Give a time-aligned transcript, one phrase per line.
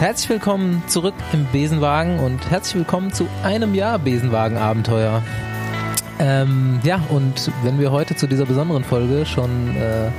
[0.00, 5.22] Herzlich willkommen zurück im Besenwagen und herzlich willkommen zu einem Jahr Besenwagen-Abenteuer.
[6.18, 10.10] Ähm, ja, und wenn wir heute zu dieser besonderen Folge schon äh,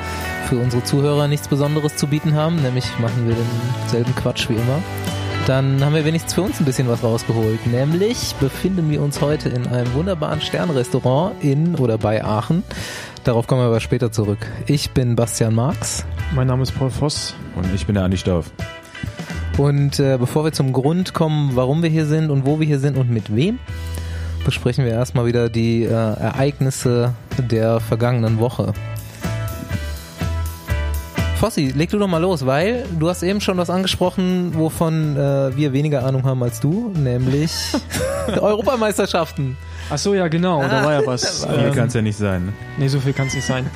[0.48, 3.36] für unsere Zuhörer nichts Besonderes zu bieten haben, nämlich machen wir
[3.84, 4.82] denselben Quatsch wie immer,
[5.46, 7.68] dann haben wir wenigstens für uns ein bisschen was rausgeholt.
[7.68, 12.64] Nämlich befinden wir uns heute in einem wunderbaren Sternrestaurant in oder bei Aachen.
[13.26, 14.40] Darauf kommen wir aber später zurück.
[14.68, 16.06] Ich bin Bastian Marx.
[16.34, 17.36] Mein Name ist Paul Voss.
[17.56, 18.52] Und ich bin der Andi Stauf.
[19.58, 22.80] Und äh, bevor wir zum Grund kommen, warum wir hier sind und wo wir hier
[22.80, 23.60] sind und mit wem,
[24.44, 28.74] besprechen wir erstmal wieder die äh, Ereignisse der vergangenen Woche.
[31.38, 35.56] Fossi, leg du doch mal los, weil du hast eben schon was angesprochen, wovon äh,
[35.56, 37.52] wir weniger Ahnung haben als du, nämlich
[38.28, 39.58] Europameisterschaften.
[39.90, 41.42] Ach so, ja genau, da war ja was.
[41.42, 42.48] So viel kann es ja nicht sein.
[42.48, 42.54] Ne?
[42.78, 43.70] Nee, so viel kann es nicht sein.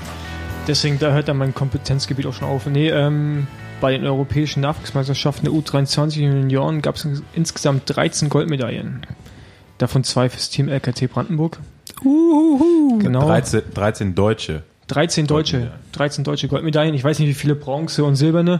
[0.67, 2.65] Deswegen, da hört dann mein Kompetenzgebiet auch schon auf.
[2.65, 3.47] Nee, ähm,
[3.79, 9.05] bei den europäischen Nachwuchsmeisterschaften der U23 Junioren gab es insgesamt 13 Goldmedaillen.
[9.77, 11.59] Davon zwei fürs Team LKT Brandenburg.
[12.03, 12.99] Uhuhu.
[12.99, 13.25] Genau.
[13.27, 14.63] 13, 13 Deutsche.
[14.87, 16.95] 13 deutsche, 13 deutsche Goldmedaillen.
[16.95, 18.59] Ich weiß nicht, wie viele Bronze und Silberne,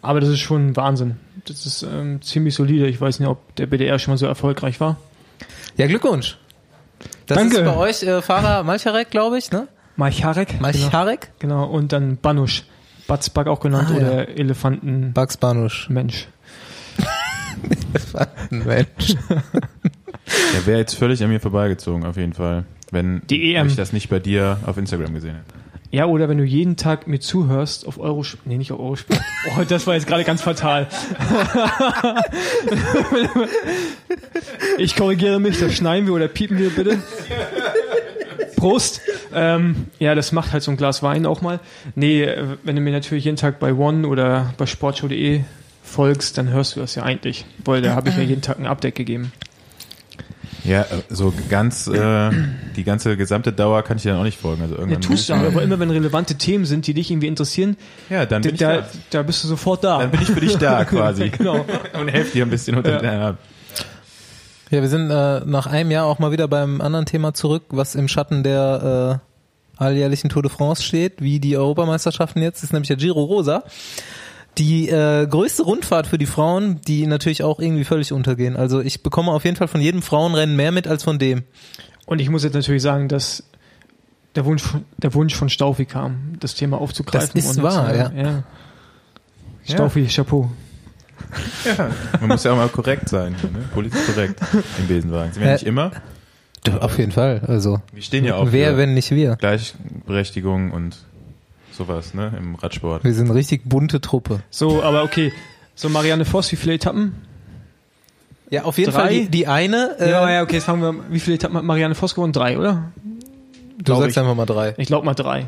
[0.00, 1.16] aber das ist schon Wahnsinn.
[1.46, 2.86] Das ist ähm, ziemlich solide.
[2.88, 4.96] Ich weiß nicht, ob der BDR schon mal so erfolgreich war.
[5.76, 6.38] Ja, Glückwunsch.
[7.26, 7.58] Das Danke.
[7.58, 9.68] ist bei euch äh, Fahrer Malcharek, glaube ich, ne?
[9.96, 10.60] Malcharek.
[10.60, 11.32] Malcharek?
[11.38, 11.66] Genau.
[11.66, 11.76] genau.
[11.76, 12.64] Und dann Banusch.
[13.08, 13.98] Batzbag auch genannt Ah, ja.
[13.98, 15.14] oder Elefantenmensch.
[15.14, 15.88] Bugs Banusch.
[15.90, 16.28] Mensch.
[18.52, 18.76] Der
[20.66, 22.64] wäre jetzt völlig an mir vorbeigezogen, auf jeden Fall.
[22.92, 23.66] Wenn Die EM.
[23.66, 25.54] ich das nicht bei dir auf Instagram gesehen hätte.
[25.90, 28.46] Ja, oder wenn du jeden Tag mir zuhörst auf Eurosport.
[28.46, 29.20] Nee, nicht auf Eurosport.
[29.58, 30.86] Oh, das war jetzt gerade ganz fatal.
[34.78, 36.98] ich korrigiere mich, das schneiden wir oder piepen wir bitte.
[38.58, 39.00] Prost.
[39.34, 41.60] Ähm, ja, das macht halt so ein Glas Wein auch mal.
[41.94, 45.42] Nee, äh, wenn du mir natürlich jeden Tag bei One oder bei sportshow.de
[45.82, 47.44] folgst, dann hörst du das ja eigentlich.
[47.64, 49.32] Weil da habe ich ja jeden Tag ein Update gegeben.
[50.64, 52.30] Ja, äh, so ganz, äh,
[52.76, 54.60] die ganze gesamte Dauer kann ich dir dann auch nicht folgen.
[54.62, 57.76] Also Ja, irgendwann tust du, aber immer wenn relevante Themen sind, die dich irgendwie interessieren,
[58.10, 59.22] Ja, dann bin, da, ich da, da.
[59.22, 59.98] bist du sofort da.
[60.00, 61.30] dann bin ich für dich da quasi.
[61.30, 61.64] genau.
[61.98, 63.36] Und helfe dir ein bisschen unter ja.
[64.70, 67.94] Ja, wir sind äh, nach einem Jahr auch mal wieder beim anderen Thema zurück, was
[67.94, 69.20] im Schatten der
[69.78, 73.62] äh, alljährlichen Tour de France steht, wie die Europameisterschaften jetzt, ist nämlich der Giro Rosa.
[74.58, 78.56] Die äh, größte Rundfahrt für die Frauen, die natürlich auch irgendwie völlig untergehen.
[78.56, 81.44] Also ich bekomme auf jeden Fall von jedem Frauenrennen mehr mit als von dem.
[82.06, 83.44] Und ich muss jetzt natürlich sagen, dass
[84.34, 87.30] der Wunsch, von- der Wunsch von Staufi kam, das Thema aufzugreifen.
[87.34, 88.12] Das ist und, wahr, äh, ja.
[88.14, 88.42] ja.
[89.64, 90.50] Staufi, Chapeau.
[91.64, 91.90] Ja.
[92.20, 93.60] Man muss ja auch mal korrekt sein, ne?
[93.74, 94.40] politisch korrekt
[94.78, 95.32] im Besenwagen.
[95.32, 95.90] Sind wir Äh, nicht immer?
[96.80, 97.40] Auf jeden Fall.
[97.46, 99.36] Also Wir stehen ja auch wer, wenn nicht wir?
[99.36, 100.96] Gleichberechtigung und
[101.72, 103.04] sowas, ne, im Radsport.
[103.04, 104.40] Wir sind eine richtig bunte Truppe.
[104.50, 105.32] So, aber okay.
[105.74, 107.14] So, Marianne Voss, wie viele Etappen?
[108.50, 109.00] Ja, auf jeden Drei?
[109.00, 109.96] Fall die, die eine.
[110.00, 112.32] Äh, ja, ja, okay, jetzt fangen wir, wie viele Etappen hat Marianne Voss gewonnen?
[112.32, 112.90] Drei, oder?
[113.78, 114.18] du glaub sagst ich.
[114.20, 114.74] einfach mal drei.
[114.76, 115.46] Ich glaube mal drei.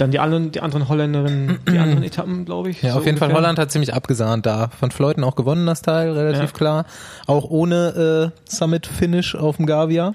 [0.00, 2.80] Dann die anderen, die anderen Holländerinnen, die anderen Etappen, glaube ich.
[2.82, 3.42] Ja, so auf jeden Fall ungefähr.
[3.42, 4.70] Holland hat ziemlich abgesahnt da.
[4.80, 6.56] Van Fleuten auch gewonnen das Teil, relativ Ja.
[6.56, 6.86] klar.
[7.26, 10.14] Auch ohne äh, Summit-Finish auf dem Gavia.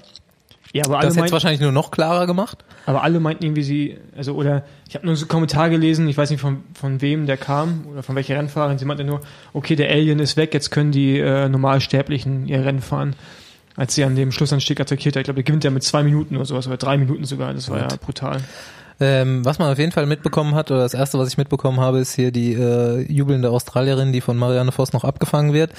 [0.72, 2.64] Ja, aber alle, Das hätte meinten, wahrscheinlich nur noch klarer gemacht.
[2.84, 6.18] aber alle meinten irgendwie sie, also, oder, ich habe nur so einen Kommentar gelesen, ich
[6.18, 8.76] weiß nicht von, von wem der kam oder von welcher Rennfahrerin.
[8.78, 9.20] Sie meinte nur,
[9.54, 13.14] okay, der Alien ist weg, jetzt können die äh, Normalsterblichen ihr Rennen fahren.
[13.76, 16.34] Als sie an dem Schlussanstieg attackiert hat, ich glaube, der gewinnt ja mit zwei Minuten
[16.36, 17.54] oder sowas, oder drei Minuten sogar.
[17.54, 18.38] Das war ja brutal.
[18.98, 21.98] Ähm, was man auf jeden Fall mitbekommen hat, oder das erste, was ich mitbekommen habe,
[21.98, 25.72] ist hier die äh, jubelnde Australierin, die von Marianne Voss noch abgefangen wird.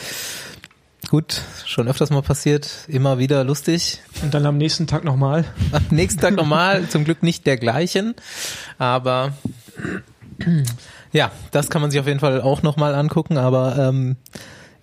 [1.09, 4.01] Gut, schon öfters mal passiert, immer wieder lustig.
[4.21, 5.45] Und dann am nächsten Tag nochmal.
[5.71, 8.13] Am nächsten Tag nochmal, zum Glück nicht der gleichen,
[8.77, 9.33] aber
[11.11, 14.17] ja, das kann man sich auf jeden Fall auch nochmal angucken, aber ähm,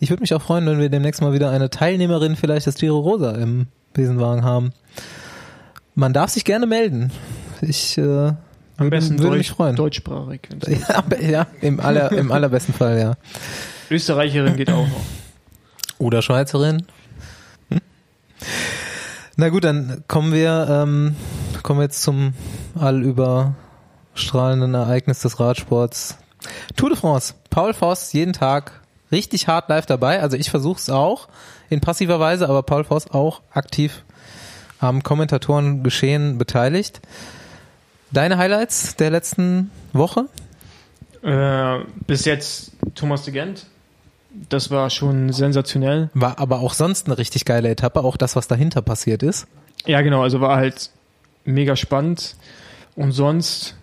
[0.01, 2.99] ich würde mich auch freuen, wenn wir demnächst mal wieder eine Teilnehmerin vielleicht des Giro
[2.99, 4.73] Rosa im Besenwagen haben.
[5.95, 7.13] Man darf sich gerne melden.
[7.69, 8.37] Ich äh, Am
[8.79, 9.77] würde, besten würde Deutsch, mich freuen.
[9.77, 10.41] deutschsprachig.
[10.69, 13.15] Ja, ja im, aller, im allerbesten Fall, ja.
[13.91, 15.05] Österreicherin geht auch noch.
[15.99, 16.87] Oder Schweizerin.
[17.71, 17.81] Hm?
[19.37, 21.17] Na gut, dann kommen wir, ähm,
[21.63, 22.35] kommen wir jetzt zum
[22.79, 26.19] allüberstrahlenden Ereignis des Radsports.
[26.77, 27.35] Tour de France.
[27.51, 28.81] Paul Voss jeden Tag
[29.13, 30.21] richtig hart live dabei.
[30.21, 31.29] Also ich versuche es auch
[31.71, 34.05] in passiver Weise, aber Paul Voss auch aktiv
[34.81, 37.01] am Kommentatoren geschehen beteiligt.
[38.15, 40.27] Deine Highlights der letzten Woche?
[41.23, 43.67] Äh, bis jetzt Thomas de Gent.
[44.49, 46.11] Das war schon sensationell.
[46.15, 49.49] War aber auch sonst eine richtig geile Etappe, auch das, was dahinter passiert ist.
[49.85, 50.91] Ja, genau, also war halt
[51.45, 52.37] mega spannend.
[52.95, 53.75] Und sonst,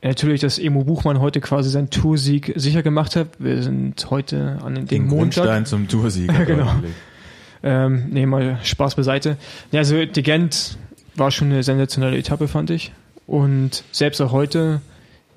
[0.00, 3.28] natürlich, dass Emo Buchmann heute quasi seinen Toursieg sicher gemacht hat.
[3.40, 5.44] Wir sind heute an dem Den Montag.
[5.44, 6.30] Grundstein zum Toursieg.
[6.30, 6.70] Ja, genau.
[7.64, 9.38] Ähm, nee, mal Spaß beiseite.
[9.72, 10.76] Ja, also De Gent
[11.16, 12.92] war schon eine sensationelle Etappe, fand ich.
[13.26, 14.80] Und selbst auch heute,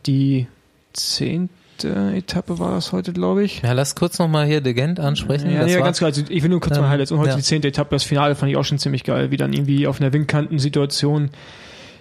[0.06, 0.48] die
[0.94, 3.62] zehnte Etappe war das heute, glaube ich.
[3.62, 5.50] Ja, lass kurz nochmal hier De Gent ansprechen.
[5.52, 6.10] Ja, war- ganz klar.
[6.10, 7.12] Also ich will nur kurz Ähm, mal Highlights.
[7.12, 7.36] Und heute ja.
[7.36, 10.02] die zehnte Etappe, das Finale fand ich auch schon ziemlich geil, wie dann irgendwie auf
[10.02, 11.30] einer Windkantensituation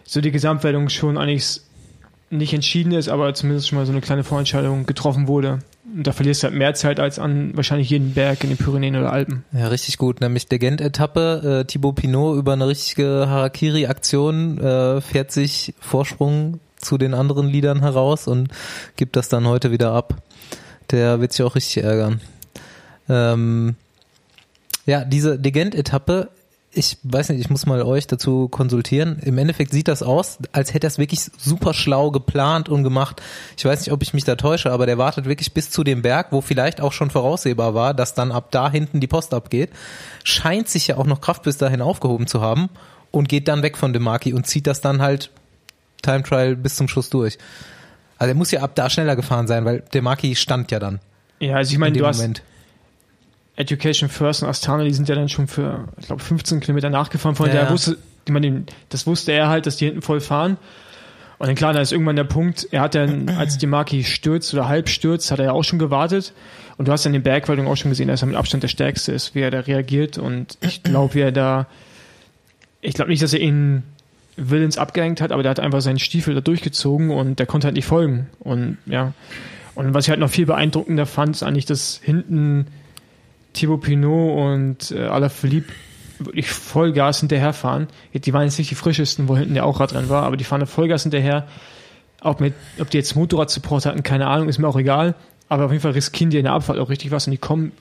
[0.05, 1.61] so die Gesamtwertung schon eigentlich
[2.31, 5.61] nicht entschieden ist, aber zumindest schon mal so eine kleine Vorentscheidung getroffen wurde.
[5.95, 8.97] Und da verlierst du halt mehr Zeit als an wahrscheinlich jeden Berg in den Pyrenäen
[8.97, 9.45] oder Alpen.
[9.53, 10.21] Ja, richtig gut.
[10.21, 11.61] Nämlich der Gent-Etappe.
[11.61, 17.81] Äh, Thibaut Pinot über eine richtige Harakiri-Aktion äh, fährt sich Vorsprung zu den anderen Liedern
[17.81, 18.49] heraus und
[18.97, 20.23] gibt das dann heute wieder ab.
[20.91, 22.21] Der wird sich auch richtig ärgern.
[23.09, 23.77] Ähm,
[24.87, 26.31] ja, diese De Gent-Etappe,
[26.77, 29.19] ich weiß nicht, ich muss mal euch dazu konsultieren.
[29.21, 33.23] Im Endeffekt sieht das aus, als hätte er es wirklich super schlau geplant und gemacht.
[33.57, 36.03] Ich weiß nicht, ob ich mich da täusche, aber der wartet wirklich bis zu dem
[36.03, 39.71] Berg, wo vielleicht auch schon voraussehbar war, dass dann ab da hinten die Post abgeht.
[40.23, 42.69] Scheint sich ja auch noch Kraft bis dahin aufgehoben zu haben
[43.11, 45.31] und geht dann weg von dem Marki und zieht das dann halt
[46.03, 47.39] Time Trial bis zum Schluss durch.
[48.19, 51.01] Also er muss ja ab da schneller gefahren sein, weil der Marki stand ja dann
[51.41, 52.43] Ja, also ich in meine, du hast Moment.
[53.57, 57.37] Education First und Astana, die sind ja dann schon für, ich glaube, 15 Kilometer nachgefahren.
[57.37, 60.59] Von Ja, der wusste, ich meine, das wusste er halt, dass die hinten voll fahren.
[61.39, 64.55] Und dann klar, da ist irgendwann der Punkt, er hat dann, als die Marki stürzt
[64.55, 66.33] oder halb stürzt, hat er ja auch schon gewartet.
[66.79, 69.13] Und du hast dann den Bergwertung auch schon gesehen, dass er mit Abstand der Stärkste
[69.13, 70.17] ist, wie er da reagiert.
[70.19, 71.67] Und ich glaube, wie er da,
[72.81, 73.83] ich glaube nicht, dass er ihn
[74.37, 77.77] willens abgehängt hat, aber der hat einfach seinen Stiefel da durchgezogen und der konnte halt
[77.77, 78.29] nicht folgen.
[78.39, 79.13] Und ja.
[79.75, 82.67] Und was ich halt noch viel beeindruckender fand, ist eigentlich, dass hinten
[83.57, 85.73] Thibaut Pinot und äh, Alaphilippe
[86.19, 87.89] wirklich Vollgas hinterherfahren.
[88.15, 90.61] Die waren jetzt nicht die frischesten, wo hinten der auch Radrennen war, aber die fahren
[90.61, 91.47] da Vollgas hinterher.
[92.23, 95.15] Ob, mit, ob die jetzt Motorradsupport hatten, keine Ahnung, ist mir auch egal.
[95.49, 97.73] Aber auf jeden Fall riskieren die in der Abfahrt auch richtig was und die kommen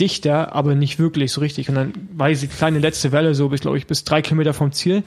[0.00, 1.68] dichter, aber nicht wirklich so richtig.
[1.68, 4.72] Und dann war diese kleine letzte Welle so bis, glaube ich, bis drei Kilometer vom
[4.72, 5.02] Ziel.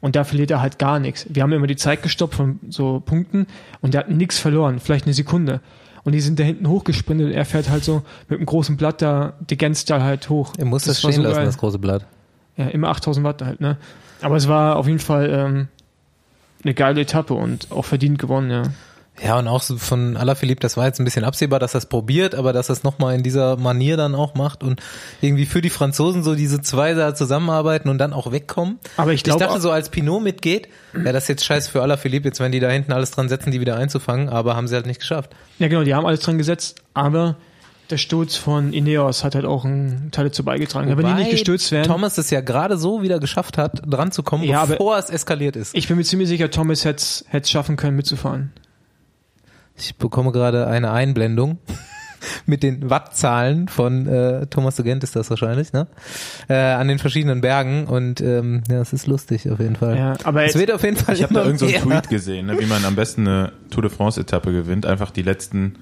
[0.00, 1.26] Und da verliert er halt gar nichts.
[1.28, 3.46] Wir haben immer die Zeit gestoppt von so Punkten
[3.80, 5.60] und der hat nichts verloren, vielleicht eine Sekunde.
[6.02, 9.02] Und die sind da hinten hochgesprintet und er fährt halt so mit einem großen Blatt
[9.02, 10.54] da die Gänzstall halt hoch.
[10.56, 11.46] Er muss das, war stehen so lassen, geil.
[11.46, 12.06] das große Blatt.
[12.56, 13.76] Ja, immer 8000 Watt halt, ne?
[14.22, 15.68] Aber es war auf jeden Fall ähm,
[16.64, 18.62] eine geile Etappe und auch verdient gewonnen, ja.
[19.22, 21.86] Ja, und auch so von Alaphilippe, das war jetzt ein bisschen absehbar, dass er es
[21.86, 24.80] probiert, aber dass er es nochmal in dieser Manier dann auch macht und
[25.20, 28.78] irgendwie für die Franzosen so diese zwei da zusammenarbeiten und dann auch wegkommen.
[28.96, 32.28] Aber ich Ich dachte so, als Pinot mitgeht, ja, das ist jetzt scheiße für Alaphilippe,
[32.28, 34.86] jetzt wenn die da hinten alles dran setzen, die wieder einzufangen, aber haben sie halt
[34.86, 35.30] nicht geschafft.
[35.58, 37.36] ja genau, die haben alles dran gesetzt, aber
[37.90, 40.88] der Sturz von Ineos hat halt auch einen Teil dazu beigetragen.
[40.88, 43.82] Ja, wenn die Wobei nicht gestürzt wären, Thomas es ja gerade so wieder geschafft hat,
[43.84, 45.74] dran zu kommen, Ja, bevor es eskaliert ist.
[45.74, 48.52] ich bin mir ziemlich sicher, Thomas hätte es schaffen können, mitzufahren.
[49.80, 51.58] Ich bekomme gerade eine Einblendung
[52.46, 55.86] mit den Wattzahlen von äh, Thomas de Gent ist das wahrscheinlich, ne?
[56.48, 59.96] Äh, an den verschiedenen Bergen und ähm, ja, es ist lustig auf jeden Fall.
[59.96, 62.58] Ja, aber es wird auf jeden Fall Ich habe da irgendeinen so Tweet gesehen, ne,
[62.60, 64.84] wie man am besten eine Tour de France Etappe gewinnt.
[64.84, 65.76] Einfach die letzten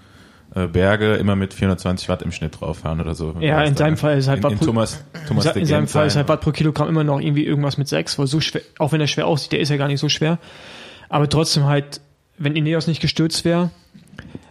[0.54, 3.34] äh, Berge immer mit 420 Watt im Schnitt drauffahren oder so.
[3.40, 5.88] Ja, in seinem Fall ist halt in, Watt in pro- Thomas, in, Thomas in seinem
[5.88, 8.62] Fall ist halt Watt pro Kilogramm immer noch irgendwie irgendwas mit 6, weil so schwer,
[8.78, 10.38] auch wenn er schwer aussieht, der ist ja gar nicht so schwer.
[11.08, 12.00] Aber trotzdem halt,
[12.38, 13.70] wenn Ineos nicht gestürzt wäre,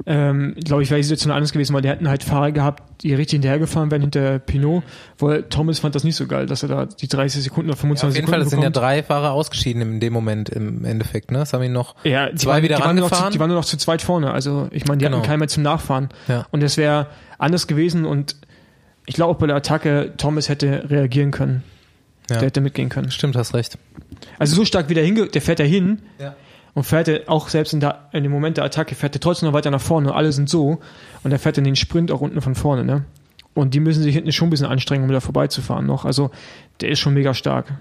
[0.06, 3.14] ähm, glaube ich, wäre die Situation anders gewesen, weil die hätten halt Fahrer gehabt, die
[3.14, 4.84] richtig hinterhergefahren wären hinter Pinot,
[5.20, 7.82] weil Thomas fand das nicht so geil, dass er da die 30 Sekunden oder Ja,
[7.82, 10.86] 25 auf jeden Fall, Sekunden es sind ja drei Fahrer ausgeschieden in dem Moment im
[10.86, 11.40] Endeffekt, ne?
[11.40, 13.34] Das haben ihn noch Ja, die zwei waren, wieder die waren, nur noch zu, rangefahren.
[13.34, 14.32] die waren nur noch zu zweit vorne.
[14.32, 15.18] Also ich meine, die Genau.
[15.18, 16.10] hatten keinen mehr zum Nachfahren.
[16.28, 16.46] Ja.
[16.52, 17.08] Und es wäre
[17.38, 18.36] anders gewesen und
[19.06, 21.64] ich glaube auch bei der Attacke, Thomas hätte reagieren können.
[22.30, 22.38] Ja.
[22.40, 23.10] Der hätte mitgehen können.
[23.12, 23.78] Stimmt, hast recht.
[24.40, 26.36] Also so stark wie der hinge, der fährt da hin Ja.
[26.78, 29.48] Und fährt er auch selbst in, der, in dem Moment der Attacke, fährt er trotzdem
[29.50, 30.14] noch weiter nach vorne.
[30.14, 30.78] Alle sind so
[31.24, 32.84] und er fährt dann den Sprint auch unten von vorne.
[32.86, 33.04] Ne?
[33.56, 36.06] Und die müssen sich hinten schon ein bisschen anstrengen, um da vorbeizufahren noch.
[36.06, 36.30] Also
[36.82, 37.74] der ist schon mega stark.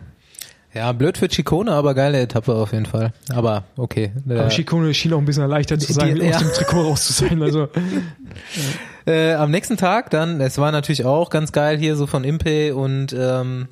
[0.72, 3.12] Ja, blöd für Chicone, aber geile Etappe auf jeden Fall.
[3.34, 4.12] Aber okay.
[4.26, 6.38] Aber Schikone schien auch ein bisschen erleichtert zu sein, Die- aus ja.
[6.38, 7.42] dem Trikot raus zu sein.
[7.42, 7.68] Also
[9.06, 12.74] Äh, am nächsten Tag dann, es war natürlich auch ganz geil hier so von Impe
[12.74, 13.68] und ähm,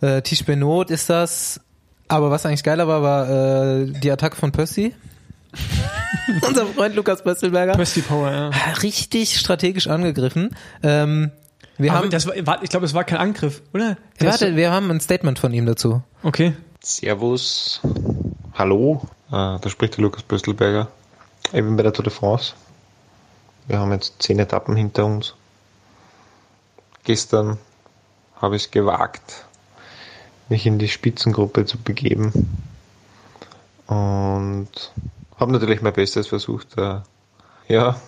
[0.00, 1.60] äh, Tisch Benot ist das.
[2.08, 4.94] Aber was eigentlich geiler war, war äh, die Attacke von Percy.
[6.46, 7.72] Unser Freund Lukas Pöstelberger.
[7.74, 8.50] Presty Power, ja.
[8.82, 10.54] Richtig strategisch angegriffen.
[10.82, 11.30] Ähm,
[11.76, 13.96] wir Aber haben, das war, ich glaube, es war kein Angriff, oder?
[14.20, 16.02] Der warte, wir haben ein Statement von ihm dazu.
[16.22, 16.54] Okay.
[16.80, 17.80] Servus,
[18.52, 20.88] hallo, äh, da spricht der Lukas Böstelberger.
[21.46, 22.54] Ich bin bei der Tour de France.
[23.66, 25.34] Wir haben jetzt zehn Etappen hinter uns.
[27.04, 27.58] Gestern
[28.40, 29.46] habe ich es gewagt,
[30.48, 32.32] mich in die Spitzengruppe zu begeben
[33.86, 34.92] und
[35.36, 36.76] habe natürlich mein Bestes versucht.
[36.78, 37.00] Äh,
[37.68, 38.00] ja,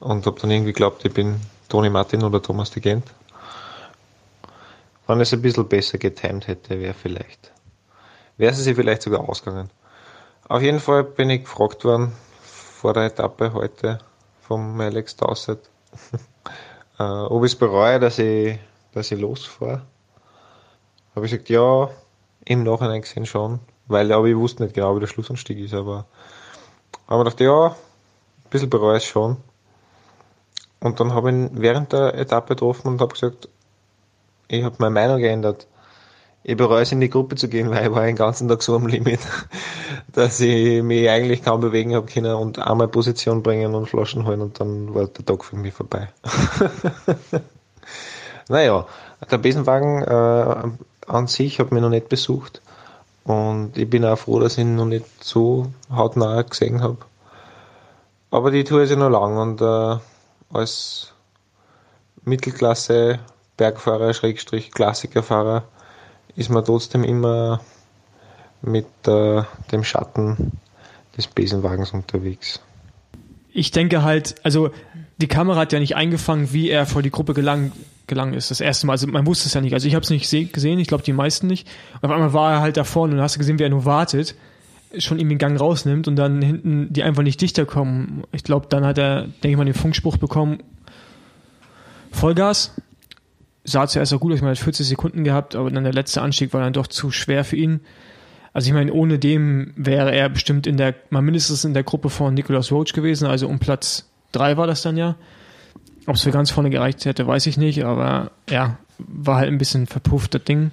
[0.00, 3.06] und habe dann irgendwie geglaubt, ich bin Toni Martin oder Thomas de Gent.
[5.06, 7.52] Wenn es ein bisschen besser getimt hätte, wäre vielleicht,
[8.36, 9.70] wäre sie vielleicht sogar ausgegangen.
[10.48, 12.12] Auf jeden Fall bin ich gefragt worden
[12.42, 13.98] vor der Etappe heute
[14.40, 15.58] vom Alex Dowsett,
[16.98, 18.58] äh, ob ich es bereue, dass ich,
[18.92, 19.82] dass ich losfahre.
[21.14, 21.90] Habe ich gesagt, ja,
[22.44, 26.06] im Nachhinein gesehen schon, weil aber ich wusste nicht genau, wie der Schlussanstieg ist, aber
[27.10, 29.36] habe mir gedacht, ja, ein bisschen bereue ich schon.
[30.80, 33.48] Und dann habe ich ihn während der Etappe getroffen und habe gesagt,
[34.48, 35.66] ich habe meine Meinung geändert.
[36.42, 38.76] Ich bereue es in die Gruppe zu gehen, weil ich war den ganzen Tag so
[38.76, 39.20] am Limit,
[40.12, 44.40] dass ich mich eigentlich kaum bewegen habe können und einmal Position bringen und Flaschen holen
[44.40, 46.08] und dann war der Tag für mich vorbei.
[48.48, 48.86] naja,
[49.30, 52.62] der Besenwagen äh, an sich hat mich noch nicht besucht
[53.24, 56.98] und ich bin auch froh, dass ich ihn noch nicht so hautnah gesehen habe.
[58.30, 59.98] Aber die Tour ist ja noch lang und äh,
[60.52, 61.12] als
[62.24, 63.18] Mittelklasse
[63.56, 65.64] Bergfahrer, Schrägstrich Klassikerfahrer,
[66.36, 67.60] ist man trotzdem immer
[68.62, 70.52] mit äh, dem Schatten
[71.16, 72.60] des Besenwagens unterwegs.
[73.52, 74.70] Ich denke halt, also
[75.18, 77.72] die Kamera hat ja nicht eingefangen, wie er vor die Gruppe gelangt
[78.10, 78.50] gelangt ist.
[78.50, 78.92] Das erste Mal.
[78.92, 79.72] Also man wusste es ja nicht.
[79.72, 81.66] Also ich habe es nicht gesehen, ich glaube die meisten nicht.
[82.02, 84.34] auf einmal war er halt da vorne und hast gesehen, wie er nur wartet,
[84.98, 88.24] schon ihm den Gang rausnimmt und dann hinten die einfach nicht dichter kommen.
[88.32, 90.58] Ich glaube, dann hat er, denke ich mal, den Funkspruch bekommen,
[92.10, 92.74] Vollgas.
[93.62, 96.60] Sah zuerst auch gut man hat 40 Sekunden gehabt, aber dann der letzte Anstieg war
[96.60, 97.80] dann doch zu schwer für ihn.
[98.52, 102.10] Also ich meine, ohne dem wäre er bestimmt in der, mal mindestens in der Gruppe
[102.10, 105.16] von Nicolas Roach gewesen, also um Platz drei war das dann ja.
[106.10, 109.58] Ob es für ganz vorne gereicht hätte, weiß ich nicht, aber ja, war halt ein
[109.58, 110.72] bisschen verpufft, das Ding.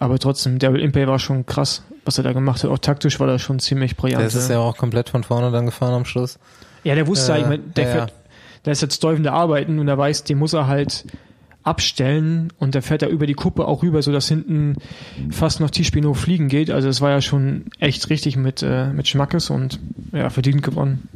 [0.00, 2.70] Aber trotzdem, Daryl Impey war schon krass, was er da gemacht hat.
[2.72, 4.22] Auch taktisch war er schon ziemlich brillant.
[4.22, 6.40] Der ist ja auch komplett von vorne dann gefahren am Schluss.
[6.82, 8.12] Ja, der wusste, äh, ich mein, der, ja, fährt,
[8.64, 11.04] der ist jetzt Teufel Arbeiten und er weiß, den muss er halt
[11.62, 14.78] abstellen und der fährt da über die Kuppe auch rüber, so dass hinten
[15.30, 16.72] fast noch Tischpino fliegen geht.
[16.72, 19.78] Also es war ja schon echt richtig mit, äh, mit Schmackes und
[20.10, 21.08] ja, verdient gewonnen.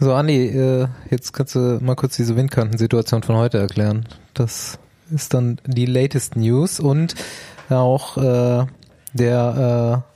[0.00, 4.06] So, Andi, äh, jetzt kannst du mal kurz diese Windkantensituation von heute erklären.
[4.32, 4.78] Das
[5.10, 7.16] ist dann die latest News und
[7.68, 8.66] auch äh,
[9.12, 10.08] der äh,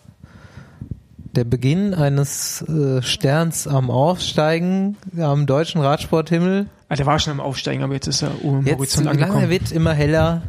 [1.34, 6.66] der Beginn eines äh, Sterns am Aufsteigen am deutschen Radsporthimmel.
[6.88, 9.34] Ah, der war schon am Aufsteigen, aber jetzt ist er oben im Horizont angekommen.
[9.34, 10.42] Lange wird immer heller.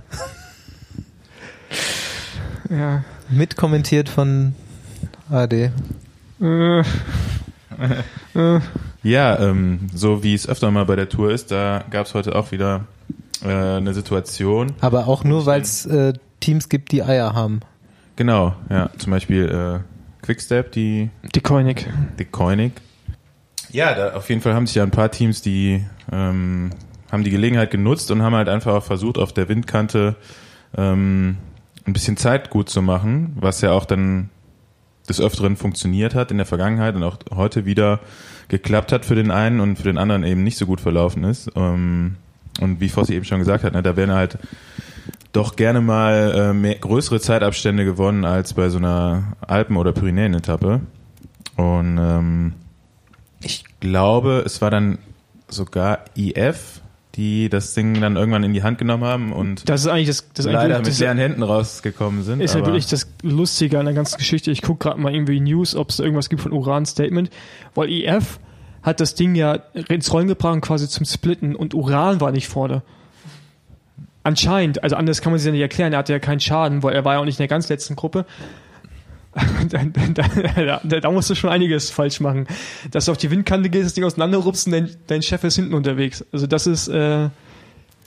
[2.70, 3.04] ja.
[3.30, 4.54] Mitkommentiert von
[5.32, 5.72] AD.
[6.42, 6.80] Äh.
[8.36, 8.60] äh.
[9.03, 12.36] Ja, ähm, so wie es öfter mal bei der Tour ist, da gab es heute
[12.36, 12.86] auch wieder
[13.43, 14.74] äh, eine Situation.
[14.79, 17.60] Aber auch nur, weil es äh, Teams gibt, die Eier haben.
[18.15, 18.89] Genau, ja.
[18.98, 21.10] Zum Beispiel äh, Quickstep, die.
[21.36, 21.88] Die Koenig.
[22.17, 22.74] Die Koenig.
[23.72, 26.69] Ja, da, auf jeden Fall haben sich ja ein paar Teams, die ähm,
[27.12, 30.15] haben die Gelegenheit genutzt und haben halt einfach auch versucht, auf der Windkante
[30.77, 31.38] ähm,
[31.86, 34.29] ein bisschen Zeit gut zu machen, was ja auch dann
[35.10, 38.00] des Öfteren funktioniert hat in der Vergangenheit und auch heute wieder
[38.48, 41.50] geklappt hat für den einen und für den anderen eben nicht so gut verlaufen ist.
[41.55, 42.15] Ähm,
[42.62, 44.38] und wie Fossi eben schon gesagt hat, ne, da werden halt
[45.31, 50.81] doch gerne mal äh, mehr, größere Zeitabstände gewonnen als bei so einer Alpen- oder Pyrenäen-Etappe.
[51.55, 52.53] Und ähm,
[53.41, 55.00] ich glaube, es war dann
[55.48, 56.81] sogar IF,
[57.15, 60.27] die das Ding dann irgendwann in die Hand genommen haben und das ist eigentlich das,
[60.34, 62.41] das leider eigentlich, mit leeren Händen rausgekommen sind.
[62.41, 64.50] Ist ja wirklich das Lustige an der ganzen Geschichte.
[64.50, 67.29] Ich gucke gerade mal irgendwie News, ob es da irgendwas gibt von Uran Statement,
[67.75, 68.39] weil IF
[68.82, 69.53] hat das Ding ja
[69.89, 72.82] ins Rollen gebracht quasi zum Splitten und Uran war nicht vorne.
[74.24, 76.93] Anscheinend, also anders kann man sich ja nicht erklären, er hatte ja keinen Schaden, weil
[76.93, 78.25] er war ja auch nicht in der ganz letzten Gruppe.
[80.13, 82.48] da, da, da, musst du schon einiges falsch machen.
[82.92, 85.74] Dass du auf die Windkante gehst, das Ding auseinanderrupst und dein, dein Chef ist hinten
[85.74, 86.24] unterwegs.
[86.32, 86.88] Also das ist.
[86.88, 87.30] Äh,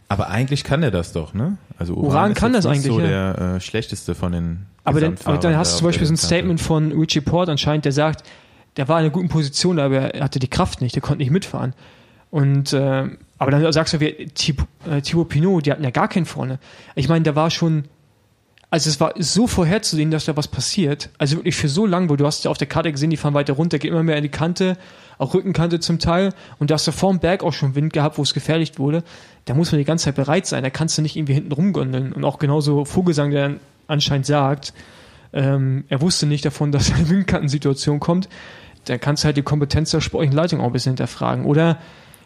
[0.09, 1.59] aber eigentlich kann er das doch, ne?
[1.79, 2.93] Also Uran, Uran kann das eigentlich.
[2.93, 3.33] So ja.
[3.33, 4.67] der äh, schlechteste von den.
[4.85, 7.85] Aber dann, aber dann hast du zum Beispiel so ein Statement von Richie Port anscheinend,
[7.85, 8.23] der sagt,
[8.77, 11.33] der war in einer guten Position, aber er hatte die Kraft nicht, der konnte nicht
[11.33, 11.75] mitfahren.
[12.31, 14.27] Und äh, aber dann sagst du, wie äh,
[15.01, 16.59] Thibaut Pinot, die hatten ja gar keinen vorne.
[16.95, 17.85] Ich meine, da war schon
[18.71, 21.11] also es war so vorherzusehen, dass da was passiert.
[21.19, 23.35] Also wirklich für so lang, wo du hast ja auf der Karte gesehen, die fahren
[23.35, 24.77] weiter runter, geht immer mehr in die Kante,
[25.19, 26.33] auch Rückenkante zum Teil.
[26.59, 29.05] Und da hast du vorm Berg auch schon Wind gehabt, wo es gefährlich wurde.
[29.45, 30.65] Da muss man die ganze Zeit bereit sein.
[30.65, 32.13] Da kannst du nicht irgendwie hinten rumgondeln.
[32.13, 34.75] Und auch genauso Vogelsang, der dann anscheinend sagt,
[35.33, 38.29] ähm, er wusste nicht davon, dass eine Windkantensituation kommt.
[38.87, 41.45] Da kannst du halt die Kompetenz der sportlichen Leitung auch ein bisschen hinterfragen.
[41.45, 41.79] Oder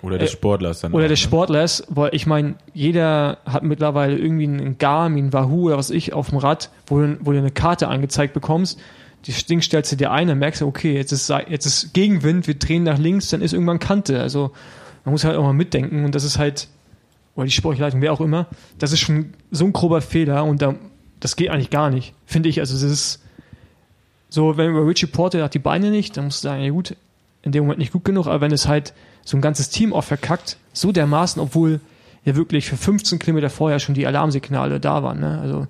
[0.02, 0.92] oder des äh, Sportlers dann.
[0.92, 1.24] Oder auch, des ne?
[1.24, 6.30] Sportlers, weil ich meine, jeder hat mittlerweile irgendwie einen Garmin, Wahoo oder was ich auf
[6.30, 8.78] dem Rad, wo du, wo du eine Karte angezeigt bekommst.
[9.26, 12.46] das Ding stellst du dir ein, dann merkst du, okay, jetzt ist, jetzt ist Gegenwind,
[12.46, 14.20] wir drehen nach links, dann ist irgendwann Kante.
[14.20, 14.52] Also
[15.04, 16.68] man muss halt auch mal mitdenken und das ist halt,
[17.34, 18.46] oder die Sportleitung, wer auch immer,
[18.78, 20.74] das ist schon so ein grober Fehler und da,
[21.20, 22.60] das geht eigentlich gar nicht, finde ich.
[22.60, 23.22] Also das ist
[24.28, 26.96] so, wenn über Richie Porter hat die Beine nicht, dann musst du sagen, ja gut,
[27.42, 28.92] in dem Moment nicht gut genug, aber wenn es halt
[29.24, 31.80] so ein ganzes Team auch verkackt, so dermaßen, obwohl
[32.24, 35.20] ja wirklich für 15 Kilometer vorher schon die Alarmsignale da waren.
[35.20, 35.38] Ne?
[35.40, 35.66] Also,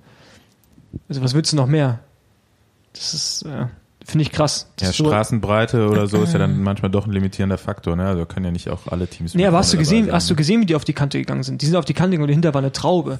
[1.07, 1.99] also was willst du noch mehr?
[2.93, 3.67] Das ist, äh,
[4.05, 4.69] finde ich krass.
[4.79, 7.95] Ja, Straßenbreite oder so ist ja dann manchmal doch ein limitierender Faktor.
[7.95, 8.05] Ne?
[8.05, 9.33] Also können ja nicht auch alle Teams.
[9.33, 10.13] Nee, aber hast du gesehen, sein.
[10.13, 11.61] hast du gesehen, wie die auf die Kante gegangen sind?
[11.61, 13.19] Die sind auf die Kante gegangen und dahinter war eine Traube.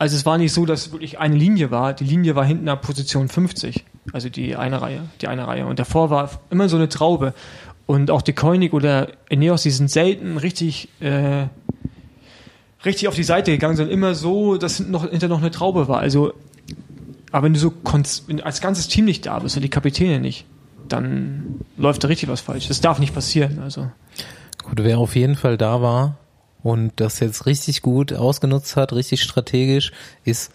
[0.00, 1.92] Also es war nicht so, dass wirklich eine Linie war.
[1.92, 3.84] Die Linie war hinten ab Position 50.
[4.12, 5.66] Also die eine Reihe, die eine Reihe.
[5.66, 7.34] Und davor war immer so eine Traube.
[7.88, 11.46] Und auch die Koenig oder Eneos, die sind selten richtig, äh,
[12.84, 15.98] richtig auf die Seite gegangen, sondern immer so, dass noch, hinter noch eine Traube war.
[15.98, 16.34] Also,
[17.32, 17.72] aber wenn du so
[18.26, 20.44] wenn als ganzes Team nicht da bist und die Kapitäne nicht,
[20.86, 22.68] dann läuft da richtig was falsch.
[22.68, 23.58] Das darf nicht passieren.
[23.60, 23.90] Also.
[24.62, 26.18] Gut, wer auf jeden Fall da war
[26.62, 29.92] und das jetzt richtig gut ausgenutzt hat, richtig strategisch,
[30.24, 30.52] ist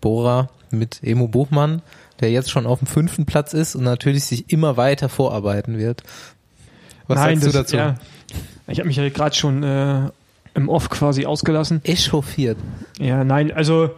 [0.00, 1.82] Bora mit Emo Buchmann,
[2.20, 6.04] der jetzt schon auf dem fünften Platz ist und natürlich sich immer weiter vorarbeiten wird.
[7.08, 7.76] Was Nein, sagst das, du dazu?
[7.76, 7.94] Ja,
[8.66, 10.10] ich habe mich ja gerade schon äh,
[10.54, 11.80] im Off quasi ausgelassen.
[11.84, 12.58] Echauffiert.
[12.98, 13.90] Ja, nein, also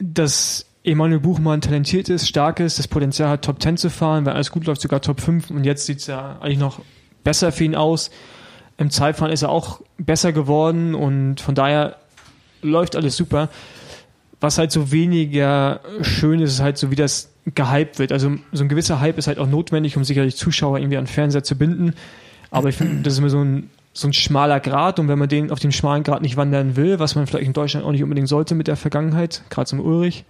[0.00, 4.32] dass Emanuel Buchmann talentiert ist, stark ist, das Potenzial hat, Top 10 zu fahren, wenn
[4.32, 6.80] alles gut läuft, sogar Top 5 und jetzt sieht es ja eigentlich noch
[7.22, 8.10] besser für ihn aus.
[8.78, 11.96] Im Zeitfahren ist er auch besser geworden und von daher
[12.62, 13.50] läuft alles super.
[14.40, 18.12] Was halt so weniger schön ist, ist halt so, wie das gehypt wird.
[18.12, 21.42] Also so ein gewisser Hype ist halt auch notwendig, um sicherlich Zuschauer irgendwie an Fernseher
[21.42, 21.94] zu binden.
[22.50, 25.28] Aber ich finde, das ist immer so ein, so ein schmaler Grad und wenn man
[25.28, 28.02] den auf dem schmalen Grad nicht wandern will, was man vielleicht in Deutschland auch nicht
[28.02, 30.24] unbedingt sollte mit der Vergangenheit, gerade zum Ulrich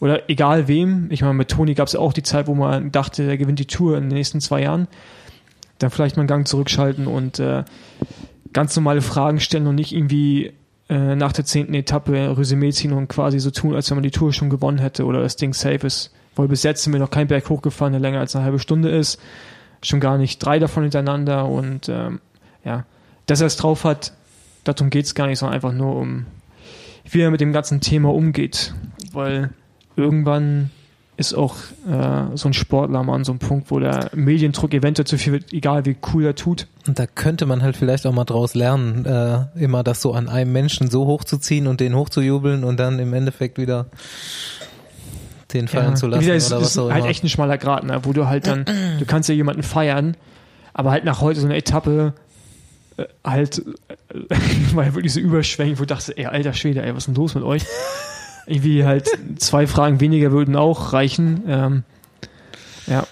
[0.00, 3.26] oder egal wem, ich meine, mit Toni gab es auch die Zeit, wo man dachte,
[3.26, 4.88] der gewinnt die Tour in den nächsten zwei Jahren,
[5.78, 7.64] dann vielleicht mal einen Gang zurückschalten und äh,
[8.52, 10.52] ganz normale Fragen stellen und nicht irgendwie
[10.92, 14.10] äh, nach der zehnten Etappe Resümee ziehen und quasi so tun, als wenn man die
[14.10, 16.12] Tour schon gewonnen hätte oder das Ding safe ist.
[16.36, 18.90] Weil bis jetzt sind wir noch kein Berg hochgefahren, der länger als eine halbe Stunde
[18.90, 19.18] ist.
[19.82, 21.46] Schon gar nicht drei davon hintereinander.
[21.46, 22.20] Und ähm,
[22.62, 22.84] ja,
[23.24, 24.12] dass er es drauf hat,
[24.64, 26.26] darum geht es gar nicht, sondern einfach nur um,
[27.10, 28.74] wie er mit dem ganzen Thema umgeht.
[29.12, 29.48] Weil
[29.96, 30.70] irgendwann
[31.16, 31.56] ist auch
[31.88, 35.34] äh, so ein Sportler mal an so einem Punkt, wo der Mediendruck eventuell zu viel
[35.34, 36.66] wird, egal wie cool er tut.
[36.86, 40.28] Und da könnte man halt vielleicht auch mal draus lernen, äh, immer das so an
[40.28, 43.86] einem Menschen so hochzuziehen und den hochzujubeln und dann im Endeffekt wieder
[45.52, 45.94] den fallen ja.
[45.94, 46.22] zu lassen.
[46.22, 47.08] Wieder ist, oder was ist halt immer.
[47.08, 48.00] echt ein schmaler Grad, ne?
[48.04, 48.64] wo du halt dann,
[48.98, 50.16] du kannst ja jemanden feiern,
[50.72, 52.14] aber halt nach heute so eine Etappe
[52.96, 53.58] äh, halt,
[54.08, 54.36] äh,
[54.74, 57.34] weil wirklich so überschwänglich, wo du dachtest, ey, alter Schwede, ey, was ist denn los
[57.34, 57.64] mit euch?
[58.46, 61.42] Irgendwie halt zwei Fragen weniger würden auch reichen.
[61.46, 61.82] Ähm,
[62.86, 63.06] ja.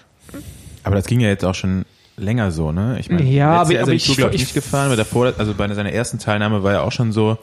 [0.83, 1.85] Aber das ging ja jetzt auch schon
[2.17, 2.97] länger so, ne?
[2.99, 5.73] Ich meine, ja, aber, Jahr aber ich, glaube ich, nicht gefahren, weil davor, also bei
[5.73, 7.37] seiner ersten Teilnahme war er auch schon so,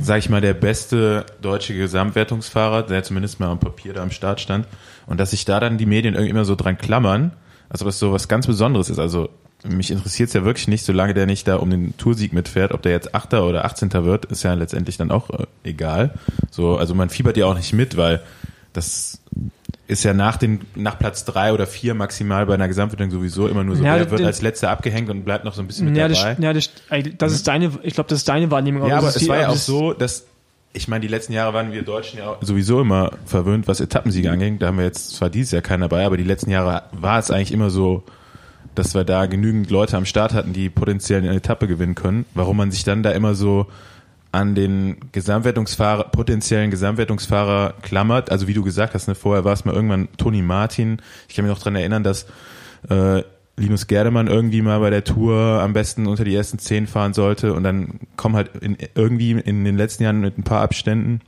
[0.00, 4.40] sag ich mal, der beste deutsche Gesamtwertungsfahrer, der zumindest mal am Papier da am Start
[4.40, 4.66] stand.
[5.06, 7.32] Und dass sich da dann die Medien irgendwie immer so dran klammern,
[7.68, 8.98] also was so was ganz Besonderes ist.
[8.98, 9.30] Also
[9.64, 12.82] mich interessiert es ja wirklich nicht, solange der nicht da um den Toursieg mitfährt, ob
[12.82, 16.14] der jetzt Achter oder Achtzehnter wird, ist ja letztendlich dann auch äh, egal.
[16.50, 18.22] So, also man fiebert ja auch nicht mit, weil
[18.72, 19.20] das
[19.86, 23.64] ist ja nach den nach Platz drei oder vier maximal bei einer Gesamtwertung sowieso immer
[23.64, 25.96] nur so, ja, der wird als letzter abgehängt und bleibt noch so ein bisschen mit
[25.96, 26.34] ja, dabei.
[26.34, 28.88] Das, ja, das, das ist deine, ich glaube, das ist deine Wahrnehmung.
[28.88, 30.26] Ja, aber es war ja auch so, dass
[30.72, 34.60] ich meine, die letzten Jahre waren wir Deutschen ja sowieso immer verwöhnt, was Etappensiege anging.
[34.60, 37.32] Da haben wir jetzt zwar dieses Jahr keinen dabei, aber die letzten Jahre war es
[37.32, 38.04] eigentlich immer so,
[38.74, 42.24] dass wir da genügend Leute am Start hatten, die potenziell eine Etappe gewinnen können.
[42.34, 43.66] Warum man sich dann da immer so
[44.32, 48.30] an den Gesamtwertungsfahrer, potenziellen Gesamtwertungsfahrer klammert.
[48.30, 51.02] Also wie du gesagt hast, ne, vorher war es mal irgendwann Toni Martin.
[51.28, 52.26] Ich kann mich noch dran erinnern, dass
[52.88, 53.24] äh,
[53.56, 57.52] Linus Gerdemann irgendwie mal bei der Tour am besten unter die ersten zehn fahren sollte
[57.52, 61.20] und dann kommen halt in, irgendwie in den letzten Jahren mit ein paar Abständen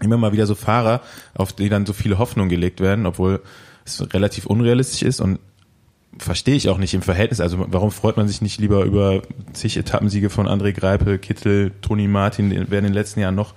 [0.00, 1.00] immer mal wieder so Fahrer,
[1.34, 3.40] auf die dann so viele Hoffnungen gelegt werden, obwohl
[3.84, 5.38] es relativ unrealistisch ist und
[6.18, 7.40] verstehe ich auch nicht im Verhältnis.
[7.40, 9.22] Also warum freut man sich nicht lieber über
[9.52, 13.54] zig Etappensiege von André Greipel, Kittel, Toni Martin, wer in den letzten Jahren noch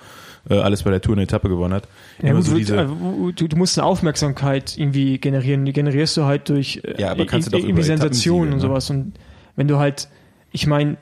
[0.50, 1.88] äh, alles bei der Tour eine Etappe gewonnen hat.
[2.22, 5.66] Ja, gut, so du, du, du, musst eine Aufmerksamkeit irgendwie generieren.
[5.66, 8.62] Die generierst du halt durch äh, ja, aber kannst du irgendwie Sensationen und ne?
[8.62, 8.90] sowas.
[8.90, 9.14] Und
[9.56, 10.08] wenn du halt,
[10.52, 10.98] ich meine,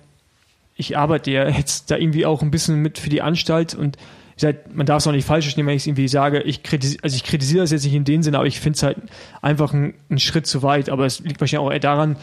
[0.76, 3.98] ich arbeite ja jetzt da irgendwie auch ein bisschen mit für die Anstalt und
[4.36, 6.62] wie gesagt, man darf es auch nicht falsch verstehen, wenn ich es irgendwie sage, ich
[6.62, 8.98] kritisiere, also ich kritisiere das jetzt nicht in dem Sinne, aber ich finde es halt
[9.42, 10.90] einfach ein, ein, Schritt zu weit.
[10.90, 12.18] Aber es liegt wahrscheinlich auch eher daran,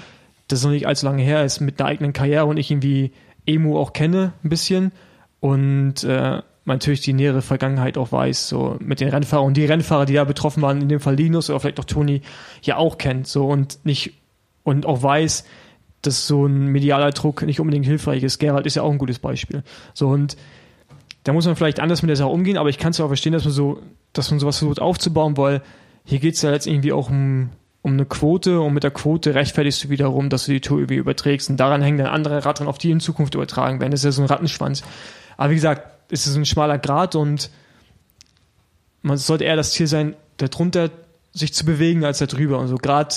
[0.49, 3.13] dass es noch nicht allzu lange her ist mit einer eigenen Karriere und ich irgendwie
[3.47, 4.93] Emu auch kenne ein bisschen.
[5.41, 10.05] Und äh, natürlich die nähere Vergangenheit auch weiß, so mit den Rennfahrern und die Rennfahrer,
[10.05, 12.21] die da betroffen waren, in dem Fall Linus oder vielleicht auch Toni,
[12.63, 14.15] ja auch kennt, so und nicht
[14.65, 15.45] und auch weiß,
[16.03, 18.39] dass so ein medialer Druck nicht unbedingt hilfreich ist.
[18.39, 19.63] Gerald ist ja auch ein gutes Beispiel.
[19.95, 20.37] So und
[21.25, 23.09] da muss man vielleicht anders mit der Sache umgehen, aber ich kann es ja auch
[23.09, 23.81] verstehen, dass man so,
[24.13, 25.63] dass man sowas versucht aufzubauen, weil
[26.05, 27.51] hier geht es ja jetzt irgendwie auch um,
[27.83, 30.97] um eine Quote und mit der Quote rechtfertigst du wiederum, dass du die Tour irgendwie
[30.97, 33.93] überträgst und daran hängen dann andere Radrennen, auf die in Zukunft übertragen werden.
[33.93, 34.83] Das ist ja so ein Rattenschwanz.
[35.37, 37.51] Aber wie gesagt, es ist ein schmaler Grad und
[39.03, 40.91] man sollte eher das Ziel sein, darunter
[41.33, 42.59] sich zu bewegen, als darüber.
[42.59, 43.15] Und so gerade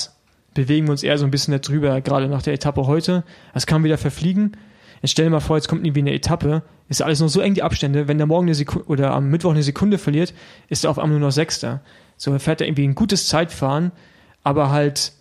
[0.54, 3.24] bewegen wir uns eher so ein bisschen darüber, gerade nach der Etappe heute.
[3.54, 4.58] Es kann wieder verfliegen.
[5.06, 7.54] Jetzt stell dir mal vor, jetzt kommt irgendwie eine Etappe, ist alles noch so eng
[7.54, 10.34] die Abstände, wenn der morgen eine Sekunde oder am Mittwoch eine Sekunde verliert,
[10.68, 11.82] ist er auf einmal nur noch Sechster.
[12.18, 13.92] So, er fährt er irgendwie ein gutes Zeitfahren,
[14.42, 15.12] aber halt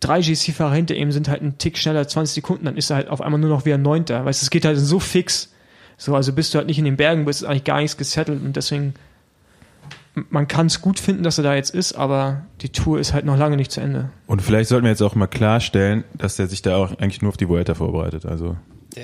[0.00, 3.10] drei GC-Fahrer hinter ihm sind halt einen Tick schneller, 20 Sekunden, dann ist er halt
[3.10, 4.24] auf einmal nur noch wieder Neunter.
[4.24, 5.54] Weißt du, es geht halt so fix.
[5.96, 8.56] So, also bist du halt nicht in den Bergen, bist eigentlich gar nichts gesettelt und
[8.56, 8.94] deswegen,
[10.30, 13.24] man kann es gut finden, dass er da jetzt ist, aber die Tour ist halt
[13.24, 14.10] noch lange nicht zu Ende.
[14.26, 17.30] Und vielleicht sollten wir jetzt auch mal klarstellen, dass er sich da auch eigentlich nur
[17.30, 18.26] auf die Vuelta vorbereitet.
[18.26, 18.56] Also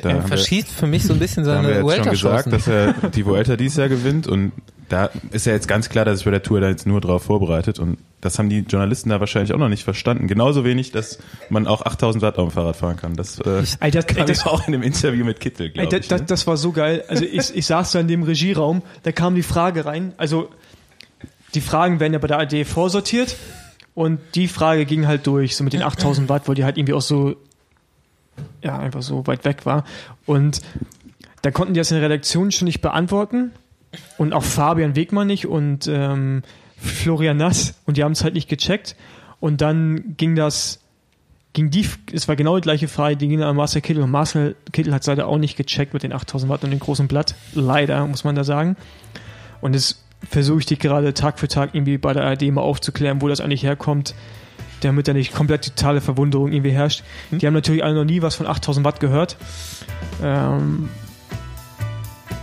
[0.02, 2.66] da er verschießt für mich so ein bisschen wir, wir seine jetzt schon gesagt, dass
[2.66, 4.52] er die Vuelta dieses Jahr gewinnt und
[4.88, 7.24] da ist ja jetzt ganz klar, dass sich bei der Tour da jetzt nur drauf
[7.24, 10.28] vorbereitet und das haben die Journalisten da wahrscheinlich auch noch nicht verstanden.
[10.28, 11.18] Genauso wenig, dass
[11.50, 13.16] man auch 8000 Watt auf dem Fahrrad fahren kann.
[13.16, 16.00] Das äh, Ey, das, ey, kam das, auch in dem Interview mit Kittel, glaube das,
[16.00, 16.08] ich.
[16.08, 16.26] das, ne?
[16.26, 17.04] das war so geil.
[17.08, 20.48] Also ich, ich saß da in dem Regieraum, da kam die Frage rein, also
[21.54, 23.36] die Fragen werden ja bei der AD vorsortiert.
[23.94, 26.94] Und die Frage ging halt durch, so mit den 8000 Watt, weil die halt irgendwie
[26.94, 27.36] auch so,
[28.62, 29.84] ja, einfach so weit weg war.
[30.26, 30.60] Und
[31.42, 33.52] da konnten die das in der Redaktion schon nicht beantworten.
[34.18, 36.42] Und auch Fabian Wegmann nicht und ähm,
[36.76, 37.74] Florian Nass.
[37.86, 38.96] Und die haben es halt nicht gecheckt.
[39.38, 40.80] Und dann ging das
[41.54, 44.02] ging die, es war genau die gleiche Frage, die ging an Marcel Kittel.
[44.02, 46.80] Und Marcel Kittel hat es leider auch nicht gecheckt mit den 8000 Watt und dem
[46.80, 48.76] großen Blatt, leider, muss man da sagen.
[49.60, 53.22] Und das versuche ich die gerade Tag für Tag irgendwie bei der ARD mal aufzuklären,
[53.22, 54.14] wo das eigentlich herkommt,
[54.80, 57.02] damit da nicht komplett totale Verwunderung irgendwie herrscht.
[57.30, 59.36] Die haben natürlich alle noch nie was von 8000 Watt gehört.
[60.22, 60.88] Ähm,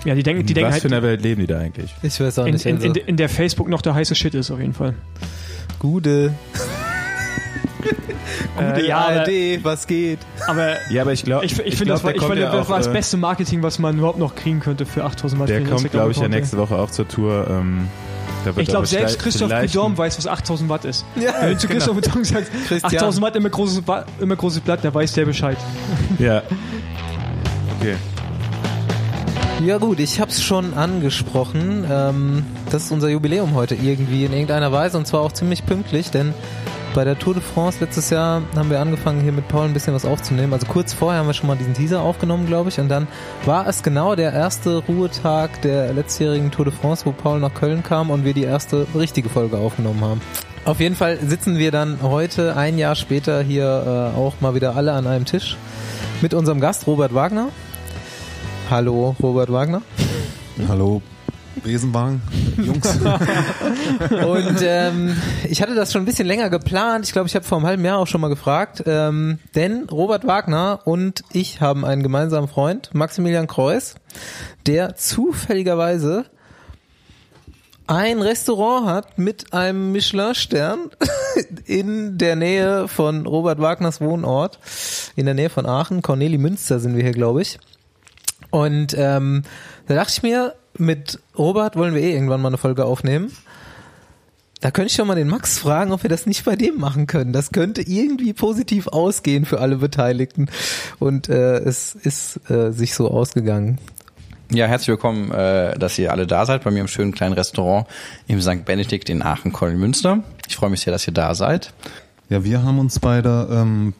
[0.05, 1.93] ja, die denken, die denken Was halt, für eine Welt leben die da eigentlich?
[2.01, 2.65] Ich weiß auch in, nicht.
[2.65, 2.87] in, Also.
[2.87, 4.95] in, in der Facebook noch der heiße Shit ist auf jeden Fall.
[8.57, 8.81] Gute.
[8.81, 10.19] Äh, ja, aber, ARD, was geht?
[10.47, 12.87] aber Ja, aber ich glaube, ich, ich, finde, das, war, ich fand, das war das
[12.87, 15.49] äh, beste Marketing, was man überhaupt noch kriegen könnte für 8000 Watt.
[15.49, 17.47] Der für den kommt, glaube ich, ja nächste Woche auch zur Tour.
[17.49, 17.87] Ähm,
[18.45, 21.05] da Ich glaube, selbst Christoph ein- weiß, was 8000 Watt ist.
[21.15, 22.95] Ja, Wenn du zu Christoph Prudhomme sagst, Christian.
[22.95, 23.81] 8000 Watt immer großes,
[24.19, 25.57] immer großes Blatt, der weiß der Bescheid.
[26.19, 26.43] Ja.
[27.79, 27.95] Okay.
[29.65, 31.85] Ja gut, ich habe es schon angesprochen.
[31.89, 36.09] Ähm, das ist unser Jubiläum heute irgendwie in irgendeiner Weise und zwar auch ziemlich pünktlich,
[36.09, 36.33] denn
[36.93, 39.93] bei der Tour de France letztes Jahr haben wir angefangen hier mit Paul ein bisschen
[39.93, 40.53] was aufzunehmen.
[40.53, 43.07] Also kurz vorher haben wir schon mal diesen Teaser aufgenommen, glaube ich, und dann
[43.45, 47.83] war es genau der erste Ruhetag der letztjährigen Tour de France, wo Paul nach Köln
[47.83, 50.21] kam und wir die erste richtige Folge aufgenommen haben.
[50.65, 54.75] Auf jeden Fall sitzen wir dann heute, ein Jahr später, hier äh, auch mal wieder
[54.75, 55.57] alle an einem Tisch
[56.21, 57.49] mit unserem Gast Robert Wagner.
[58.69, 59.81] Hallo, Robert Wagner.
[60.67, 61.01] Hallo,
[61.63, 62.21] Besenwagen,
[62.57, 62.97] Jungs.
[64.09, 65.15] Und ähm,
[65.47, 67.05] ich hatte das schon ein bisschen länger geplant.
[67.05, 68.83] Ich glaube, ich habe vor einem halben Jahr auch schon mal gefragt.
[68.85, 73.95] Ähm, denn Robert Wagner und ich haben einen gemeinsamen Freund, Maximilian Kreuß,
[74.65, 76.25] der zufälligerweise
[77.87, 80.91] ein Restaurant hat mit einem Michelin-Stern
[81.65, 84.59] in der Nähe von Robert Wagners Wohnort,
[85.15, 86.01] in der Nähe von Aachen.
[86.01, 87.59] Corneli Münster sind wir hier, glaube ich.
[88.49, 89.43] Und ähm,
[89.87, 93.31] da dachte ich mir, mit Robert wollen wir eh irgendwann mal eine Folge aufnehmen.
[94.61, 97.07] Da könnte ich schon mal den Max fragen, ob wir das nicht bei dem machen
[97.07, 97.33] können.
[97.33, 100.49] Das könnte irgendwie positiv ausgehen für alle Beteiligten.
[100.99, 103.79] Und äh, es ist äh, sich so ausgegangen.
[104.53, 107.87] Ja, herzlich willkommen, äh, dass ihr alle da seid bei mir im schönen kleinen Restaurant
[108.27, 108.65] im St.
[108.65, 110.23] Benedikt in Aachen-Kollen-Münster.
[110.47, 111.73] Ich freue mich sehr, dass ihr da seid.
[112.29, 113.93] Ja, wir haben uns beide, ähm,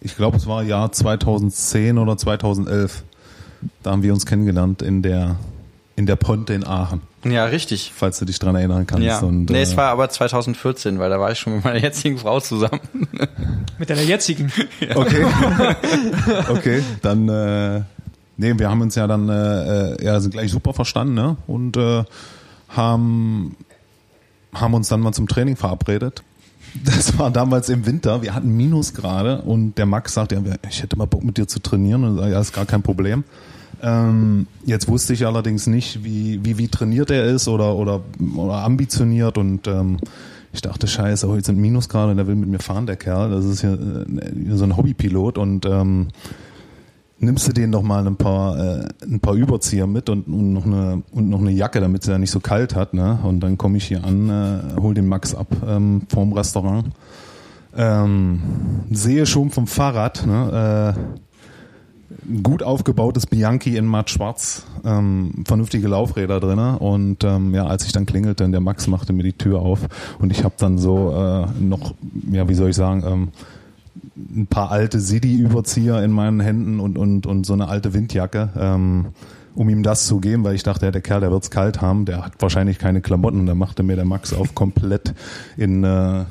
[0.00, 3.04] ich glaube, es war Jahr 2010 oder 2011.
[3.82, 5.36] Da haben wir uns kennengelernt in der
[6.00, 7.92] in der Ponte in Aachen, Ja, richtig.
[7.94, 9.04] falls du dich dran erinnern kannst.
[9.04, 9.18] Ja.
[9.20, 12.16] Und, nee, äh, es war aber 2014, weil da war ich schon mit meiner jetzigen
[12.16, 12.80] Frau zusammen.
[13.78, 14.50] Mit deiner jetzigen.
[14.94, 15.26] Okay.
[16.48, 17.82] okay, dann äh,
[18.38, 21.36] nee, wir haben uns ja dann äh, äh, ja sind gleich super verstanden, ne?
[21.46, 22.04] Und äh,
[22.68, 23.56] haben
[24.54, 26.22] haben uns dann mal zum Training verabredet.
[26.84, 30.96] Das war damals im Winter, wir hatten Minusgrade und der Max sagte, ja, ich hätte
[30.96, 33.24] mal Bock mit dir zu trainieren und ich sag, ja, ist gar kein Problem.
[33.82, 38.02] Ähm, jetzt wusste ich allerdings nicht, wie, wie, wie trainiert er ist oder, oder,
[38.36, 39.98] oder ambitioniert und ähm,
[40.52, 43.30] ich dachte, scheiße, heute sind Minusgrade und der will mit mir fahren, der Kerl.
[43.30, 46.08] Das ist ja äh, so ein Hobbypilot und ähm,
[47.20, 50.66] nimmst du denen doch mal ein paar, äh, ein paar Überzieher mit und, und, noch
[50.66, 52.94] eine, und noch eine Jacke, damit sie ja nicht so kalt hat.
[52.94, 53.20] Ne?
[53.22, 56.86] Und dann komme ich hier an, äh, hol den Max ab ähm, vorm Restaurant.
[57.76, 58.40] Ähm,
[58.90, 61.20] sehe schon vom Fahrrad, ne, äh,
[62.42, 67.92] gut aufgebautes Bianchi in matt schwarz, ähm, vernünftige Laufräder drinne und ähm, ja, als ich
[67.92, 69.80] dann klingelte, der Max machte mir die Tür auf
[70.18, 71.94] und ich habe dann so äh, noch,
[72.30, 73.28] ja, wie soll ich sagen, ähm,
[74.16, 79.06] ein paar alte Sidi-Überzieher in meinen Händen und, und, und so eine alte Windjacke, ähm,
[79.54, 82.04] um ihm das zu geben, weil ich dachte, ja, der Kerl, der wird's kalt haben,
[82.04, 83.46] der hat wahrscheinlich keine Klamotten.
[83.46, 85.14] Da machte mir der Max auf komplett
[85.56, 86.24] in äh,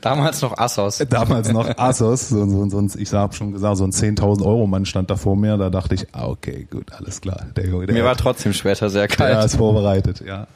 [0.00, 0.98] Damals noch Assos.
[1.10, 4.66] damals noch Asos, so, so, so, ein- ich habe schon gesagt, so ein 10.000 Euro
[4.66, 5.56] Mann stand da vor mir.
[5.56, 7.46] Da dachte ich, ah, okay, gut, alles klar.
[7.56, 9.44] Der der, Mir war trotzdem später sehr kalt.
[9.44, 10.46] ist vorbereitet, ja.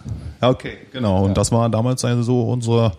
[0.40, 1.24] Ja, Okay, genau.
[1.24, 2.92] Und das war damals also so unsere,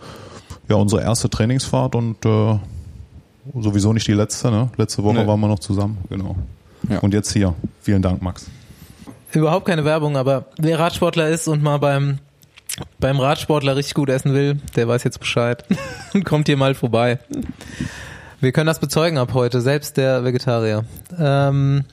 [0.69, 2.59] ja, unsere erste Trainingsfahrt und äh,
[3.59, 4.51] sowieso nicht die letzte.
[4.51, 4.69] Ne?
[4.77, 5.27] Letzte Woche Nee.
[5.27, 6.35] waren wir noch zusammen, genau.
[6.89, 6.99] Ja.
[6.99, 7.53] Und jetzt hier.
[7.81, 8.45] Vielen Dank, Max.
[9.31, 12.19] Überhaupt keine Werbung, aber wer Radsportler ist und mal beim
[12.99, 15.63] beim Radsportler richtig gut essen will, der weiß jetzt Bescheid
[16.13, 17.19] und kommt hier mal vorbei.
[18.39, 20.85] Wir können das bezeugen ab heute, selbst der Vegetarier.
[21.17, 21.85] Ähm,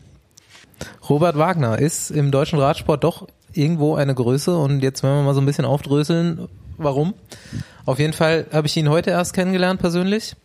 [1.09, 5.35] Robert Wagner ist im deutschen Radsport doch irgendwo eine Größe und jetzt werden wir mal
[5.35, 7.15] so ein bisschen aufdröseln, warum.
[7.85, 10.37] Auf jeden Fall habe ich ihn heute erst kennengelernt persönlich,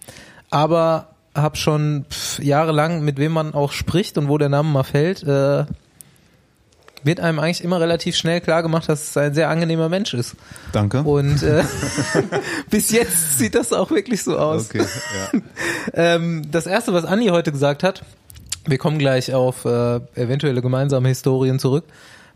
[0.50, 4.84] aber habe schon pff, jahrelang, mit wem man auch spricht und wo der Name mal
[4.84, 5.66] fällt, äh,
[7.06, 10.36] wird einem eigentlich immer relativ schnell klar gemacht, dass es ein sehr angenehmer Mensch ist.
[10.72, 11.04] Danke.
[11.04, 11.64] Und äh,
[12.70, 14.70] bis jetzt sieht das auch wirklich so aus.
[14.70, 14.86] okay,
[15.34, 15.40] ja.
[15.94, 18.04] Ähm, das erste, was Andi heute gesagt hat,
[18.66, 21.86] wir kommen gleich auf äh, eventuelle gemeinsame Historien zurück,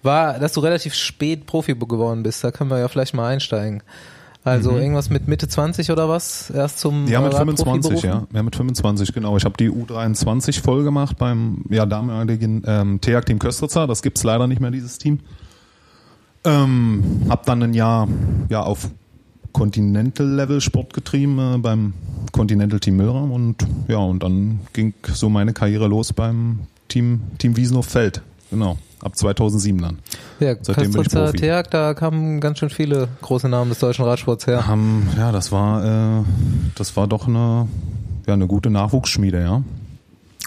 [0.03, 2.43] war, dass du relativ spät Profi geworden bist.
[2.43, 3.81] Da können wir ja vielleicht mal einsteigen.
[4.43, 6.49] Also irgendwas mit Mitte 20 oder was?
[6.49, 8.27] Erst zum Ja, mit äh, 25, Radprofi ja.
[8.33, 9.35] Ja, mit 25, genau.
[9.35, 13.85] Ich habe die U23 voll gemacht beim ja, damaligen ähm, TEAG Team Köstritzer.
[13.85, 15.19] Das gibt's leider nicht mehr, dieses Team.
[16.45, 18.07] Ähm, hab dann ein Jahr
[18.47, 18.89] ja auf
[19.51, 21.93] Continental-Level Sport getrieben äh, beim
[22.31, 27.57] Continental Team Milram und ja, und dann ging so meine Karriere los beim Team, Team
[27.57, 28.21] Wiesenow Feld.
[28.51, 28.77] Genau.
[29.01, 29.99] Ab 2007 dann.
[30.39, 31.37] Ja, Seitdem bin ich Profi.
[31.37, 34.67] Teag, da kamen ganz schön viele große Namen des deutschen Radsports her.
[34.67, 36.23] haben, ja, das war, äh,
[36.75, 37.67] das war doch eine,
[38.27, 39.63] ja, eine gute Nachwuchsschmiede, ja.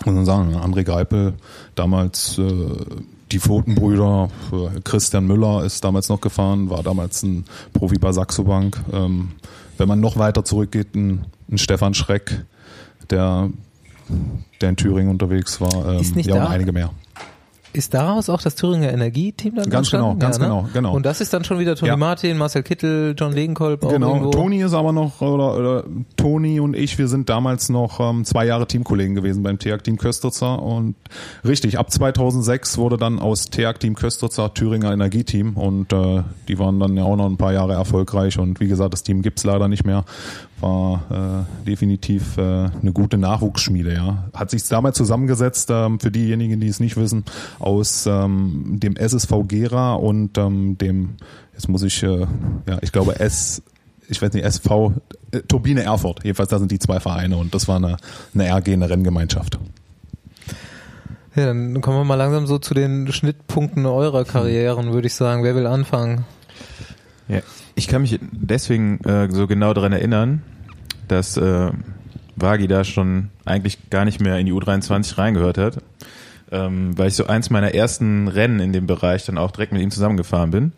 [0.05, 1.35] Muss man sagen, André Greipel,
[1.75, 2.77] damals äh,
[3.31, 8.45] die Pfotenbrüder, äh, Christian Müller ist damals noch gefahren, war damals ein Profi bei Saxo
[8.45, 8.83] Bank.
[8.93, 9.33] Ähm,
[9.79, 12.45] wenn man noch weiter zurückgeht, ein, ein Stefan Schreck,
[13.11, 13.51] der,
[14.61, 16.45] der in Thüringen unterwegs war, ähm, Ist nicht ja, da?
[16.47, 16.91] und einige mehr.
[17.75, 20.95] Ist daraus auch das Thüringer Energieteam dann Ganz genau, ganz genau, genau.
[20.95, 21.97] Und das ist dann schon wieder Toni Ja.
[21.97, 24.31] Martin, Marcel Kittel, John Degenkolb auch Genau.
[24.31, 25.85] Toni ist aber noch, oder, oder
[26.17, 29.97] Toni und ich, wir sind damals noch ähm, zwei Jahre Teamkollegen gewesen beim TEAG Team
[29.97, 30.95] Köstritzer und
[31.47, 36.79] richtig, ab 2006 wurde dann aus TEAG Team Köstritzer Thüringer Energieteam und äh, die waren
[36.79, 39.69] dann ja auch noch ein paar Jahre erfolgreich und wie gesagt, das Team gibt's leider
[39.69, 40.05] nicht mehr,
[40.63, 44.25] war äh, definitiv äh, eine gute Nachwuchsschmiede, ja.
[44.33, 47.25] Hat sich damals zusammengesetzt, ähm, für diejenigen, die es nicht wissen,
[47.59, 51.17] aus ähm, dem SSV Gera und ähm, dem,
[51.53, 52.27] jetzt muss ich, äh,
[52.69, 53.63] ja, ich glaube S,
[54.09, 54.95] ich weiß nicht, SV,
[55.33, 56.25] äh, Turbine Erfurt.
[56.25, 57.97] Jedenfalls, da sind die zwei Vereine und das war eine,
[58.35, 59.59] eine RG, eine Renngemeinschaft.
[61.35, 65.43] Ja, dann kommen wir mal langsam so zu den Schnittpunkten eurer Karrieren, würde ich sagen.
[65.43, 66.25] Wer will anfangen?
[67.29, 67.41] Ja,
[67.75, 70.43] ich kann mich deswegen äh, so genau daran erinnern,
[71.09, 71.71] dass äh,
[72.37, 75.79] Wagi da schon eigentlich gar nicht mehr in die U23 reingehört hat,
[76.51, 79.83] ähm, weil ich so eins meiner ersten Rennen in dem Bereich dann auch direkt mit
[79.83, 80.73] ihm zusammengefahren bin.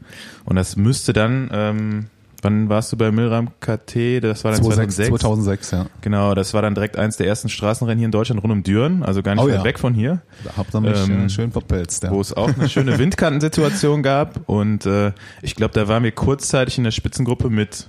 [0.44, 2.06] Und das müsste dann, ähm,
[2.42, 4.22] wann warst du bei Milram KT?
[4.22, 5.08] Das war dann 2006.
[5.08, 5.86] 2006, ja.
[6.00, 9.02] Genau, das war dann direkt eins der ersten Straßenrennen hier in Deutschland rund um Düren,
[9.02, 9.64] also gar nicht Oh weit ja.
[9.64, 12.10] weg von hier Da habt ihr mich Ähm, äh, schön verpelzt, ja.
[12.10, 14.48] wo es auch eine schöne Windkantensituation gab.
[14.48, 17.88] Und äh, ich glaube, da waren wir kurzzeitig in der Spitzengruppe mit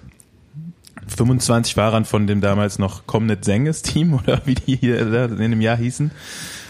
[1.07, 5.51] 25 Fahrern von dem damals noch Comnet Senges Team oder wie die hier da in
[5.51, 6.11] dem Jahr hießen.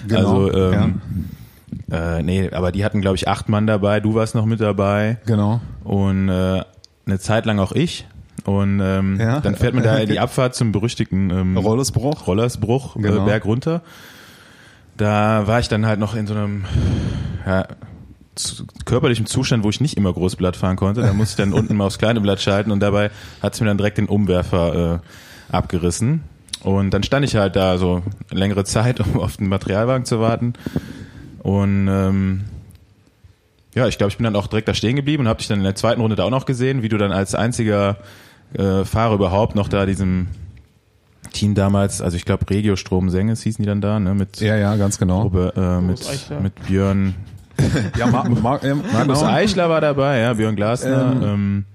[0.07, 1.01] Genau, Also, ähm,
[1.91, 3.99] äh, nee, aber die hatten, glaube ich, acht Mann dabei.
[3.99, 5.61] Du warst noch mit dabei Genau.
[5.83, 6.63] und äh,
[7.05, 8.07] eine Zeit lang auch ich.
[8.43, 9.39] Und ähm, Ja.
[9.39, 12.27] dann fährt man da die Abfahrt zum berüchtigten ähm, Rollersbruch.
[12.27, 13.23] Rollersbruch Genau.
[13.23, 13.81] äh, Berg runter.
[14.97, 16.65] Da war ich dann halt noch in so einem
[17.45, 17.67] ja,
[18.35, 21.01] zu, körperlichen Zustand, wo ich nicht immer groß Blatt fahren konnte.
[21.01, 23.67] Da musste ich dann unten mal aufs kleine Blatt schalten und dabei hat es mir
[23.67, 26.23] dann direkt den Umwerfer äh, abgerissen.
[26.63, 30.53] Und dann stand ich halt da so längere Zeit, um auf den Materialwagen zu warten.
[31.39, 32.45] Und ähm,
[33.75, 35.59] ja, ich glaube, ich bin dann auch direkt da stehen geblieben und habe dich dann
[35.59, 37.97] in der zweiten Runde da auch noch gesehen, wie du dann als einziger
[38.53, 40.27] äh, Fahrer überhaupt noch da diesem
[41.33, 44.13] Team damals, also ich glaube Regio Strom Senges hießen die dann da, ne?
[44.13, 45.23] Mit, Ja, ja, ganz genau.
[45.23, 46.01] Gruppe, äh, mit,
[46.41, 47.15] mit Björn,
[47.97, 49.31] Ja, Mar Mar äh, Markus genau.
[49.31, 51.23] Eichler war dabei, ja, Björn Glasner, Ähm.
[51.23, 51.65] ähm,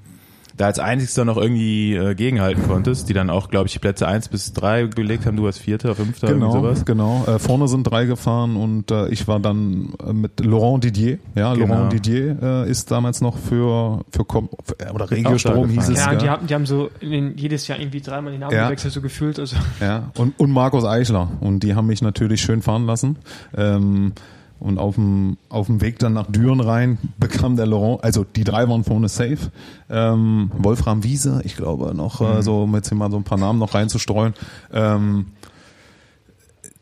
[0.57, 4.07] da als einzigster noch irgendwie äh, gegenhalten konntest, die dann auch, glaube ich, die Plätze
[4.07, 6.85] eins bis drei belegt haben, du als Vierter, Fünfter, irgendwie Genau, sowas.
[6.85, 7.25] genau.
[7.27, 11.17] Äh, vorne sind drei gefahren und äh, ich war dann äh, mit Laurent Didier.
[11.35, 11.67] Ja, Genau.
[11.77, 15.99] Laurent Didier äh, ist damals noch für für, Com für äh, oder Regiostrom hieß es.
[15.99, 18.53] Ja, Ja, die haben, die haben so in den, jedes Jahr irgendwie dreimal den Namen
[18.55, 18.67] Ja.
[18.67, 19.39] gewechselt, so gefühlt.
[19.39, 20.11] Also ja.
[20.19, 21.29] Und, und Markus Eichler.
[21.41, 23.17] Und die haben mich natürlich schön fahren lassen.
[23.57, 24.13] Ähm,
[24.61, 28.45] und auf dem, auf dem Weg dann nach Düren rein bekam der Laurent, also die
[28.45, 29.51] drei waren vorne safe.
[29.89, 33.39] Ähm, Wolfram Wiese, ich glaube noch, äh, so um jetzt hier mal so ein paar
[33.39, 34.35] Namen noch reinzustreuen.
[34.73, 35.27] Ähm,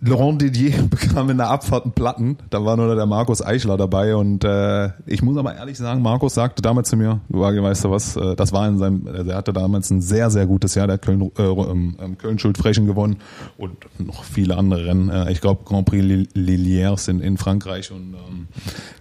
[0.01, 4.15] Laurent Didier bekam in der Abfahrt einen Platten, da war nur der Markus Eichler dabei.
[4.15, 7.91] Und äh, ich muss aber ehrlich sagen, Markus sagte damals zu mir, du weißt du
[7.91, 10.87] was, äh, das war in seinem, also er hatte damals ein sehr, sehr gutes Jahr,
[10.87, 13.17] der hat Köln, äh, ähm, ähm, Köln-Schuld-Frechen gewonnen
[13.57, 17.91] und noch viele andere Rennen, äh, ich glaube Grand Prix Lil- Liliers in, in Frankreich.
[17.91, 18.47] Und ähm,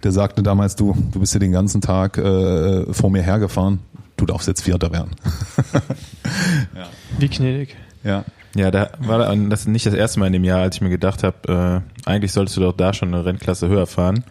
[0.02, 3.78] der sagte damals, du, du bist hier den ganzen Tag äh, vor mir hergefahren,
[4.16, 5.10] du darfst jetzt Vierter werden.
[7.18, 7.76] wie gnädig.
[8.02, 8.24] ja.
[8.54, 11.22] Ja, da war das nicht das erste Mal in dem Jahr, als ich mir gedacht
[11.22, 14.24] habe, äh, eigentlich solltest du doch da schon eine Rennklasse höher fahren.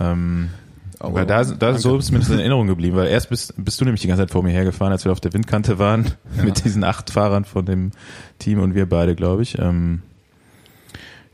[0.00, 0.50] Ähm,
[0.98, 3.80] Aber weil da, da so ist mir das in Erinnerung geblieben, weil erst bist, bist
[3.80, 6.06] du nämlich die ganze Zeit vor mir hergefahren, als wir auf der Windkante waren,
[6.42, 7.90] mit diesen acht Fahrern von dem
[8.38, 9.58] Team und wir beide, glaube ich.
[9.58, 10.02] Ähm,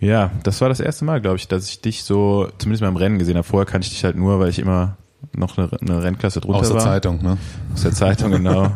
[0.01, 2.97] ja, das war das erste Mal, glaube ich, dass ich dich so, zumindest mal im
[2.97, 3.47] Rennen gesehen habe.
[3.47, 4.97] Vorher kannte ich dich halt nur, weil ich immer
[5.35, 6.83] noch eine, eine Rennklasse drunter Aus der war.
[6.83, 7.39] Zeitung, ne?
[7.73, 8.73] Aus der Zeitung, genau.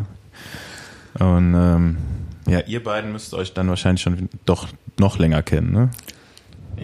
[1.18, 1.96] Und ähm,
[2.50, 5.90] ja, ihr beiden müsst euch dann wahrscheinlich schon doch noch länger kennen, ne?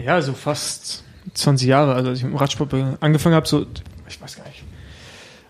[0.01, 1.03] Ja, so fast
[1.33, 1.93] 20 Jahre.
[1.93, 3.65] Also als ich mit dem Radsport angefangen habe, so,
[4.07, 4.63] ich weiß gar nicht,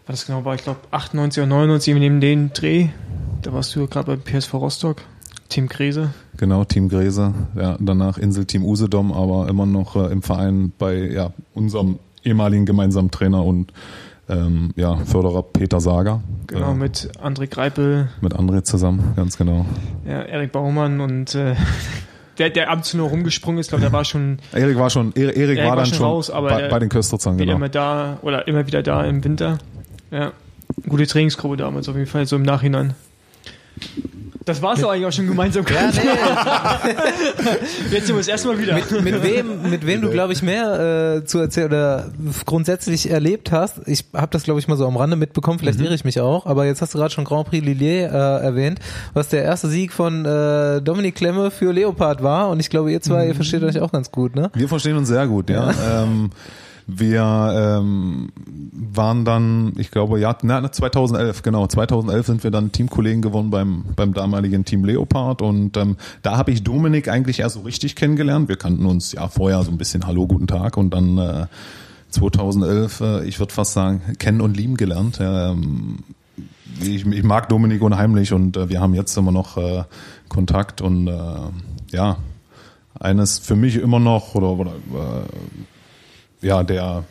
[0.07, 0.55] was das genau war.
[0.55, 2.89] Ich glaube 98 oder 99, eben neben den Dreh.
[3.41, 5.01] Da warst du gerade beim PSV Rostock,
[5.49, 6.13] Team Krese.
[6.37, 11.31] Genau, Team Gräse, ja, danach Inselteam Usedom, aber immer noch äh, im Verein bei ja,
[11.53, 13.71] unserem ehemaligen gemeinsamen Trainer und
[14.29, 16.21] ähm, ja, Förderer Peter Sager.
[16.47, 19.65] Genau, äh, mit André Greipel, mit André zusammen, ganz genau.
[20.05, 21.55] ja, Erik Baumann und äh,
[22.37, 25.13] der, der ab und zu nur rumgesprungen ist, glaube der war schon Erik war schon,
[25.15, 27.53] Erik, Erik war war dann schon raus, aber bei, der- bei den Kösterzern, genau.
[27.55, 29.57] immer da oder immer wieder da im Winter.
[30.11, 30.31] Ja,
[30.87, 32.93] gute Trainingsgruppe damals auf jeden Fall, so im Nachhinein.
[34.47, 35.65] Das war es doch eigentlich auch schon gemeinsam.
[35.69, 36.91] Ja, nee,
[37.91, 38.75] Jetzt sind wir das erste Mal wieder.
[38.75, 42.05] mit, mit wem, mit wem du, glaube ich, mehr äh, zu erzählen oder
[42.45, 43.85] grundsätzlich erlebt hast.
[43.85, 46.45] Ich habe das, glaube ich, mal so am Rande mitbekommen, vielleicht irre ich mich auch,
[46.45, 48.79] aber jetzt hast du gerade schon Grand Prix Lillier äh, erwähnt,
[49.13, 53.01] was der erste Sieg von äh, Dominik Klemme für Leopard war und ich glaube, ihr
[53.01, 54.49] zwei, ihr versteht euch auch ganz gut, ne?
[54.53, 55.73] Wir verstehen uns sehr gut, ja.
[56.03, 56.29] Ähm,
[56.87, 58.29] wir ähm,
[58.71, 63.83] waren dann, ich glaube, ja, na, 2011, genau, 2011 sind wir dann Teamkollegen geworden beim,
[63.97, 68.47] beim damaligen Team Leopard und ähm, da habe ich Dominik eigentlich erst so richtig kennengelernt.
[68.47, 71.47] Wir kannten uns ja vorher so ein bisschen Hallo, guten Tag und dann äh,
[72.11, 75.19] 2011, äh, ich würde fast sagen, kennen und lieben gelernt.
[75.19, 75.99] Ähm,
[76.79, 79.83] ich, ich mag Dominik unheimlich und äh, wir haben jetzt immer noch äh,
[80.29, 81.11] Kontakt und äh,
[81.91, 82.17] ja,
[82.97, 85.23] eines für mich immer noch oder, oder äh,
[86.41, 87.03] ja, der,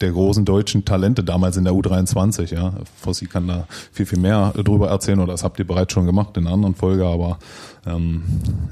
[0.00, 2.74] der großen deutschen Talente damals in der U23, ja.
[3.00, 6.36] Fossi kann da viel, viel mehr drüber erzählen oder das habt ihr bereits schon gemacht
[6.36, 7.38] in einer anderen Folge, aber
[7.86, 8.22] ähm,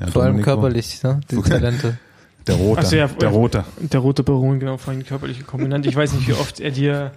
[0.01, 1.21] ja, Vor allem Domenico, körperlich, ne?
[1.31, 1.41] Die.
[1.41, 1.99] Talente.
[2.47, 3.29] Der Rote, so, ja, der.
[3.31, 3.65] Rote.
[3.79, 5.87] Der rote Baron, genau, vorhin körperliche Kombinant.
[5.87, 7.13] Ich weiß nicht, wie oft er dir.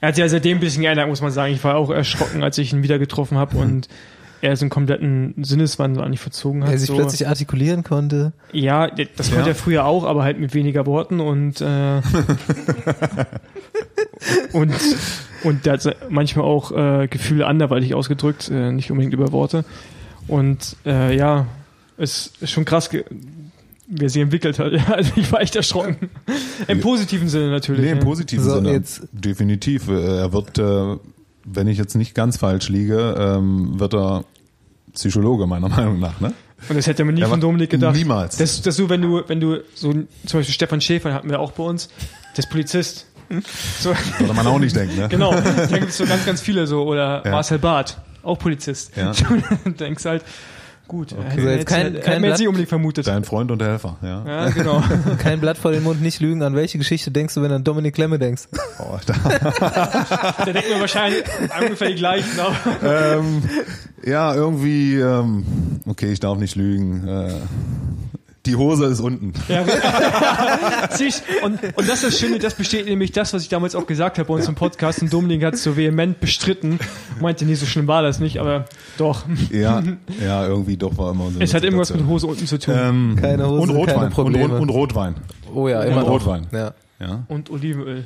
[0.00, 1.52] Er hat sich ja seitdem ein bisschen geändert, muss man sagen.
[1.52, 3.88] Ich war auch erschrocken, als ich ihn wieder getroffen habe und
[4.44, 6.70] er so einen kompletten Sinneswandel eigentlich verzogen hat.
[6.70, 6.94] Der sich so.
[6.96, 8.32] plötzlich artikulieren konnte.
[8.52, 9.48] Ja, das konnte Ja.
[9.48, 12.00] er früher auch, aber halt mit weniger Worten und äh,
[14.52, 14.72] und
[15.42, 19.64] und der hat manchmal auch äh, Gefühle anderweitig ausgedrückt, äh, nicht unbedingt über Worte.
[20.26, 21.46] Und äh, ja,
[21.98, 23.04] es ist schon krass, ge-
[23.88, 24.72] wie er sich entwickelt hat.
[24.90, 26.08] Also ich war echt erschrocken.
[26.66, 27.82] Im positiven Sinne natürlich.
[27.82, 28.04] Nee, im ja.
[28.04, 28.72] positiven So, Sinne.
[28.72, 29.88] jetzt- Definitiv.
[29.88, 30.96] Äh, Er wird, äh,
[31.44, 34.24] wenn ich jetzt nicht ganz falsch liege, ähm, wird er
[34.94, 36.32] Psychologe, meiner Meinung nach, ne?
[36.68, 37.94] Und das hätte man nie Er von Dominik gedacht.
[37.94, 38.36] niemals.
[38.38, 41.52] Das, das so, wenn du, wenn du so zum Beispiel Stefan Schäfer hatten wir auch
[41.52, 41.88] bei uns,
[42.36, 43.06] der ist Polizist.
[43.80, 45.08] So, Sollte man auch nicht denken, ne?
[45.08, 46.84] Genau, da gibt es so ganz, ganz viele so.
[46.84, 47.30] Oder Ja.
[47.32, 48.92] Marcel Barth, auch Polizist.
[48.96, 49.12] Ja.
[49.64, 50.22] Du denkst halt,
[50.88, 51.24] gut, okay.
[51.30, 53.06] Also jetzt kein- kein hätte nicht Blatt- unbedingt vermutet.
[53.06, 54.24] Dein Freund und Helfer, ja.
[54.26, 54.82] Ja, genau.
[55.18, 56.42] Kein Blatt vor den Mund, nicht lügen.
[56.42, 58.44] An welche Geschichte denkst du, wenn du an Dominik Klemme denkst?
[58.78, 61.22] Oh, da, Da denken wir wahrscheinlich
[61.60, 62.28] ungefähr die gleichen.
[62.84, 63.42] Ähm,
[64.04, 65.44] ja, irgendwie, ähm,
[65.86, 67.06] okay, ich darf nicht lügen.
[67.06, 67.32] Äh,
[68.46, 69.32] Die Hose ist unten.
[69.48, 69.62] Ja,
[71.42, 74.18] und, und das ist das Schöne, das besteht nämlich das, was ich damals auch gesagt
[74.18, 76.78] habe bei uns im Podcast und Dominik hat so vehement bestritten.
[77.20, 78.66] Meinte, nee, so schlimm war das nicht, aber
[78.98, 79.24] doch.
[79.50, 79.82] Ja,
[80.22, 81.40] ja, irgendwie doch war immer so.
[81.40, 82.06] Es hat irgendwas mit.
[82.06, 82.74] Hose unten zu tun.
[82.76, 83.94] ähm, Keine Hose, und Rotwein.
[83.96, 84.44] keine Probleme.
[84.44, 85.14] Und, und, und Rotwein.
[85.54, 86.10] Oh ja, immer Und.
[86.10, 86.46] Rotwein.
[86.52, 86.74] Ja.
[87.00, 87.24] Ja.
[87.28, 88.04] Und Olivenöl.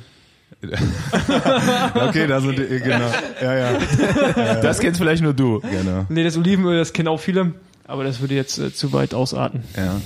[1.93, 3.11] Okay, da sind die, genau.
[3.41, 3.69] Ja, ja.
[4.61, 5.59] Das kennst vielleicht nur du.
[5.59, 6.05] Genau.
[6.09, 7.53] Nee, das Olivenöl, das kennen auch viele,
[7.87, 9.63] aber das würde jetzt äh, zu weit ausarten.
[9.77, 10.01] Ja.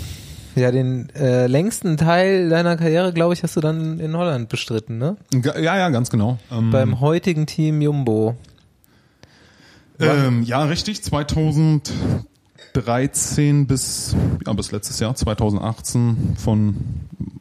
[0.55, 4.99] Ja, den äh, längsten Teil deiner Karriere, glaube ich, hast du dann in Holland bestritten,
[4.99, 5.17] ne?
[5.33, 6.37] Ja, ja, ganz genau.
[6.51, 8.35] Ähm, Beim heutigen Team Jumbo.
[9.99, 11.03] ähm, ja, richtig.
[11.03, 16.75] 2013 bis, ja, bis letztes Jahr, 2018 von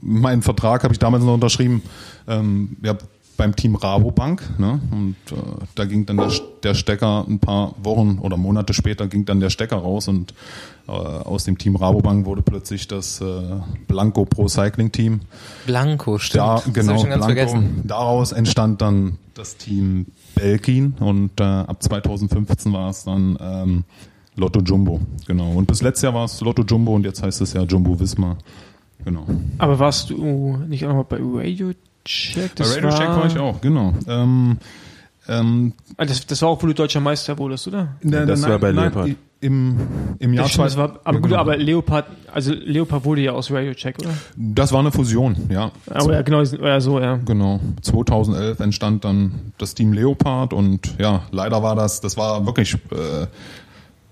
[0.01, 1.83] meinen Vertrag habe ich damals noch unterschrieben.
[2.27, 2.97] Ähm, ja,
[3.37, 4.81] beim Team Rabobank, ne?
[4.91, 5.41] Und äh,
[5.75, 6.31] da ging dann der,
[6.63, 10.35] der Stecker ein paar Wochen oder Monate später ging dann der Stecker raus und
[10.89, 13.43] äh, aus dem Team Rabobank wurde plötzlich das äh,
[13.89, 15.21] Blanco Pro Cycling Team.
[15.67, 16.45] Blanco, stimmt.
[16.45, 17.41] Hab genau, ich schon ganz Blanco.
[17.41, 17.81] vergessen.
[17.85, 23.85] Daraus entstand dann das Team Belkin und äh, ab 2015 war es dann ähm,
[24.37, 25.53] Lotto Jumbo, genau.
[25.53, 28.39] Und bis letztes Jahr war es Lotto Jumbo und jetzt heißt es ja Jumbo Wismar,
[29.05, 29.27] genau.
[29.59, 31.73] Aber warst du nicht auch noch bei Radio
[32.05, 32.55] Check?
[32.57, 33.95] Bei Radio Check war ich auch, genau.
[34.07, 34.59] Ähm,
[35.29, 37.97] ähm, Ah, das, das war auch, wo du deutscher Meister wurdest, oder?
[38.03, 39.11] nein, das war bei nein, Leopard.
[39.41, 39.77] Im,
[40.21, 41.41] im Jahr Das stimmt, das war, aber ja, gut, genau.
[41.41, 44.15] aber Leopard, also Leopard wurde ja aus Radio Check, oder?
[44.37, 45.73] Das war eine Fusion, ja.
[45.91, 47.17] Aber ja, genau, oder so, ja.
[47.17, 47.59] Genau.
[47.83, 53.27] 2011 entstand dann das Team Leopard und ja, leider war das, das war wirklich, äh,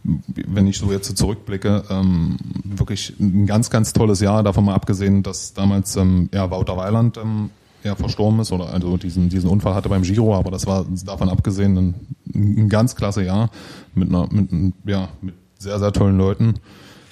[0.03, 4.43] wenn ich so jetzt so zurückblicke, ähm, wirklich ein ganz, ganz tolles Jahr.
[4.43, 7.51] Davon mal abgesehen, dass damals ähm, ja, Wouter Weiland ähm,
[7.83, 11.28] ja, verstorben ist oder also diesen, diesen Unfall hatte beim Giro, aber das war davon
[11.28, 11.95] abgesehen ein,
[12.35, 13.51] ein ganz klasse Jahr
[13.95, 16.55] mit einer, mit, ja, mit sehr, sehr tollen Leuten.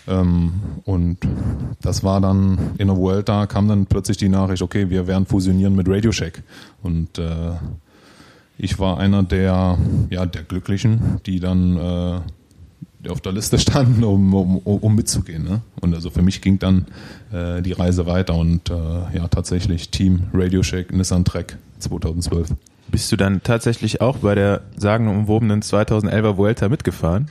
[0.06, 0.52] Ähm,
[0.84, 1.18] und
[1.80, 5.76] das war dann in der Vuelta kam dann plötzlich die Nachricht, okay, wir werden fusionieren
[5.76, 6.42] mit Radio Shack.
[6.82, 7.52] Und äh,
[8.56, 9.78] ich war einer der,
[10.10, 12.20] ja, der Glücklichen, die dann äh,
[13.08, 15.44] auf der Liste standen, um, um, um mitzugehen.
[15.44, 15.62] Ne?
[15.80, 16.86] Und also für mich ging dann
[17.32, 22.54] äh, die Reise weiter und äh, ja, tatsächlich Team Radio Shack Nissan Trek 2012.
[22.90, 27.28] Bist du dann tatsächlich auch bei der sagenumwobenen 2011er Vuelta mitgefahren?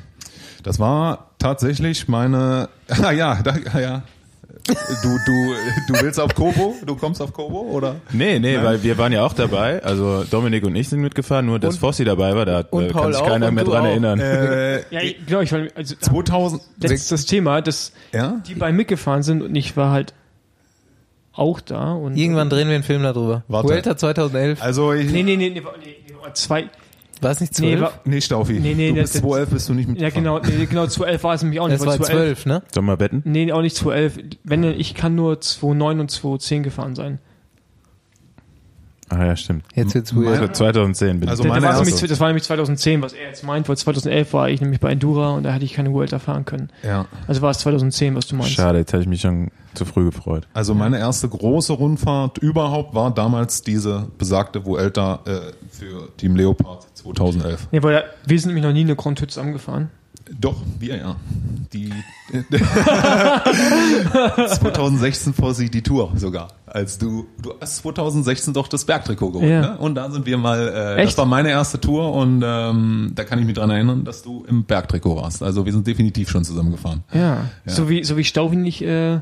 [0.64, 4.04] Das war tatsächlich meine, ah ja, da, ah, ja.
[4.68, 5.54] Du, du,
[5.88, 6.76] du willst auf Kobo?
[6.86, 7.96] Du kommst auf Kobo, oder?
[8.12, 8.66] Nee, nee, Nein?
[8.66, 9.82] weil wir waren ja auch dabei.
[9.84, 12.88] Also Dominik und ich sind mitgefahren, nur dass Und- Fossi dabei war, da und äh,
[12.90, 13.90] Paul kann sich keiner mehr dran auch.
[13.90, 14.20] erinnern.
[14.20, 18.42] Äh, Ja, ich glaube, ich war, also, 2000, das ist das Thema, dass ja?
[18.48, 20.14] die beiden mitgefahren sind und ich war halt
[21.34, 22.16] auch da und.
[22.18, 23.44] Irgendwann drehen wir einen Film darüber.
[23.48, 23.68] Warte.
[23.70, 24.62] Vuelta 2011.
[24.62, 26.70] Also, ich, Nee, nee, nee, nee, war- nee, nee war zwei.
[27.22, 27.76] War es nicht 12?
[27.76, 28.54] Nee, war, nee, Staufi.
[28.60, 30.02] Nee, nee, du das- bist 2011 bist du nicht mit.
[30.02, 31.80] ja, genau, nee, genau, 2011 war es nämlich auch nicht.
[31.80, 32.64] es war weil 12, ne?
[32.74, 33.22] Sollen wir wetten?
[33.26, 34.20] Nee, auch nicht 2011.
[34.44, 37.20] Wenn, ich kann nur 2009 und 2010 gefahren sein.
[39.10, 39.64] Ah ja, stimmt.
[39.74, 40.56] Jetzt wird's Also weird.
[40.56, 41.48] 2010 bin Also ich.
[41.48, 42.08] Das, meine war nämlich, erste.
[42.08, 45.32] das war nämlich 2010, was er jetzt meint, weil 2011 war ich nämlich bei Endura
[45.32, 46.70] und da hätte ich keine Vuelta fahren können.
[46.84, 47.06] Ja.
[47.28, 48.52] Also war es 2010, was du meinst.
[48.52, 50.48] Schade, jetzt hatte ich mich schon zu früh gefreut.
[50.54, 55.40] Also meine erste große Rundfahrt überhaupt war damals diese besagte Vuelta äh,
[55.70, 57.68] für Team Leopard 2011.
[57.72, 59.90] Nee, weil ja, wir sind nämlich noch nie eine Grand Hütte zusammengefahren.
[60.40, 61.16] Doch, wir ja.
[61.74, 61.92] Die
[64.48, 66.50] 2016 vor sie die Tour sogar.
[66.66, 69.62] Als du du hast 2016 doch das Bergtrikot geholt, Ja.
[69.62, 69.78] ne?
[69.78, 71.10] Und da sind wir mal äh, Echt?
[71.12, 74.46] das war meine erste Tour und ähm, da kann ich mich dran erinnern, dass du
[74.48, 75.44] im Bergtrikot warst.
[75.44, 77.04] Also wir sind definitiv schon zusammengefahren.
[77.14, 77.20] Ja.
[77.66, 77.74] Ja.
[77.74, 79.20] So wie, so wie Staufi nicht, äh,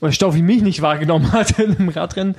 [0.00, 2.34] oder Staufi mich nicht wahrgenommen hat einem Radrennen,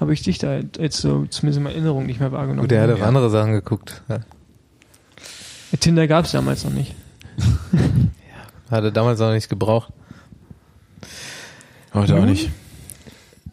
[0.00, 2.62] habe ich dich da jetzt so zumindest in Erinnerung nicht mehr wahrgenommen.
[2.62, 4.02] Gut, der hat auf andere Sachen geguckt.
[4.08, 4.18] Ja.
[5.80, 6.94] Tinder gab es damals noch nicht.
[8.70, 9.92] Hatte damals noch nicht gebraucht.
[11.92, 12.50] Heute auch nicht.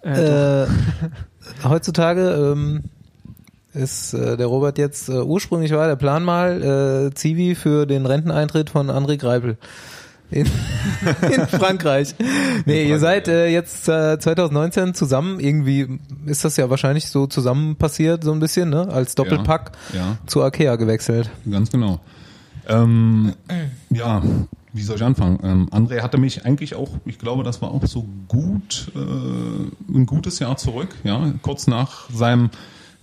[0.04, 0.68] Äh, Äh,
[1.64, 2.84] heutzutage ähm,
[3.74, 8.06] ist äh, der Robert jetzt, äh, ursprünglich war der Plan mal, äh, Zivi für den
[8.08, 9.58] Renteneintritt von André Greipel.
[10.32, 10.48] In,
[11.30, 12.16] in Frankreich.
[12.66, 17.76] Nee, ihr seid äh, jetzt äh, 2019 zusammen, irgendwie ist das ja wahrscheinlich so zusammen
[17.76, 18.88] passiert, so ein bisschen, ne?
[18.90, 20.18] Als Doppelpack Ja.
[20.28, 21.30] zu Arkea gewechselt.
[21.50, 22.00] Ganz genau.
[22.72, 23.34] Ähm,
[23.90, 24.22] ja,
[24.74, 25.40] wie soll ich anfangen?
[25.44, 30.06] Ähm, André hatte mich eigentlich auch, ich glaube, das war auch so gut, äh, ein
[30.06, 32.50] gutes Jahr zurück, ja, kurz nach seinem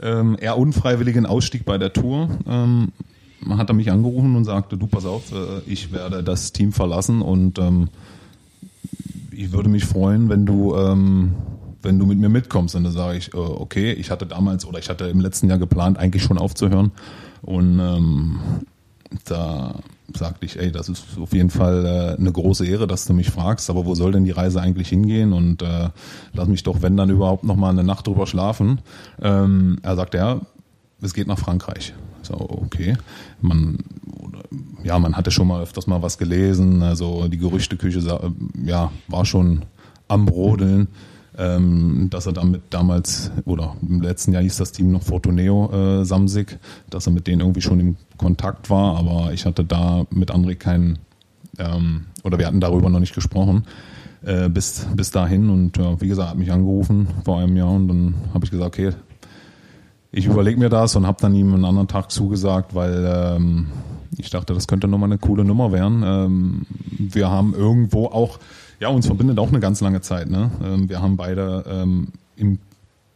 [0.01, 2.31] ähm, eher unfreiwilligen Ausstieg bei der Tour.
[2.47, 2.93] Ähm,
[3.51, 7.23] hat er mich angerufen und sagte, du pass auf, äh, ich werde das Team verlassen
[7.23, 7.89] und ähm,
[9.31, 11.35] ich würde mich freuen, wenn du, ähm,
[11.83, 12.75] wenn du mit mir mitkommst.
[12.75, 15.59] Und dann sage ich, äh, okay, ich hatte damals oder ich hatte im letzten Jahr
[15.59, 16.93] geplant, eigentlich schon aufzuhören.
[17.43, 18.39] Und ähm,
[19.25, 19.75] da
[20.15, 23.31] sagte ich, ey, das ist auf jeden Fall äh, eine große Ehre, dass du mich
[23.31, 25.91] fragst, aber wo soll denn die Reise eigentlich hingehen und äh,
[26.33, 28.81] lass mich doch, wenn dann überhaupt noch mal eine Nacht drüber schlafen.
[29.21, 30.41] Ähm, er sagte, ja,
[31.03, 31.95] es geht nach Frankreich.
[32.23, 32.97] So, okay.
[33.41, 33.79] Man,
[34.83, 38.21] ja, man hatte schon mal öfters mal was gelesen, also die Gerüchteküche
[38.65, 39.65] ja, war schon
[40.09, 40.89] am Brodeln
[41.39, 46.05] ähm, dass er damit damals, oder im letzten Jahr hieß das Team noch Fortuneo äh,
[46.05, 46.59] Samsig,
[46.91, 50.57] dass er mit denen irgendwie schon in Kontakt war, aber ich hatte da mit André
[50.57, 50.99] keinen,
[51.59, 53.65] ähm, oder wir hatten darüber noch nicht gesprochen.
[54.25, 57.87] Äh, bis, bis dahin und ja, wie gesagt, hat mich angerufen vor einem Jahr und
[57.87, 58.93] dann habe ich gesagt, okay,
[60.11, 63.67] ich überlege mir das und habe dann ihm einen anderen Tag zugesagt, weil ähm,
[64.17, 66.03] ich dachte, das könnte nochmal eine coole Nummer werden.
[66.05, 66.67] Ähm,
[66.99, 68.39] wir haben irgendwo auch
[68.81, 70.31] ja, uns verbindet auch eine ganz lange Zeit.
[70.31, 70.51] Ne?
[70.65, 72.59] Ähm, wir haben beide ähm, im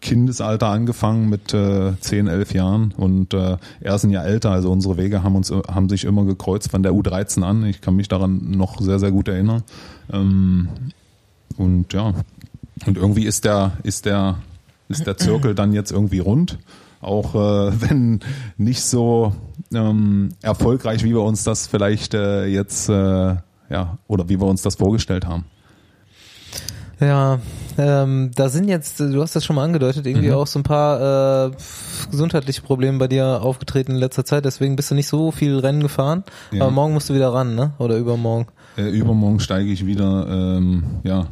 [0.00, 4.70] Kindesalter angefangen mit äh, 10, 11 Jahren und äh, er ist ein Jahr älter, also
[4.70, 7.64] unsere Wege haben uns haben sich immer gekreuzt von der U13 an.
[7.64, 9.62] Ich kann mich daran noch sehr, sehr gut erinnern.
[10.12, 10.68] Ähm,
[11.56, 12.14] und ja,
[12.86, 14.38] und irgendwie ist der, ist der,
[14.88, 16.58] ist der Zirkel dann jetzt irgendwie rund.
[17.00, 18.20] Auch äh, wenn
[18.56, 19.32] nicht so
[19.72, 23.36] ähm, erfolgreich, wie wir uns das vielleicht äh, jetzt äh,
[23.72, 25.44] ja, oder wie wir uns das vorgestellt haben.
[27.03, 27.40] Ja,
[27.78, 30.34] ähm, da sind jetzt, du hast das schon mal angedeutet, irgendwie mhm.
[30.34, 31.50] auch so ein paar äh,
[32.11, 35.82] gesundheitliche Probleme bei dir aufgetreten in letzter Zeit, deswegen bist du nicht so viel Rennen
[35.82, 36.22] gefahren,
[36.53, 36.62] ja.
[36.62, 37.72] aber morgen musst du wieder ran, ne?
[37.78, 38.46] Oder übermorgen?
[38.76, 41.26] Äh, übermorgen steige ich wieder, ähm, ja,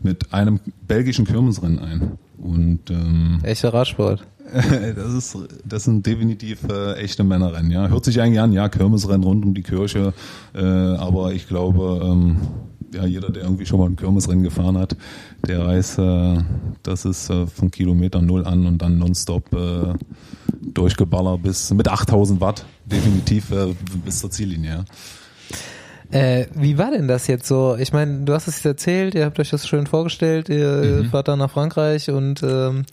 [0.00, 2.18] mit einem belgischen Kirmesrennen ein.
[2.38, 4.24] Und ähm, echter Radsport.
[4.52, 7.70] das ist, das sind definitiv äh, echte Männerrennen.
[7.70, 10.14] Ja, hört sich eigentlich an, ja, Kirmesrennen rund um die Kirche,
[10.54, 12.36] äh, aber ich glaube, ähm,
[12.92, 14.96] ja, jeder, der irgendwie schon mal ein Kirmesrennen gefahren hat,
[15.46, 16.38] der weiß, äh,
[16.82, 19.94] das ist äh, von Kilometer null an und dann nonstop äh,
[20.60, 23.74] durchgeballert bis mit 8000 Watt, definitiv äh,
[24.04, 24.70] bis zur Ziellinie.
[24.70, 24.84] Ja.
[26.12, 27.76] Äh, wie war denn das jetzt so?
[27.78, 31.10] Ich meine, du hast es erzählt, ihr habt euch das schön vorgestellt, ihr mhm.
[31.10, 32.84] fahrt dann nach Frankreich und ähm,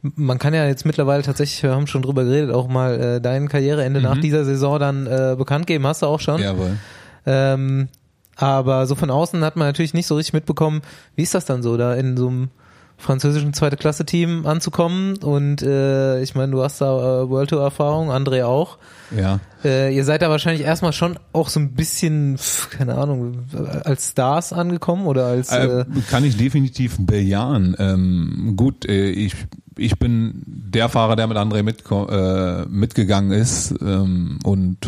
[0.00, 3.48] man kann ja jetzt mittlerweile tatsächlich, wir haben schon drüber geredet, auch mal äh, dein
[3.48, 4.06] Karriereende mhm.
[4.06, 5.86] nach dieser Saison dann äh, bekannt geben.
[5.86, 6.40] Hast du auch schon?
[6.40, 6.78] Jawohl.
[7.26, 7.88] Ähm,
[8.36, 10.82] aber so von außen hat man natürlich nicht so richtig mitbekommen,
[11.16, 12.48] wie ist das dann so, da in so einem
[12.96, 17.62] französischen zweite Klasse Team anzukommen und äh, ich meine, du hast da äh, World Tour
[17.62, 18.78] Erfahrung, André auch.
[19.16, 19.40] Ja.
[19.64, 22.38] Äh, ihr seid da wahrscheinlich erstmal schon auch so ein bisschen,
[22.70, 23.44] keine Ahnung,
[23.84, 27.76] als Stars angekommen oder als äh, äh kann ich definitiv bejahen.
[27.78, 29.34] Ähm, gut, äh, ich
[29.76, 33.74] ich bin der Fahrer, der mit André mit, äh, mitgegangen ist.
[33.80, 34.78] Ähm, und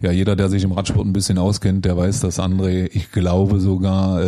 [0.00, 3.60] ja, jeder, der sich im Radsport ein bisschen auskennt, der weiß, dass André, ich glaube
[3.60, 4.20] sogar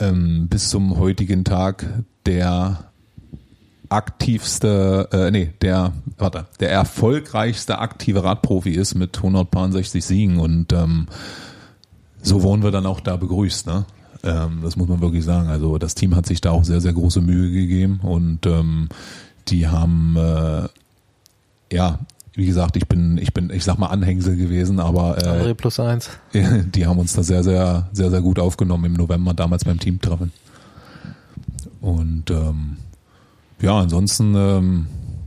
[0.00, 1.86] ähm, bis zum heutigen Tag
[2.26, 2.90] der
[3.88, 11.06] aktivste, äh, nee, der, warte, der erfolgreichste aktive Radprofi ist mit 160 Siegen und ähm,
[12.22, 13.84] so wurden wir dann auch da begrüßt, ne?
[14.24, 15.48] Ähm, das muss man wirklich sagen.
[15.48, 18.88] Also das Team hat sich da auch sehr, sehr große Mühe gegeben und ähm,
[19.48, 20.68] die haben äh,
[21.72, 21.98] ja,
[22.36, 25.80] wie gesagt, ich bin, ich bin, ich sag mal Anhängsel gewesen, aber äh, André plus
[25.80, 26.10] eins.
[26.32, 30.32] Die haben uns da sehr, sehr, sehr, sehr gut aufgenommen im November damals beim Teamtreffen.
[31.80, 32.76] Und ähm,
[33.60, 34.86] ja, ansonsten ähm,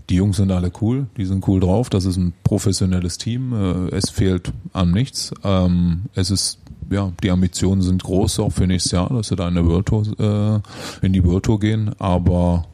[0.10, 1.90] die Jungs sind alle cool, die sind cool drauf.
[1.90, 3.54] Das ist ein professionelles Team.
[3.54, 5.32] Äh, es fehlt an nichts.
[5.44, 6.60] Ähm, es ist
[6.92, 9.86] ja, die Ambitionen sind groß auch für nächstes Jahr, dass sie da in, der World
[9.88, 12.66] Tour, äh, in die World Tour gehen, aber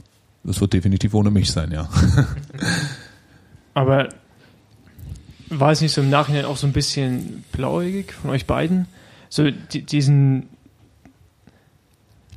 [0.48, 1.90] es wird definitiv ohne mich sein, ja.
[3.74, 4.10] aber
[5.50, 8.88] war es nicht so im Nachhinein auch so ein bisschen blauäugig von euch beiden?
[9.30, 10.50] So die, diesen,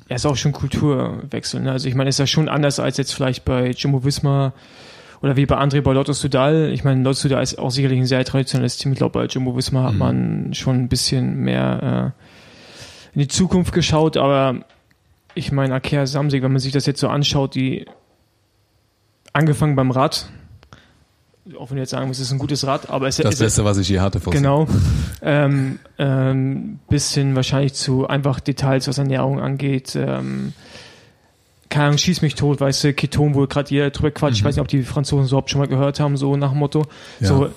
[0.08, 1.60] ja, ist auch schon Kulturwechsel.
[1.60, 1.72] Ne?
[1.72, 4.52] Also ich meine, ist ja schon anders als jetzt vielleicht bei Jumbo Visma
[5.20, 6.70] oder wie bei André bei Lotto Sudal.
[6.72, 8.92] Ich meine, Lotto Sudal ist auch sicherlich ein sehr traditionelles Team.
[8.92, 9.98] Ich glaube, bei Jumbo Visma hat mhm.
[9.98, 14.64] man schon ein bisschen mehr äh, in die Zukunft geschaut, aber
[15.34, 17.86] ich meine, Akea Samsig, wenn man sich das jetzt so anschaut, die
[19.32, 20.30] angefangen beim Rad,
[21.58, 23.38] auch wenn du jetzt sagen musst, es ist ein gutes Rad, aber es ist das
[23.38, 24.20] Beste, was ich je hatte.
[24.20, 24.66] Vor genau.
[25.20, 29.96] Ähm, ähm, bisschen wahrscheinlich zu einfach Details, was Ernährung angeht.
[29.96, 30.52] Ähm,
[31.68, 34.34] keine Ahnung, schieß mich tot, weißt du, Keton, wo gerade jeder drüber quatscht.
[34.34, 34.38] Mhm.
[34.38, 36.58] Ich weiß nicht, ob die Franzosen so überhaupt schon mal gehört haben, so nach dem
[36.58, 36.86] Motto.
[37.18, 37.26] Ja.
[37.26, 37.50] So,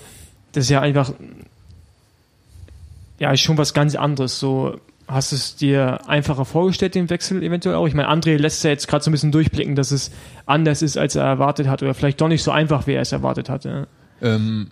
[0.53, 1.13] das ist ja einfach,
[3.19, 4.39] ja, ist schon was ganz anderes.
[4.39, 4.79] So,
[5.11, 7.87] hast du es dir einfacher vorgestellt, den Wechsel eventuell auch?
[7.87, 10.11] Ich meine, André lässt ja jetzt gerade so ein bisschen durchblicken, dass es
[10.45, 13.11] anders ist, als er erwartet hat, oder vielleicht doch nicht so einfach, wie er es
[13.11, 13.87] erwartet hatte.
[14.21, 14.69] Ähm,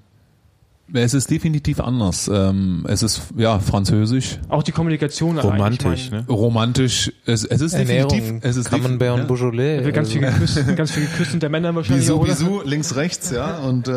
[0.93, 2.29] Es ist definitiv anders.
[2.33, 5.37] Ähm, es ist ja französisch, Auch die Kommunikation.
[5.37, 6.29] Romantisch, ich meine, ne?
[6.29, 7.11] romantisch.
[7.25, 8.19] Es, es ist definitiv.
[8.19, 9.25] Ernährung, Es ist Camembert und ja.
[9.25, 9.77] Beaujolais.
[9.79, 12.05] Da wird ganz viel also- geküsst, ganz viel geküsst unter Männern wahrscheinlich.
[12.05, 12.31] Bisou, auch, oder?
[12.33, 13.59] Bisou, links, rechts, ja.
[13.59, 13.91] Und äh,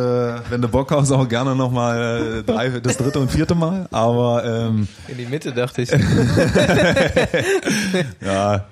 [0.50, 3.86] wenn du Bock hast, auch gerne nochmal äh, drei, das dritte und vierte Mal.
[3.90, 5.90] Aber ähm, In die Mitte dachte ich.
[8.20, 8.66] ja,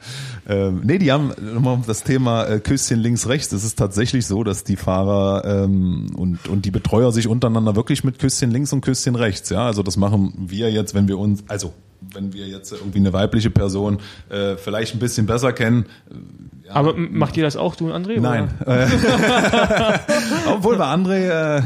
[0.51, 3.53] ähm, nee, die haben nochmal das Thema äh, Küsschen links, rechts.
[3.53, 8.03] Es ist tatsächlich so, dass die Fahrer ähm, und, und die Betreuer sich untereinander wirklich
[8.03, 9.65] mit Küsschen links und Küsschen rechts, ja.
[9.65, 11.73] Also das machen wir jetzt, wenn wir uns, also
[12.13, 13.99] wenn wir jetzt irgendwie eine weibliche Person
[14.29, 15.85] äh, vielleicht ein bisschen besser kennen.
[16.11, 18.19] äh, Ja, Aber macht ihr das auch, du und André?
[18.21, 18.49] Nein.
[20.53, 21.63] Obwohl bei André, äh,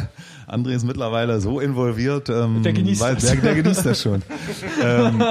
[0.46, 3.24] André ist mittlerweile so involviert, ähm, Der genießt weil, das.
[3.24, 4.22] der, der genießt das schon.
[4.82, 5.22] ähm,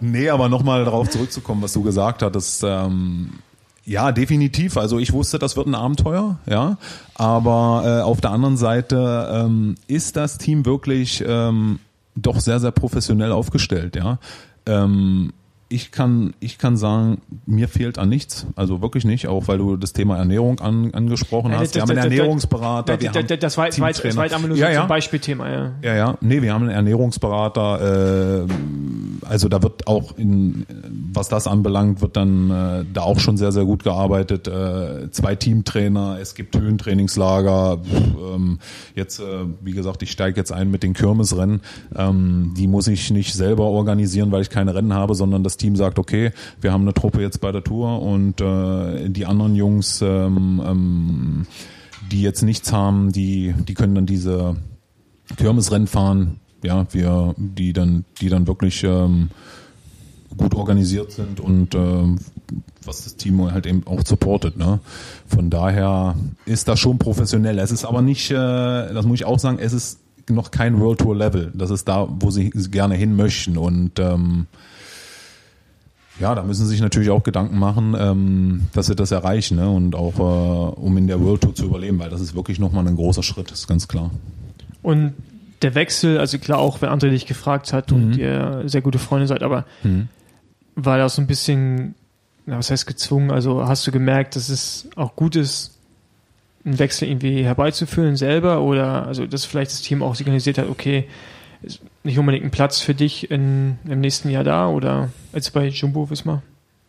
[0.00, 2.62] nee, aber nochmal darauf zurückzukommen, was du gesagt hattest.
[2.64, 3.34] Ähm,
[3.86, 4.76] ja, definitiv.
[4.76, 6.78] Also ich wusste, das wird ein Abenteuer, ja.
[7.14, 11.78] Aber äh, auf der anderen Seite ähm, ist das Team wirklich ähm,
[12.16, 14.18] doch sehr, sehr professionell aufgestellt, ja.
[14.66, 15.32] Ähm,
[15.68, 19.76] ich kann, ich kann sagen, mir fehlt an nichts, also wirklich nicht, auch weil du
[19.76, 21.74] das Thema Ernährung an, angesprochen Nein, hast.
[21.74, 24.16] Wir haben einen Ernährungsberater, wir Das, haben das, das war, jetzt- das Teamtrainer.
[24.16, 24.82] war jetzt einfach nur so ja, so ja.
[24.82, 25.50] ein Beispielthema.
[25.50, 25.72] Ja.
[25.82, 26.18] Ja, ja.
[26.20, 28.44] Nee, wir haben einen Ernährungsberater.
[28.44, 28.46] Äh,
[29.26, 30.66] also da wird auch, in,
[31.12, 34.46] was das anbelangt, wird dann äh, da auch schon sehr, sehr gut gearbeitet.
[34.46, 37.78] Äh, zwei Teamtrainer, es gibt Höhentrainingslager.
[38.34, 38.58] Ähm,
[38.94, 39.24] jetzt, äh,
[39.62, 41.60] wie gesagt, ich steige jetzt ein mit den Kirmesrennen.
[41.96, 45.76] Ähm, die muss ich nicht selber organisieren, weil ich keine Rennen habe, sondern das Team
[45.76, 50.02] sagt, okay, wir haben eine Truppe jetzt bei der Tour und äh, die anderen Jungs,
[50.02, 51.46] ähm, ähm,
[52.10, 54.56] die jetzt nichts haben, die, die können dann diese
[55.36, 59.30] Kirmesrennen fahren, ja, wir, die dann, die dann wirklich ähm,
[60.36, 62.18] gut organisiert sind und ähm,
[62.84, 64.56] was das Team halt eben auch supportet.
[64.56, 64.80] Ne?
[65.26, 67.58] Von daher ist das schon professionell.
[67.58, 71.00] Es ist aber nicht, äh, das muss ich auch sagen, es ist noch kein World
[71.00, 71.52] Tour Level.
[71.54, 74.46] Das ist da, wo sie gerne hin möchten und ähm,
[76.20, 79.68] ja, da müssen sie sich natürlich auch Gedanken machen, ähm, dass sie das erreichen ne?
[79.68, 82.86] und auch äh, um in der World Tour zu überleben, weil das ist wirklich nochmal
[82.86, 84.10] ein großer Schritt, ist ganz klar.
[84.82, 85.14] Und
[85.62, 88.18] der Wechsel, also klar auch, wenn André dich gefragt hat und Mhm.
[88.18, 89.64] ihr sehr gute Freunde seid, aber
[90.76, 91.94] war das so ein bisschen,
[92.46, 93.30] na, was heißt gezwungen?
[93.30, 95.70] Also hast du gemerkt, dass es auch gut ist,
[96.64, 101.06] einen Wechsel irgendwie herbeizuführen selber oder also dass vielleicht das Team auch signalisiert hat, okay,
[101.64, 105.68] ist nicht unbedingt ein Platz für dich in, im nächsten Jahr da oder als bei
[105.68, 106.42] Jumbo Wismar?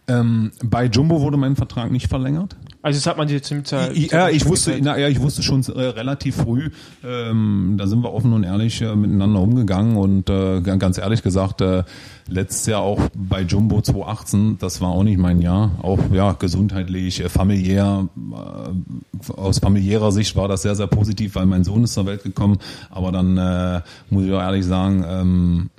[0.07, 2.55] Ähm, bei Jumbo wurde mein Vertrag nicht verlängert.
[2.83, 3.97] Also das hat man dir zum Teil.
[3.97, 6.69] Ja, ich wusste, na, ja, ich wusste schon äh, relativ früh.
[7.03, 11.61] Ähm, da sind wir offen und ehrlich äh, miteinander umgegangen und äh, ganz ehrlich gesagt,
[11.61, 11.83] äh,
[12.27, 15.71] letztes Jahr auch bei Jumbo 2018, das war auch nicht mein Jahr.
[15.81, 21.47] Auch ja gesundheitlich, äh, familiär, äh, aus familiärer Sicht war das sehr sehr positiv, weil
[21.47, 22.59] mein Sohn ist zur Welt gekommen.
[22.91, 23.81] Aber dann
[24.11, 25.03] muss ich auch ehrlich sagen.
[25.07, 25.69] Ähm,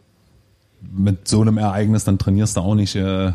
[0.97, 3.33] mit so einem Ereignis, dann trainierst du auch nicht, äh,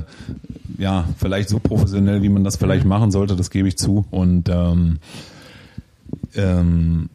[0.78, 4.06] ja, vielleicht so professionell, wie man das vielleicht machen sollte, das gebe ich zu.
[4.12, 5.00] Und ähm,
[6.36, 7.10] ähm,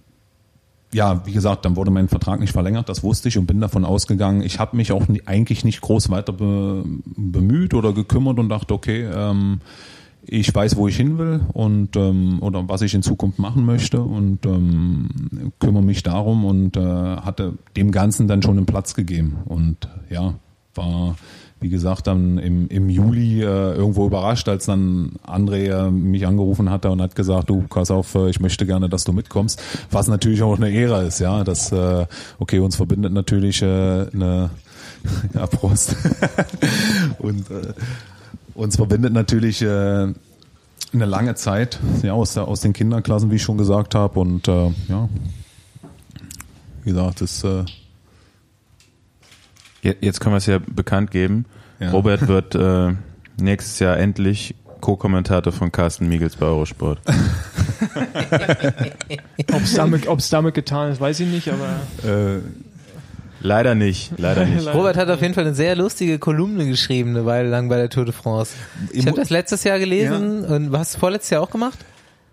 [0.92, 3.84] ja, wie gesagt, dann wurde mein Vertrag nicht verlängert, das wusste ich und bin davon
[3.84, 4.42] ausgegangen.
[4.42, 8.72] Ich habe mich auch nie, eigentlich nicht groß weiter be, bemüht oder gekümmert und dachte,
[8.72, 9.61] okay, ähm,
[10.29, 14.01] ich weiß, wo ich hin will und ähm, oder was ich in Zukunft machen möchte
[14.01, 15.09] und ähm,
[15.61, 20.35] kümmere mich darum und äh, hatte dem Ganzen dann schon einen Platz gegeben und ja
[20.74, 21.16] war
[21.59, 26.70] wie gesagt dann im, im Juli äh, irgendwo überrascht, als dann André äh, mich angerufen
[26.70, 30.07] hatte und hat gesagt, du pass auf, äh, ich möchte gerne, dass du mitkommst, was
[30.07, 32.07] natürlich auch eine Ehre ist, ja, das äh,
[32.39, 34.51] okay uns verbindet natürlich äh, eine
[35.35, 35.97] ja, Prost
[37.20, 37.72] und äh,
[38.57, 40.15] uns verbindet natürlich äh, eine
[40.93, 44.19] lange Zeit ja, aus, der, aus den Kinderklassen, wie ich schon gesagt habe.
[44.19, 45.09] Und äh, ja,
[46.85, 47.65] wie gesagt, das äh,
[49.83, 51.45] Je- Jetzt können wir es ja bekannt geben.
[51.81, 51.91] Ja.
[51.91, 52.95] Robert wird äh,
[53.41, 57.01] nächstes Jahr endlich Co-Kommentator von Carsten Miegels bei Eurosport.
[59.53, 62.39] Ob es damit, ob's damit getan ist, weiß ich nicht, aber äh,
[63.47, 64.66] Leider nicht, leider nicht.
[64.74, 67.88] Robert hat auf jeden Fall eine sehr lustige Kolumne geschrieben, eine Weile lang bei der
[67.88, 68.53] Tour de France.
[68.92, 71.78] Ich habe das letztes Jahr gelesen und hast du vorletztes Jahr auch gemacht?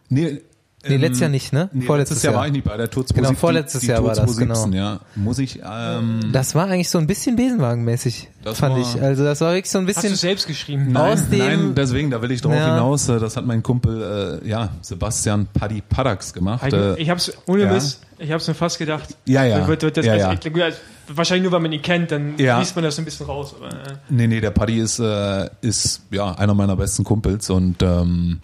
[0.09, 0.41] nee,
[0.85, 1.69] Nee, letztes Jahr nicht, ne?
[1.71, 2.39] Nee, Vorletztes letztes Jahr Jahr.
[2.41, 4.71] war ich nicht bei der Tour Genau, 2017, vorletztes die Jahr Tour war das, 2017,
[4.73, 4.83] genau.
[4.85, 9.01] Ja, muss ich, ähm, Das war eigentlich so ein bisschen Besenwagenmäßig, Das fand war- ich.
[9.01, 10.15] Also das war wirklich so ein hast du bisschen.
[10.17, 10.91] selbst geschrieben?
[10.91, 12.73] Nein, Aus dem- nein, deswegen, da will ich drauf Ja.
[12.73, 13.07] hinaus.
[13.07, 16.65] äh, Das hat mein Kumpel, äh, ja, Sebastian Paddy Paddax gemacht.
[16.67, 17.71] Ich, Äh, ich hab's, ohne ja.
[17.71, 19.15] Mist, ich hab's mir fast gedacht.
[19.25, 19.59] Ja, ja.
[19.59, 20.33] Dann Wird, wird das Ja, ja.
[20.35, 20.77] gut, also,
[21.07, 22.59] wahrscheinlich nur, weil man ihn kennt, dann Ja.
[22.59, 23.53] liest man das ein bisschen raus.
[23.57, 27.81] Aber, äh, Nee, nee, der Paddy ist, äh, ist ja einer meiner besten Kumpels und
[27.81, 28.39] ähm,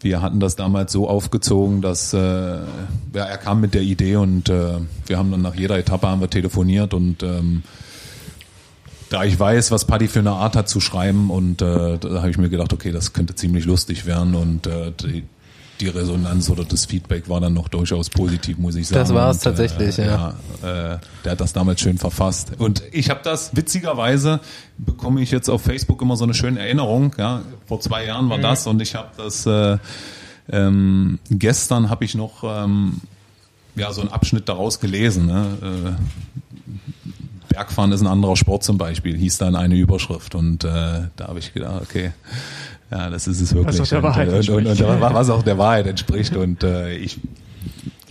[0.00, 2.60] wir hatten das damals so aufgezogen, dass äh, ja,
[3.14, 6.28] er kam mit der Idee und äh, wir haben dann nach jeder Etappe haben wir
[6.28, 7.62] telefoniert und ähm,
[9.10, 12.30] da ich weiß, was Paddy für eine Art hat zu schreiben und äh, da habe
[12.30, 15.24] ich mir gedacht, okay, das könnte ziemlich lustig werden und äh, die,
[15.80, 19.00] die Resonanz oder das Feedback war dann noch durchaus positiv, muss ich sagen.
[19.00, 20.34] Das war es Und, tatsächlich, äh, ja.
[20.62, 20.94] ja.
[20.94, 22.52] Äh, der hat das damals schön verfasst.
[22.58, 24.40] Und ich habe das, witzigerweise,
[24.78, 27.14] bekomme ich jetzt auf Facebook immer so eine schöne Erinnerung.
[27.18, 29.78] Ja, vor zwei Jahren war das und ich habe das äh,
[30.50, 33.00] ähm, gestern habe ich noch ähm,
[33.76, 35.26] ja so einen Abschnitt daraus gelesen.
[35.26, 35.46] Ne?
[35.62, 40.34] Äh, Bergfahren ist ein anderer Sport zum Beispiel, hieß dann eine Überschrift.
[40.34, 40.68] Und äh,
[41.16, 42.12] da habe ich gedacht, okay,
[42.94, 43.80] ja, das ist es wirklich.
[43.80, 45.00] Was auch der Wahrheit und, und, und, entspricht.
[45.00, 46.36] was auch der Wahrheit entspricht.
[46.36, 47.18] Und äh, ich,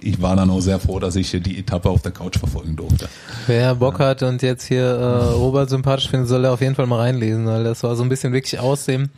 [0.01, 3.07] ich war dann auch sehr froh, dass ich die Etappe auf der Couch verfolgen durfte.
[3.47, 6.87] Wer Bock hat und jetzt hier äh, Robert sympathisch findet, soll er auf jeden Fall
[6.87, 9.09] mal reinlesen, weil das war so ein bisschen wirklich aus dem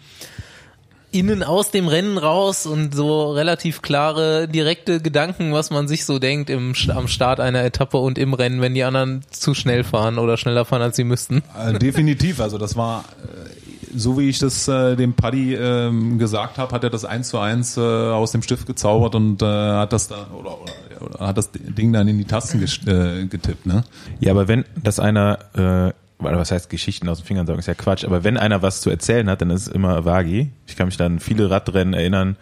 [1.11, 6.19] innen aus dem Rennen raus und so relativ klare, direkte Gedanken, was man sich so
[6.19, 10.19] denkt im, am Start einer Etappe und im Rennen, wenn die anderen zu schnell fahren
[10.19, 11.41] oder schneller fahren, als sie müssten.
[11.57, 13.64] Äh, definitiv, also das war äh,
[13.95, 17.39] so wie ich das äh, dem Paddy ähm, gesagt habe, hat er das eins zu
[17.39, 21.37] eins äh, aus dem Stift gezaubert und äh, hat das da oder, oder, oder hat
[21.37, 23.83] das Ding dann in die Tasten äh, getippt, ne?
[24.19, 27.73] Ja, aber wenn das einer, äh, was heißt Geschichten aus den Fingern sagen, ist ja
[27.73, 30.51] Quatsch, aber wenn einer was zu erzählen hat, dann ist es immer Wagi.
[30.67, 32.37] Ich kann mich dann an viele Radrennen erinnern,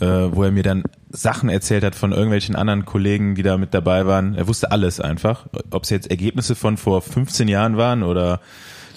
[0.00, 3.72] äh, wo er mir dann Sachen erzählt hat von irgendwelchen anderen Kollegen, die da mit
[3.72, 4.34] dabei waren.
[4.34, 5.46] Er wusste alles einfach.
[5.70, 8.40] Ob es jetzt Ergebnisse von vor 15 Jahren waren oder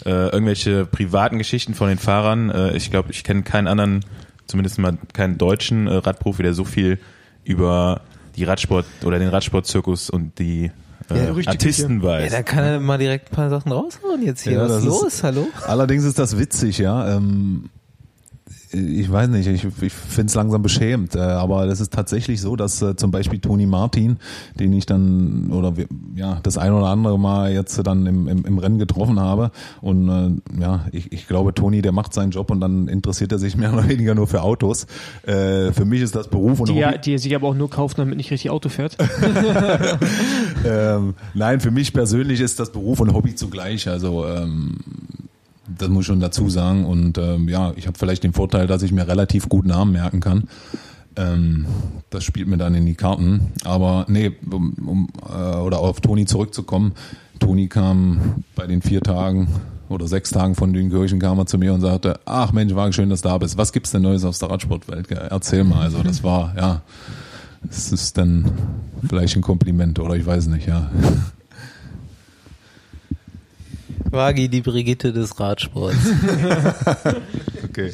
[0.06, 2.50] äh, irgendwelche privaten Geschichten von den Fahrern.
[2.50, 4.04] Äh, ich glaube, ich kenne keinen anderen,
[4.48, 7.00] zumindest mal keinen deutschen äh, Radprofi, der so viel
[7.44, 8.02] über
[8.36, 10.72] die Radsport oder den Radsportzirkus und die
[11.10, 12.32] äh, Ja, Artisten Ja, weiß.
[12.32, 14.54] da kann er mal direkt ein paar Sachen raushauen jetzt hier.
[14.54, 15.24] Ja, Was ist los?
[15.24, 15.48] Hallo?
[15.66, 17.16] Allerdings ist das witzig, ja.
[17.16, 17.70] Ähm,
[18.72, 22.56] ich weiß nicht, ich, ich finde es langsam beschämt, äh, aber das ist tatsächlich so,
[22.56, 24.18] dass äh, zum Beispiel Toni Martin,
[24.60, 28.46] den ich dann oder wir- ja das ein oder andere Mal jetzt dann im, im,
[28.46, 29.52] im Rennen getroffen habe
[29.82, 33.40] und äh, ja, ich, ich glaube Toni, der macht seinen Job und dann interessiert er
[33.40, 34.86] sich mehr oder weniger nur für Autos.
[35.24, 36.82] Für mich ist das Beruf und Die, Hobby.
[36.82, 38.98] er- die er sich aber auch nur kauft, damit nicht richtig Auto fährt.
[40.66, 43.88] Ähm, nein, für mich persönlich ist das Beruf und Hobby zugleich.
[43.88, 44.78] Also ähm,
[45.68, 46.86] das muss ich schon dazu sagen.
[46.86, 50.20] Und ähm, ja, ich habe vielleicht den Vorteil, dass ich mir relativ gut Namen merken
[50.20, 50.44] kann.
[51.16, 51.66] Ähm,
[52.10, 53.52] das spielt mir dann in die Karten.
[53.64, 56.94] Aber nee, um, um äh, oder auf Toni zurückzukommen.
[57.40, 59.48] Toni kam bei den vier Tagen
[59.90, 63.10] oder sechs Tagen von Dünkirchen kam er zu mir und sagte, ach Mensch, war schön,
[63.10, 63.58] dass du da bist.
[63.58, 65.10] Was gibt's denn Neues aus der Radsportwelt?
[65.12, 65.84] Erzähl mal.
[65.84, 66.82] Also das war, ja,
[67.70, 68.52] es ist dann
[69.08, 70.90] vielleicht ein Kompliment oder ich weiß nicht, ja.
[74.10, 75.98] Wagi, die Brigitte des Radsports.
[77.70, 77.92] Okay.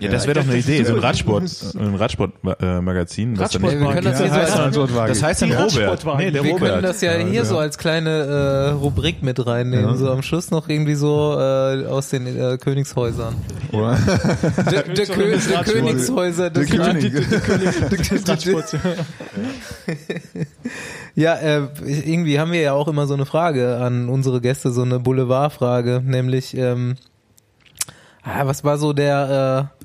[0.00, 1.42] Ja, das wäre doch eine Idee, so ein Radsport,
[1.78, 3.36] ein Radsportmagazin.
[3.36, 4.28] Radsport- nicht- wir können das hier
[4.72, 6.04] so als, das heißt dann Robert.
[6.18, 6.68] Nee, der wir Robert.
[6.70, 10.68] können das ja hier so als kleine äh, Rubrik mit reinnehmen, so am Schluss noch
[10.68, 13.34] irgendwie so äh, aus den äh, Königshäusern.
[13.72, 13.98] Oder?
[14.70, 15.72] Der, Kö des der Radsports.
[15.72, 18.76] Königshäuser des Radsports.
[21.16, 24.82] Ja, äh, irgendwie haben wir ja auch immer so eine Frage an unsere Gäste, so
[24.82, 26.96] eine Boulevardfrage, nämlich ähm,
[28.22, 29.82] ah, was war so der äh,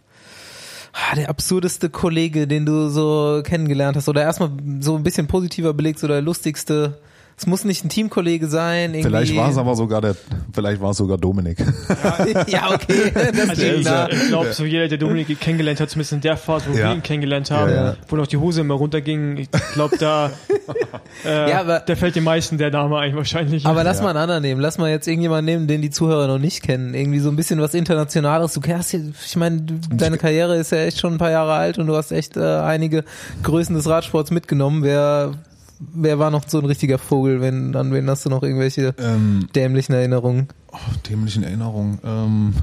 [0.93, 5.73] ah, der absurdeste Kollege, den du so kennengelernt hast oder erstmal so ein bisschen positiver
[5.73, 6.97] belegt, so der lustigste.
[7.39, 8.93] Es muss nicht ein Teamkollege sein.
[8.93, 9.03] Irgendwie.
[9.03, 10.13] Vielleicht war es aber sogar der,
[10.51, 11.57] vielleicht war es sogar Dominik.
[12.47, 13.13] ja, okay.
[13.33, 13.87] Das Also ich,
[14.23, 16.89] ich glaube, so jeder, der Dominik kennengelernt hat, zumindest in der Phase, wo Ja.
[16.89, 17.95] wir ihn kennengelernt haben, Ja, ja.
[18.09, 20.31] wo noch die Hose immer runterging, ich glaube, da,
[21.25, 23.65] äh, Ja, aber- da fällt den meisten der Name eigentlich wahrscheinlich.
[23.65, 24.59] Aber lass mal einen anderen nehmen.
[24.59, 26.93] Lass mal jetzt irgendjemanden nehmen, den die Zuhörer noch nicht kennen.
[26.93, 28.53] Irgendwie so ein bisschen was Internationales.
[28.53, 31.53] Du kennst, ja- ich meine, du- deine Karriere ist ja echt schon ein paar Jahre
[31.53, 33.05] alt und du hast echt äh, einige
[33.43, 34.83] Größen des Radsports mitgenommen.
[34.83, 35.31] Wer,
[35.79, 37.41] wer war noch so ein richtiger Vogel?
[37.41, 40.47] Wenn, an wen hast du noch irgendwelche ähm, dämlichen Erinnerungen?
[40.71, 40.77] oh,
[41.09, 41.99] dämlichen Erinnerungen.
[42.03, 42.53] Ähm,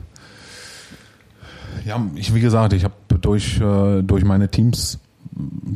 [1.85, 4.99] ja, ich wie gesagt, ich habe durch äh, durch meine Teams,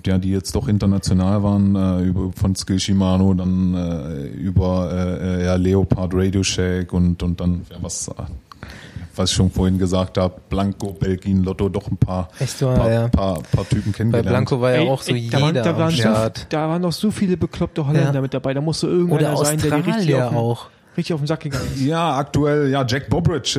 [0.05, 5.45] ja, die jetzt doch international waren, äh, über von Skill Shimano, dann äh, über äh,
[5.45, 8.12] ja, Leopard Radio Shack und und dann ja, was äh,
[9.21, 13.09] was ich schon vorhin gesagt habe, Blanco, Belgin, Lotto, doch ein paar, Echt paar, ja.
[13.09, 14.29] paar, paar Typen Bei kennengelernt.
[14.29, 16.47] Blanco war ja Ey, auch so ey, da, waren, jeder da, am waren so, Start.
[16.49, 18.21] da waren noch so viele bekloppte Holländer Ja.
[18.21, 18.55] mit dabei.
[18.55, 20.68] Da musste irgendeiner Oder sein, der die richtig auch.
[21.01, 21.81] Richtig auf den Sack gegangen ist.
[21.81, 23.59] Ja, aktuell, ja, Jack Bobridge.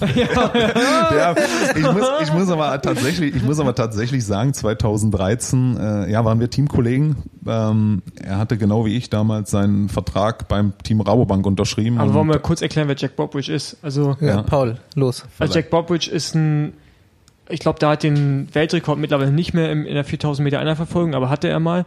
[0.00, 1.34] Äh, ja,
[1.76, 6.40] ich, muss, ich muss aber tatsächlich, ich muss aber tatsächlich sagen, 2013, äh, ja, waren
[6.40, 7.16] wir Teamkollegen.
[7.46, 11.98] Ähm, er hatte genau wie ich damals seinen Vertrag beim Team Rabobank unterschrieben.
[11.98, 13.76] Aber und- wollen wir kurz erklären, wer Jack Bobridge ist?
[13.82, 14.42] Also, Ja, Ja.
[14.42, 15.24] Paul, los.
[15.38, 16.72] also Jack Bobridge ist ein
[17.48, 21.28] ich glaube, da hat den Weltrekord mittlerweile nicht mehr in der 4000 Meter Einzelverfolgung, aber
[21.28, 21.84] hatte er mal.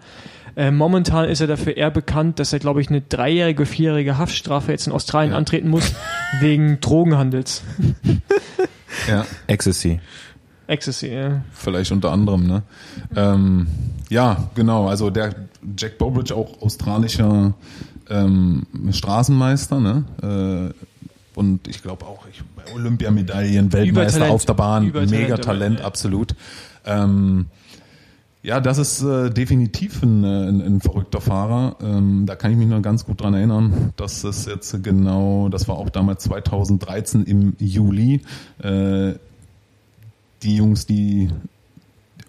[0.55, 4.71] Äh, momentan ist er dafür eher bekannt, dass er, glaube ich, eine dreijährige, vierjährige Haftstrafe
[4.71, 5.93] jetzt in Australien antreten muss,
[6.39, 7.63] wegen Drogenhandels.
[9.07, 9.99] Ja, Ecstasy.
[10.65, 11.41] Ecstasy, ja.
[11.53, 12.63] vielleicht unter anderem, ne?
[13.15, 13.67] Ähm,
[14.09, 14.87] ja, genau.
[14.87, 15.35] Also der
[15.77, 17.53] Jack Bobridge auch australischer
[18.09, 20.73] ähm, Straßenmeister, ne?
[21.37, 25.85] Und ich glaube auch ich, Olympiamedaillen, Weltmeister auf der Bahn, mega Talent, ja.
[25.85, 26.33] absolut.
[26.83, 27.45] Ähm,
[28.41, 31.75] ja, das ist äh, definitiv ein, äh, ein, ein verrückter Fahrer.
[31.79, 33.93] Ähm, da kann ich mich noch ganz gut dran erinnern.
[33.97, 38.21] Das ist jetzt genau, das war auch damals 2013 im Juli.
[38.57, 39.13] Äh,
[40.41, 41.29] die Jungs, die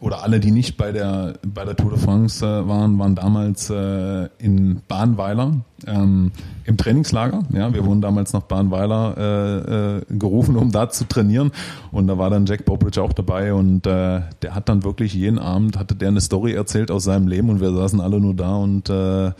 [0.00, 3.68] oder alle, die nicht bei der bei der Tour de France äh, waren, waren damals
[3.70, 6.32] äh, in Bahnweiler ähm,
[6.64, 7.42] im Trainingslager.
[7.52, 11.52] Ja, wir wurden damals nach Bahnweiler äh, äh, gerufen, um da zu trainieren.
[11.90, 15.38] Und da war dann Jack Bobridge auch dabei und äh, der hat dann wirklich jeden
[15.38, 18.56] Abend hatte der eine Story erzählt aus seinem Leben und wir saßen alle nur da
[18.56, 19.32] und äh,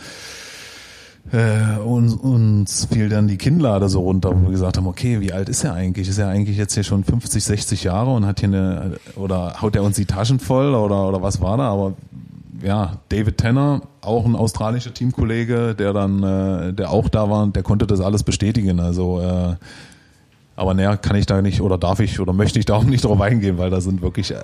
[1.33, 5.33] äh, uns, uns fiel dann die Kinnlade so runter, wo wir gesagt haben, okay, wie
[5.33, 6.09] alt ist er eigentlich?
[6.09, 9.77] Ist er eigentlich jetzt hier schon 50, 60 Jahre und hat hier eine, oder haut
[9.77, 11.71] er uns die Taschen voll oder, oder was war da?
[11.71, 11.95] Aber
[12.63, 17.63] ja, David Tanner, auch ein australischer Teamkollege, der dann, äh, der auch da war, der
[17.63, 18.81] konnte das alles bestätigen.
[18.81, 19.55] Also, äh,
[20.57, 23.05] aber näher kann ich da nicht oder darf ich oder möchte ich da auch nicht
[23.05, 24.39] drauf eingehen, weil da sind wirklich äh,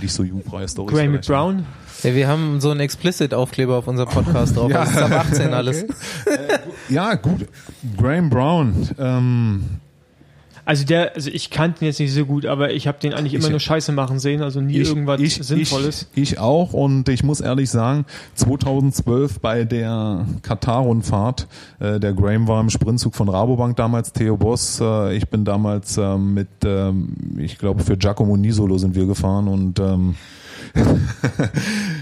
[0.00, 0.96] nicht so jugendfreie Stories.
[0.96, 1.26] Vielleicht.
[1.26, 1.66] Brown.
[2.04, 4.70] Ja, wir haben so einen Explicit-Aufkleber auf unserem Podcast drauf.
[4.74, 4.80] Ja.
[4.84, 5.84] Das ist ab 18 alles.
[6.88, 7.46] Ja, gut.
[7.96, 8.88] Graham Brown.
[8.98, 9.64] Ähm,
[10.66, 13.34] Also der, also ich kannte ihn jetzt nicht so gut, aber ich habe den eigentlich
[13.34, 16.08] immer Ich- nur Scheiße machen sehen, also nie irgendwas Sinnvolles.
[16.14, 21.48] Ich, ich auch und ich muss ehrlich sagen, 2012 bei der Katar-Rundfahrt,
[21.80, 25.98] äh, der Graham war im Sprintzug von Rabobank damals, Theo Boss, äh, ich bin damals
[25.98, 30.14] äh, mit, ähm, ich glaube für Giacomo Nisolo sind wir gefahren und ähm,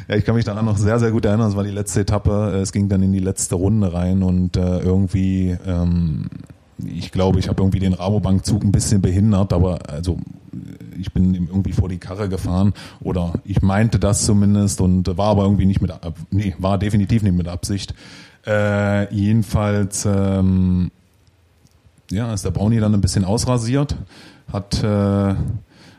[0.09, 2.59] ja, ich kann mich daran noch sehr, sehr gut erinnern, es war die letzte Etappe,
[2.63, 6.29] es ging dann in die letzte Runde rein und äh, irgendwie ähm,
[6.85, 10.19] ich glaube, ich habe irgendwie den Rabobank-Zug ein bisschen behindert, aber also
[10.99, 15.45] ich bin irgendwie vor die Karre gefahren oder ich meinte das zumindest und war aber
[15.45, 17.95] irgendwie nicht mit, Ab- nee, war definitiv nicht mit Absicht.
[18.47, 20.91] Äh, jedenfalls, ähm,
[22.11, 23.97] ja, ist der Brownie dann ein bisschen ausrasiert,
[24.53, 25.35] hat, äh,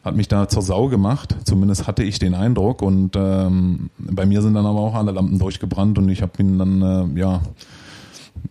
[0.04, 2.82] hat mich da zur Sau gemacht, zumindest hatte ich den Eindruck.
[2.82, 6.60] Und ähm, bei mir sind dann aber auch alle Lampen durchgebrannt und ich habe ihn
[6.60, 6.82] dann,
[7.16, 7.42] äh, ja,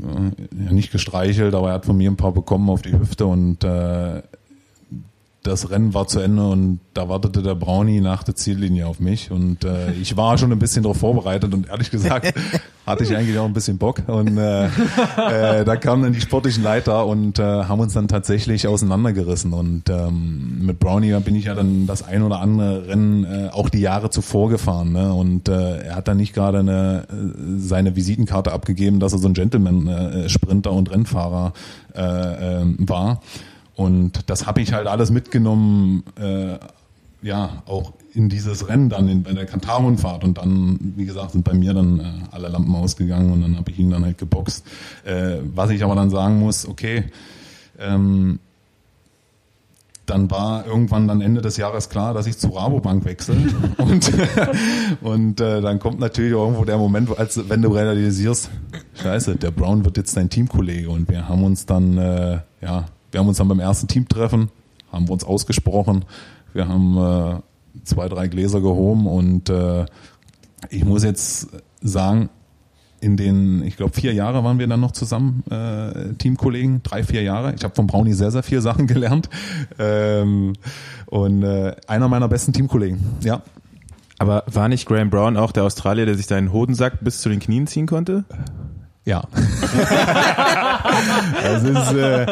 [0.01, 3.65] äh, nicht gestreichelt, aber er hat von mir ein paar bekommen auf die Hüfte und
[3.65, 4.23] äh,
[5.43, 9.33] das Rennen war zu Ende und da wartete der Brownie nach der Ziellinie auf mich.
[9.33, 12.33] Und äh, ich war schon ein bisschen darauf vorbereitet und ehrlich gesagt
[12.87, 14.03] hatte ich eigentlich auch ein bisschen Bock.
[14.07, 18.69] Und äh, äh, da kamen dann die sportlichen Leiter und äh, haben uns dann tatsächlich
[18.69, 19.53] auseinandergerissen.
[19.53, 23.69] Und ähm, mit Brownie bin ich ja dann das ein oder andere Rennen äh, auch
[23.69, 25.13] die Jahre zuvor gefahren ne?
[25.13, 27.15] und äh, er hat dann nicht gerade eine, äh,
[27.57, 31.53] seine Visitenkarte abgegeben, dass er so ein Gentleman-Sprinter und Rennfahrer
[31.95, 33.21] äh, äh, war
[33.75, 36.59] und das habe ich halt alles mitgenommen, äh,
[37.23, 40.25] ja, auch in dieses Rennen dann in, bei der Katar-Rundfahrt.
[40.25, 43.71] Und dann, wie gesagt, sind bei mir dann äh, alle Lampen ausgegangen und dann habe
[43.71, 44.67] ich ihn dann halt geboxt.
[45.05, 47.05] Äh, was ich aber dann sagen muss, okay,
[47.79, 48.39] ähm,
[50.05, 53.37] dann war irgendwann dann Ende des Jahres klar, dass ich zu Rabobank wechsle.
[53.79, 54.13] und
[55.01, 58.51] und äh, dann kommt natürlich irgendwo der Moment, als wenn du realisierst,
[59.01, 60.91] scheiße, der Brown wird jetzt dein Teamkollege.
[60.91, 64.51] Und wir haben uns dann, äh, ja, wir haben uns dann beim ersten Teamtreffen,
[64.91, 66.05] haben wir uns ausgesprochen.
[66.53, 69.87] Wir haben äh, zwei, drei Gläser gehoben und äh,
[70.71, 71.49] ich muss jetzt
[71.81, 72.29] sagen,
[73.01, 77.23] in den, ich glaube, vier Jahre waren wir dann noch zusammen, äh, Teamkollegen, drei, vier
[77.23, 77.53] Jahre.
[77.55, 79.29] Ich habe von Brownie sehr, sehr viele Sachen gelernt.
[79.79, 80.53] Ähm,
[81.07, 83.43] und äh, einer meiner besten Teamkollegen, ja.
[84.19, 87.41] Aber war nicht Graham Brown auch der Australier, der sich seinen Hodensack bis zu den
[87.41, 88.25] Knien ziehen konnte?
[89.05, 89.25] Ja.
[91.43, 92.27] das ist, äh,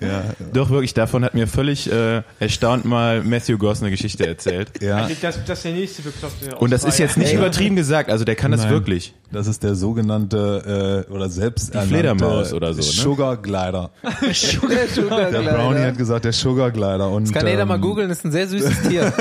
[0.00, 4.70] ja, Doch, wirklich, davon hat mir völlig äh, erstaunt mal Matthew Goss eine Geschichte erzählt.
[4.82, 5.08] ja.
[5.20, 6.56] Das, das ist der nächste Bekloppte.
[6.56, 7.38] Und das ist jetzt nicht Ey.
[7.38, 8.70] übertrieben gesagt, also der kann das Nein.
[8.70, 9.14] wirklich.
[9.32, 12.84] Das ist der sogenannte äh, oder selbst Fledermaus oder so, ne?
[12.84, 13.90] Sugar Glider.
[14.32, 17.10] Sugar, Sugar Der Brownie hat gesagt, der Sugar Glider.
[17.10, 19.12] Und, Das kann jeder mal ähm, googeln, ist ein sehr süßes Tier.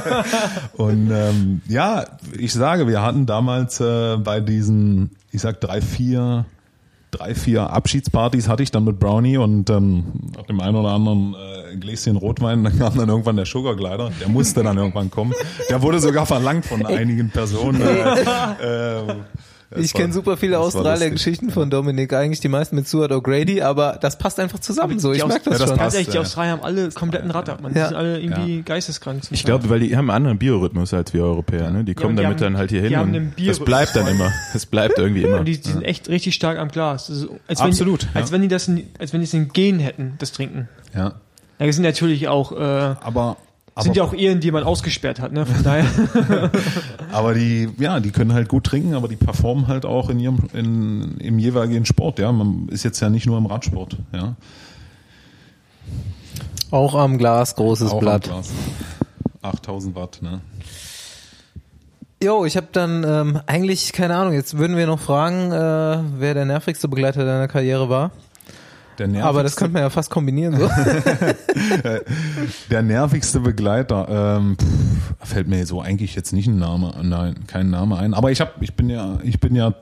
[0.74, 2.04] Und ähm, ja,
[2.38, 6.44] ich sage, wir hatten damals äh, bei diesen, ich sag drei, vier,
[7.10, 10.04] drei, vier Abschiedspartys hatte ich dann mit Brownie und ähm,
[10.36, 14.10] nach dem einen oder anderen äh, Gläschen Rotwein, dann kam dann irgendwann der Sugar Glider,
[14.20, 15.32] der musste dann irgendwann kommen.
[15.68, 17.80] Der wurde sogar verlangt von einigen Personen.
[18.60, 19.14] Äh, äh,
[19.76, 24.18] ich kenne super viele Australier-Geschichten von Dominik, eigentlich die meisten mit Stuart O'Grady, aber das
[24.18, 25.12] passt einfach zusammen so.
[25.12, 25.78] Ich merke das Ja, das schon.
[25.78, 25.94] passt.
[25.94, 26.20] Ehrlich, die ja.
[26.22, 27.72] Australier haben alle kompletten Radar, man.
[27.72, 27.88] Die Ja.
[27.88, 29.22] sind alle irgendwie geisteskrank.
[29.30, 31.70] Ich glaube, weil die haben einen anderen Biorhythmus als wir Europäer.
[31.70, 31.84] Ne?
[31.84, 32.96] Die kommen und die damit haben- dann halt hier die hin.
[32.96, 33.64] haben und einen das Biorhythmus.
[33.66, 34.32] bleibt dann immer.
[34.52, 35.38] Das bleibt irgendwie immer.
[35.38, 37.08] Und die, die sind echt richtig stark am Glas.
[37.08, 38.34] Ist, als Absolut, Wenn, als ja.
[38.34, 40.68] wenn die das, in, als wenn die es in Gen hätten, das Trinken.
[40.94, 41.14] Ja,
[41.60, 43.36] Ja, das sind natürlich auch, äh, aber
[43.80, 45.46] sind aber, ja auch Ehen, die man ausgesperrt hat, ne?
[45.46, 45.86] Von daher.
[47.12, 50.38] aber die, ja, die können halt gut trinken, aber die performen halt auch in ihrem,
[50.52, 52.18] in, im jeweiligen Sport.
[52.18, 53.96] Ja, man ist jetzt ja nicht nur im Radsport.
[54.12, 54.36] Ja,
[56.70, 58.22] Auch am Glas, großes Auch am Blatt.
[58.24, 58.50] Glas.
[59.42, 60.18] 8000 Watt.
[60.22, 60.40] Ne?
[62.22, 64.34] Jo, ich habe dann ähm, eigentlich keine Ahnung.
[64.34, 68.10] Jetzt würden wir noch fragen, äh, wer der nervigste Begleiter deiner Karriere war.
[69.00, 70.58] Der nervigste, Aber das könnte man ja fast kombinieren.
[70.58, 70.68] So.
[72.70, 77.70] der nervigste Begleiter ähm, pff, fällt mir so eigentlich jetzt nicht ein Name, nein, kein
[77.70, 78.12] Name ein.
[78.12, 79.74] Aber ich habe, ich bin ja, ich bin ja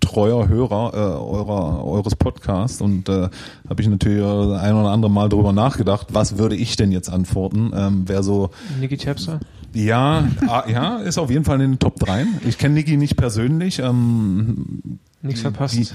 [0.00, 3.28] treuer Hörer äh, eurer eures Podcasts und äh,
[3.68, 7.70] habe ich natürlich ein oder andere Mal drüber nachgedacht, was würde ich denn jetzt antworten?
[7.72, 9.38] Ähm, wer so Niki Terpstra.
[9.74, 12.26] ja, ah, ja, ist auf jeden Fall in den Top 3.
[12.48, 13.78] Ich kenne Niki nicht persönlich.
[13.78, 15.74] Ähm, Nichts verpasst.
[15.76, 15.86] die,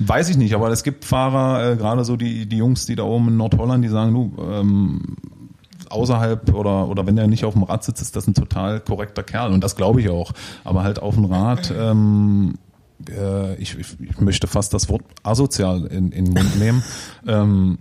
[0.00, 3.04] weiß ich nicht, aber es gibt Fahrer, äh, gerade so die, die Jungs, die da
[3.04, 5.16] oben in Nordholland, die sagen, du, ähm,
[5.90, 9.22] außerhalb oder, oder wenn der nicht auf dem Rad sitzt, ist das ein total korrekter
[9.22, 9.52] Kerl.
[9.52, 10.32] Und das glaube ich auch.
[10.64, 12.58] Aber halt auf dem Rad, ähm,
[13.08, 16.82] äh, ich, ich, ich möchte fast das Wort asozial in, in den Mund nehmen.
[17.26, 17.78] ähm,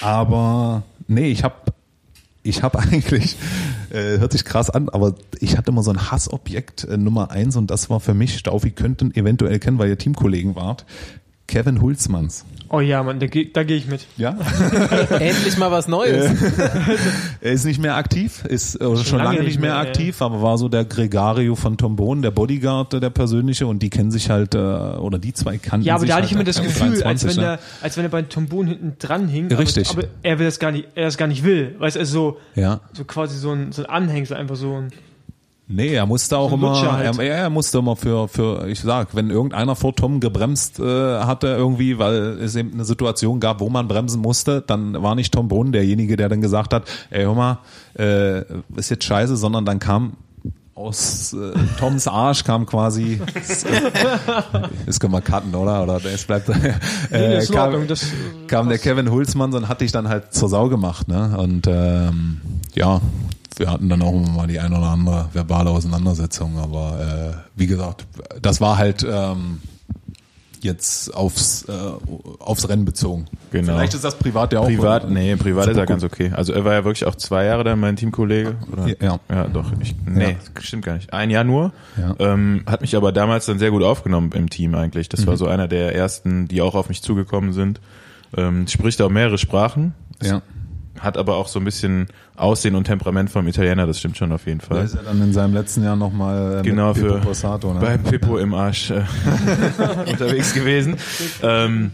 [0.00, 1.56] aber nee, ich habe
[2.42, 3.36] ich habe eigentlich,
[3.90, 7.56] äh, hört sich krass an, aber ich hatte immer so ein Hassobjekt äh, Nummer eins
[7.56, 10.86] und das war für mich, Staufi könnten eventuell kennen, weil ihr Teamkollegen wart,
[11.48, 12.44] Kevin Hulzmanns.
[12.70, 14.06] Oh ja, Mann, da, da gehe ich mit.
[14.18, 14.36] Ja?
[15.10, 16.30] Endlich mal was Neues.
[17.40, 20.58] er ist nicht mehr aktiv, ist oder schon, lange, nicht mehr, mehr, aktiv, aber war
[20.58, 24.28] so der Gregario von Tom Bohn, der Bodyguard, äh, der persönliche und die kennen sich
[24.28, 26.62] halt, äh, oder die zwei kannten Ja, aber sich da hatte ich halt immer das
[26.62, 27.42] Gefühl, als 23, wenn, ne?
[27.42, 29.50] der, als wenn er bei Tombon hinten dran hing.
[29.50, 29.88] Richtig.
[29.88, 31.74] Aber, aber er will das gar nicht, er das gar nicht will.
[31.78, 32.80] Weißt du, also so, Ja.
[32.92, 34.92] so quasi so ein, so ein Anhängsel, einfach so ein.
[35.70, 37.18] Nee, er musste auch immer, halt.
[37.18, 41.48] er, er musste immer für, für, ich sag, wenn irgendeiner vor Tom gebremst äh, hatte
[41.48, 45.48] irgendwie, weil es eben eine Situation gab, wo man bremsen musste, dann war nicht Tom
[45.48, 47.58] Bohn derjenige, der dann gesagt hat, ey, hör mal,
[47.98, 48.44] äh,
[48.76, 50.14] ist jetzt scheiße, sondern dann kam
[50.74, 53.20] aus äh, Toms Arsch kam quasi,
[54.86, 55.82] das können wir cutten, oder?
[55.82, 56.48] Oder es bleibt,
[57.12, 57.74] äh, ist kam,
[58.46, 61.36] kam der Kevin Hulsmann und hat dich dann halt zur Sau gemacht, ne?
[61.36, 62.40] Und ähm,
[62.74, 63.00] ja,
[63.58, 67.66] wir hatten dann auch immer mal die ein oder andere verbale Auseinandersetzung, aber äh, wie
[67.66, 68.06] gesagt,
[68.40, 69.60] das war halt ähm,
[70.60, 71.72] jetzt aufs äh,
[72.40, 73.26] aufs Rennen bezogen.
[73.52, 73.74] Genau.
[73.74, 76.32] Vielleicht ist das privat ja auch Privat, nee, privat ist er Super ganz okay.
[76.34, 78.56] Also er war ja wirklich auch zwei Jahre dann mein Teamkollege.
[78.72, 78.88] Oder?
[79.00, 79.20] Ja.
[79.30, 79.70] Ja, doch.
[79.80, 80.60] Ich, nee, Ja.
[80.60, 81.12] stimmt gar nicht.
[81.12, 81.72] Ein Jahr nur.
[81.96, 82.14] Ja.
[82.18, 85.08] Ähm, hat mich aber damals dann sehr gut aufgenommen im Team eigentlich.
[85.08, 85.38] Das war Mhm.
[85.38, 87.80] so einer der ersten, die auch auf mich zugekommen sind.
[88.36, 89.94] Ähm, spricht auch mehrere Sprachen.
[90.22, 90.42] Ja.
[91.00, 94.46] Hat aber auch so ein bisschen Aussehen und Temperament vom Italiener, das stimmt schon auf
[94.46, 94.84] jeden Da Fall.
[94.84, 97.80] ist er dann in seinem letzten Jahr nochmal äh, genau mit Pippo für Possato, ne?
[97.80, 99.02] bei Pippo im Arsch äh,
[100.10, 100.96] unterwegs gewesen.
[101.42, 101.90] Ähm,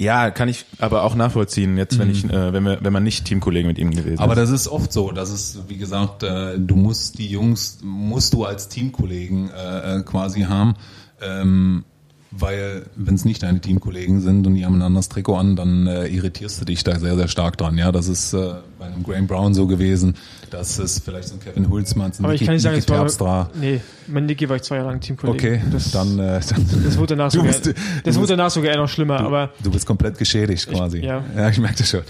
[0.00, 3.24] ja, kann ich aber auch nachvollziehen, jetzt wenn ich, äh, wenn wir, wenn man nicht
[3.24, 4.20] Teamkollege mit ihm gewesen Mhm.
[4.20, 4.38] Aber ist.
[4.38, 8.44] das ist oft so, das ist, wie gesagt, äh, du musst die Jungs, musst du
[8.44, 10.76] als Teamkollegen äh, äh, quasi haben,
[11.20, 11.84] ähm,
[12.30, 15.86] weil wenn es nicht deine Teamkollegen sind und die haben ein anderes Trikot an, dann
[15.86, 17.78] äh, irritierst du dich da sehr, sehr stark dran.
[17.78, 20.14] Ja, das ist äh, bei einem Graham Brown so gewesen,
[20.50, 23.18] das ist vielleicht so ein Kevin Hulzmann, ein aber ich kann nicht sagen, Niki es
[23.20, 25.36] war, nee, mein Niki war ich zwei Jahre lang Teamkollege.
[25.56, 28.36] Okay, das, dann, äh, dann das wurde danach Du sogar, bist- du das bist- wurde
[28.36, 30.98] danach sogar noch schlimmer, aber du bist komplett geschädigt quasi.
[31.00, 31.24] ja.
[31.36, 32.02] ja, ich merke das schon.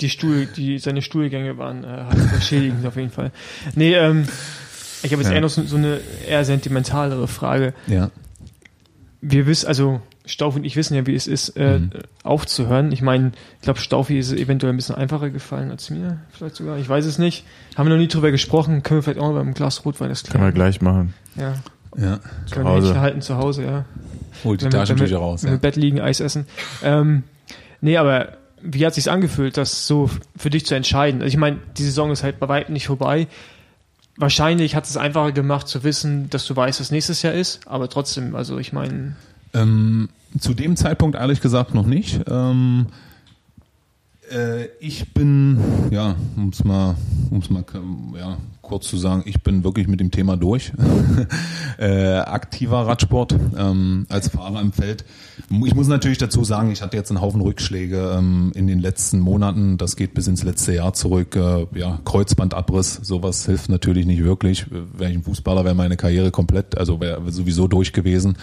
[0.00, 2.04] die Stuhl, die, seine Stuhlgänge waren äh,
[2.40, 3.30] schädigend auf jeden Fall.
[3.74, 4.26] Nee, ähm,
[5.02, 5.34] ich habe jetzt Ja.
[5.36, 7.74] eher noch so, so eine eher sentimentalere Frage.
[7.86, 8.10] Ja.
[9.28, 11.90] Wir wissen, also Stauf und ich wissen ja, wie es ist, äh, Mhm.
[12.22, 12.92] aufzuhören.
[12.92, 16.78] Ich meine, ich glaube, Staufi ist eventuell ein bisschen einfacher gefallen als mir, vielleicht sogar.
[16.78, 17.44] Ich weiß es nicht.
[17.76, 18.82] Haben wir noch nie drüber gesprochen.
[18.82, 20.54] Können wir vielleicht auch mal beim Glas Rotwein das Können wir klären.
[20.54, 21.14] gleich machen.
[21.36, 21.54] Ja,
[21.96, 22.20] Ja.
[22.50, 22.88] können wir Hause.
[22.88, 23.84] nicht halten zu Hause, ja.
[24.44, 25.42] Holt die wir- Taschentücher wir, raus.
[25.42, 25.56] Wenn wir Ja.
[25.56, 26.46] im Bett liegen, Eis essen.
[26.82, 27.22] Ähm,
[27.80, 31.20] nee, aber wie hat sich's angefühlt, das so für dich zu entscheiden?
[31.22, 33.28] Also ich meine, die Saison ist halt bei weitem nicht vorbei.
[34.16, 37.88] Wahrscheinlich hat es einfacher gemacht zu wissen, dass du weißt, was nächstes Jahr ist, aber
[37.88, 39.16] trotzdem, also ich meine,
[39.52, 40.08] Ähm,
[40.38, 42.20] zu dem Zeitpunkt ehrlich gesagt noch nicht.
[42.28, 42.86] Ähm,
[44.30, 45.58] äh, ich bin,
[45.90, 46.96] ja, um es mal,
[47.30, 47.64] um's mal
[48.18, 50.72] ja, kurz zu sagen, ich bin wirklich mit dem Thema durch.
[51.78, 55.04] äh, aktiver Radsport ähm, als Fahrer im Feld.
[55.64, 59.20] Ich muss natürlich dazu sagen, ich hatte jetzt einen Haufen Rückschläge ähm, in den letzten
[59.20, 59.78] Monaten.
[59.78, 61.36] Das geht bis ins letzte Jahr zurück.
[61.36, 64.66] Äh, ja, Kreuzbandabriss, sowas hilft natürlich nicht wirklich.
[64.70, 68.36] Wäre ich ein Fußballer, wäre meine Karriere komplett, also wäre sowieso durch gewesen.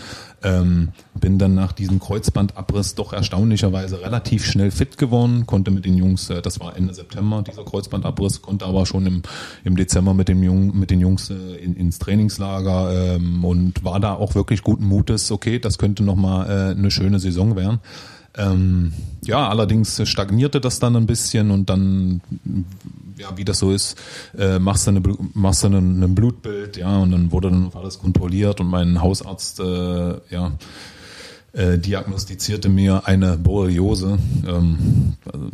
[0.43, 5.95] Ähm, bin dann nach diesem Kreuzbandabriss doch erstaunlicherweise relativ schnell fit geworden, konnte mit den
[5.95, 9.21] Jungs, äh, das war Ende September, dieser Kreuzbandabriss, konnte aber schon im,
[9.63, 13.99] im Dezember mit, dem Jung, mit den Jungs äh, in, ins Trainingslager ähm, und war
[13.99, 17.79] da auch wirklich guten Mutes, okay, das könnte nochmal äh, eine schöne Saison werden.
[18.35, 18.93] Ähm,
[19.23, 22.21] ja, allerdings stagnierte das dann ein bisschen und dann,
[23.17, 23.95] ja, wie das so ist,
[24.37, 25.01] äh, machst du, eine,
[25.33, 30.13] machst du ein Blutbild, ja, und dann wurde dann alles kontrolliert und mein Hausarzt, äh,
[30.31, 30.51] ja,
[31.53, 34.17] äh, diagnostizierte mir eine Borreliose.
[34.47, 35.49] Ähm, also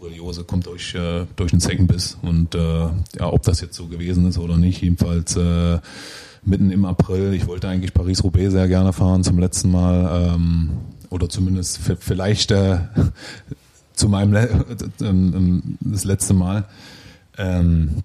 [0.00, 4.26] Borreliose kommt durch, äh, durch einen Zeckenbiss und äh, ja, ob das jetzt so gewesen
[4.26, 5.78] ist oder nicht, jedenfalls äh,
[6.42, 7.34] mitten im April.
[7.34, 10.70] Ich wollte eigentlich Paris-Roubaix sehr gerne fahren zum letzten Mal ähm,
[11.10, 12.78] oder zumindest vielleicht äh,
[13.94, 14.64] zu meinem Le
[15.80, 16.64] das letzte Mal.
[17.36, 18.02] Ähm,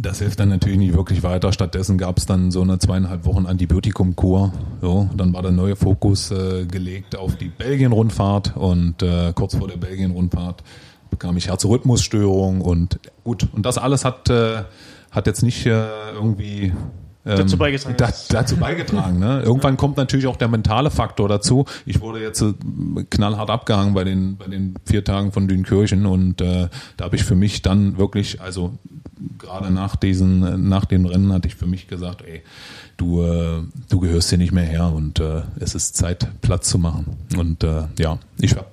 [0.00, 1.52] das hilft dann natürlich nicht wirklich weiter.
[1.52, 4.52] Stattdessen gab es dann so eine zweieinhalb Wochen Antibiotikum-Kur.
[4.80, 9.66] So, dann war der neue Fokus äh, gelegt auf die Belgien-Rundfahrt und äh, kurz vor
[9.66, 10.62] der Belgien-Rundfahrt
[11.10, 13.48] bekam ich Herzrhythmusstörung und gut.
[13.52, 14.62] Und das alles hat, äh,
[15.10, 16.72] hat jetzt nicht äh, irgendwie
[17.36, 17.94] dazu ähm, beigetragen.
[17.96, 19.18] Da, dazu beigetragen.
[19.18, 19.42] Ne?
[19.42, 21.66] Irgendwann kommt natürlich auch der mentale Faktor dazu.
[21.86, 22.54] Ich wurde jetzt äh,
[23.10, 27.24] knallhart abgehangen bei den bei den vier Tagen von Dünkirchen und äh, da habe ich
[27.24, 28.78] für mich dann wirklich, also
[29.38, 32.42] gerade nach diesen nach den Rennen hatte ich für mich gesagt, ey,
[32.96, 36.78] du äh, du gehörst hier nicht mehr her und äh, es ist Zeit Platz zu
[36.78, 37.16] machen.
[37.36, 38.66] Und äh, ja, ich habe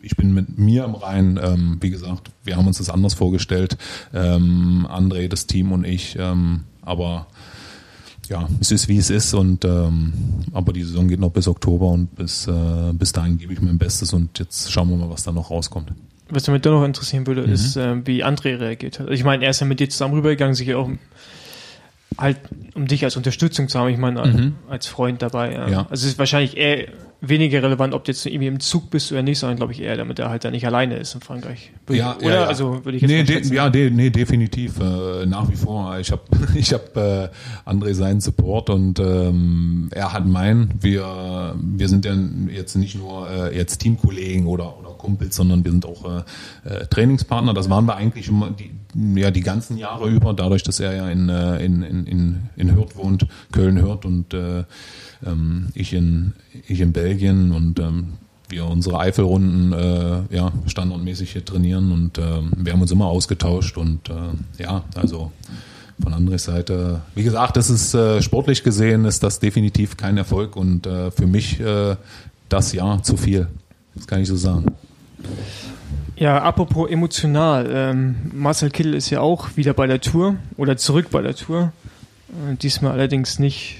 [0.00, 3.76] ich bin mit mir im Reinen, ähm, wie gesagt, wir haben uns das anders vorgestellt,
[4.14, 7.26] ähm, André, das Team und ich, ähm, aber
[8.28, 10.12] ja, es ist wie es ist und ähm,
[10.52, 13.78] aber die Saison geht noch bis Oktober und bis, äh, bis dahin gebe ich mein
[13.78, 15.92] Bestes und jetzt schauen wir mal, was da noch rauskommt.
[16.30, 17.52] Was mich da noch interessieren würde, mhm.
[17.52, 19.08] ist, äh, wie André reagiert hat.
[19.08, 20.88] Also ich meine, er ist ja mit dir zusammen rübergegangen, sich auch
[22.16, 22.38] halt,
[22.74, 24.56] um dich als Unterstützung zu haben, ich meine, mhm.
[24.68, 25.52] als Freund dabei.
[25.52, 25.68] Ja.
[25.68, 25.78] ja.
[25.90, 26.88] Also es ist wahrscheinlich eher
[27.20, 29.96] weniger relevant, ob du jetzt irgendwie im Zug bist oder nicht, sondern glaube ich eher,
[29.96, 31.72] damit er halt da nicht alleine ist in Frankreich.
[31.90, 32.42] Ja, oder?
[32.42, 32.44] Ja.
[32.44, 34.78] Also würde ich jetzt nee, de, ja, de, nee, definitiv.
[34.78, 35.98] Äh, nach wie vor.
[35.98, 36.22] Ich habe
[36.54, 37.28] ich hab, äh,
[37.66, 40.74] André seinen Support und ähm, er hat meinen.
[40.80, 42.14] Wir, wir sind ja
[42.54, 46.86] jetzt nicht nur äh, jetzt Teamkollegen oder, oder Kumpels, sondern wir sind auch äh, äh,
[46.86, 47.54] Trainingspartner.
[47.54, 48.70] Das waren wir eigentlich immer die,
[49.18, 52.96] ja, die ganzen Jahre über, dadurch, dass er ja in, äh, in, in, in, Hürth
[52.96, 54.64] wohnt, Köln Hürth und äh,
[55.24, 56.34] ähm, ich, in,
[56.66, 58.14] ich in Belgien und ähm,
[58.48, 63.76] wir unsere Eifelrunden äh, ja, standardmäßig hier trainieren und ähm, wir haben uns immer ausgetauscht
[63.76, 65.32] und äh, ja, also
[66.02, 70.56] von anderer Seite, wie gesagt, das ist äh, sportlich gesehen, ist das definitiv kein Erfolg
[70.56, 71.96] und äh, für mich äh,
[72.48, 73.48] das Jahr zu viel.
[73.94, 74.66] Das kann ich so sagen.
[76.16, 81.10] Ja, apropos emotional, ähm, Marcel Kittel ist ja auch wieder bei der Tour oder zurück
[81.10, 81.72] bei der Tour.
[82.28, 83.76] Äh, diesmal allerdings nicht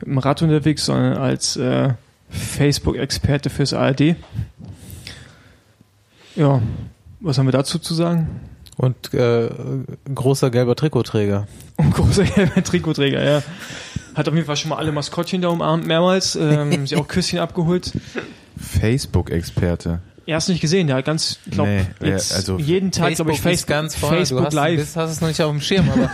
[0.00, 1.94] mit dem Rad unterwegs, sondern als äh,
[2.28, 4.16] Facebook-Experte fürs ARD.
[6.34, 6.60] Ja,
[7.20, 8.28] was haben wir dazu zu sagen?
[8.76, 9.48] Und äh,
[10.14, 11.46] großer gelber Trikotträger.
[11.76, 13.42] Und großer gelber Trikotträger, ja.
[14.14, 16.36] Hat auf jeden Fall schon mal alle Maskottchen da umarmt, mehrmals.
[16.36, 17.92] Ähm, sie auch Küsschen abgeholt.
[18.58, 20.00] Facebook-Experte.
[20.26, 23.30] Er hast du nicht gesehen, der hat ganz, ich glaube, nee, also jeden Tag, glaube
[23.30, 24.16] ich, Facebook, ganz vorne.
[24.16, 24.80] Facebook du hast, Live.
[24.80, 26.10] Bist, hast es noch nicht auf dem Schirm, aber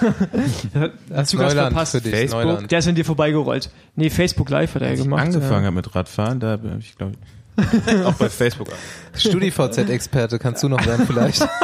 [1.08, 1.92] das ist verpasst.
[1.92, 2.12] für dich.
[2.12, 2.44] Facebook?
[2.44, 2.70] Neuland.
[2.70, 3.70] Der ist an dir vorbeigerollt.
[3.96, 5.22] Nee, Facebook Live hat er ich gemacht.
[5.22, 5.66] angefangen ja.
[5.66, 7.14] habe mit Radfahren, da habe ich glaube
[8.04, 8.68] auch bei Facebook.
[9.16, 11.46] StudiVZ-Experte kannst du noch werden vielleicht.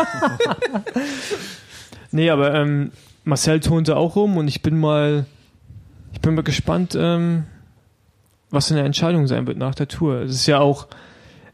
[2.11, 2.93] Nee, aber ähm,
[3.25, 5.27] Marcel tonte auch rum und ich bin mal,
[6.13, 7.45] ich bin mal gespannt, ähm,
[8.51, 10.23] was seine Entscheidung sein wird nach der Tour.
[10.23, 10.87] Es ist ja auch,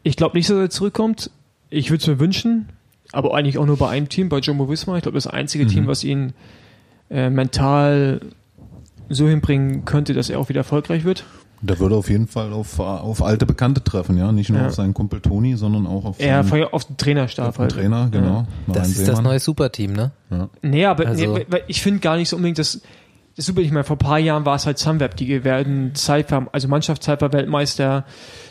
[0.04, 1.30] ich glaube nicht, dass er zurückkommt.
[1.70, 2.68] Ich würde es mir wünschen,
[3.12, 4.96] aber eigentlich auch nur bei einem Team, bei Jumbo Visma.
[4.96, 5.68] Ich glaube, das einzige Mhm.
[5.68, 6.32] Team, was ihn
[7.10, 8.20] äh, mental
[9.08, 11.24] so hinbringen könnte, dass er auch wieder erfolgreich wird.
[11.60, 14.32] Da würde auf jeden Fall auf, auf alte Bekannte treffen, ja.
[14.32, 14.66] Nicht nur Ja.
[14.66, 17.72] auf seinen Kumpel Toni, sondern auch auf Er seinen auf den Trainerstab auf den halt.
[17.72, 18.46] Trainer, genau.
[18.66, 19.24] Das Martin ist das Seemann.
[19.24, 20.10] neue Superteam, ne?
[20.62, 22.80] Nee, aber Also- nee, ich finde gar nicht so unbedingt, dass
[23.36, 23.60] das super.
[23.62, 28.04] Ich meine, vor ein paar Jahren war es halt Sunweb, die werden Cypher, also Mannschaftscypher-Weltmeister.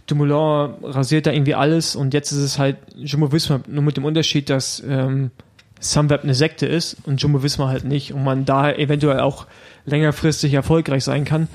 [0.08, 4.06] Dumoulin rasiert da irgendwie alles und jetzt ist es halt Jumbo Visma, nur mit dem
[4.06, 5.32] Unterschied, dass ähm,
[5.80, 9.48] Sunweb eine Sekte ist und Jumbo Visma halt nicht und man da eventuell auch
[9.86, 11.48] längerfristig erfolgreich sein kann.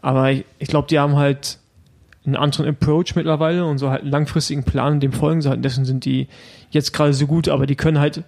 [0.00, 1.58] Aber ich, ich glaube, die haben halt
[2.24, 5.58] einen anderen Approach mittlerweile und so halt einen langfristigen Plan, dem folgen sie halt.
[5.58, 6.28] Und Dessen sind die
[6.70, 8.22] jetzt gerade so gut, aber die können halt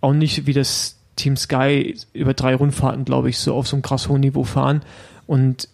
[0.00, 3.82] auch nicht wie das Team Sky über drei Rundfahrten, glaube ich, so auf so einem
[3.82, 4.82] krass hohen Niveau fahren.
[5.26, 5.68] Und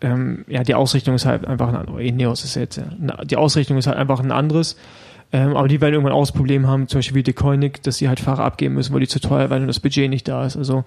[0.00, 2.00] ähm, ja, die Ausrichtung ist halt einfach ein anderes.
[2.00, 2.84] Ineos ist jetzt, ja.
[3.24, 4.76] Die Ausrichtung ist halt einfach ein anderes.
[5.32, 7.96] Ähm, aber die werden irgendwann auch das Problem haben, zum Beispiel wie De Koenig, dass
[7.96, 10.46] sie halt Fahrer abgeben müssen, weil die zu teuer werden und das Budget nicht da
[10.46, 10.56] ist.
[10.56, 10.84] Also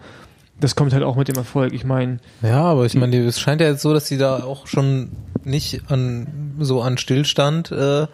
[0.60, 1.74] das kommt halt auch mit dem Erfolg.
[1.74, 4.68] Ich meine, Ja, aber ich meine, es scheint ja jetzt so, dass die da auch
[4.68, 5.10] schon
[5.44, 8.08] nicht an so an Stillstand äh,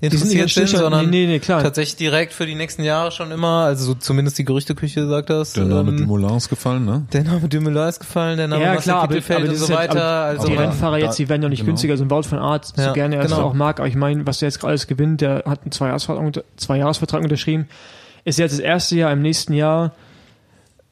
[0.00, 1.62] interessiert sind, sondern nee, nee, nee, klar.
[1.62, 5.52] tatsächlich direkt für die nächsten Jahre schon immer, also so zumindest die Gerüchteküche sagt das.
[5.52, 7.06] Der Name ähm, Dumoulin ist gefallen, ne?
[7.12, 9.90] der Name Dumoulin ist gefallen, der Name ja klar, aber, aber und so ist halt,
[9.90, 10.02] weiter.
[10.04, 11.70] aber also die Rennfahrer da- jetzt, die werden ja nicht genau.
[11.72, 11.96] günstiger.
[11.98, 13.42] So ein Wout von Art, so Ja, gerne er es genau.
[13.42, 17.22] auch mag, aber ich meine, was der jetzt alles gewinnt, der hat einen Zweijahresvertrag, Zweijahresvertrag
[17.22, 17.68] unterschrieben,
[18.24, 19.92] ist jetzt das erste Jahr im nächsten Jahr.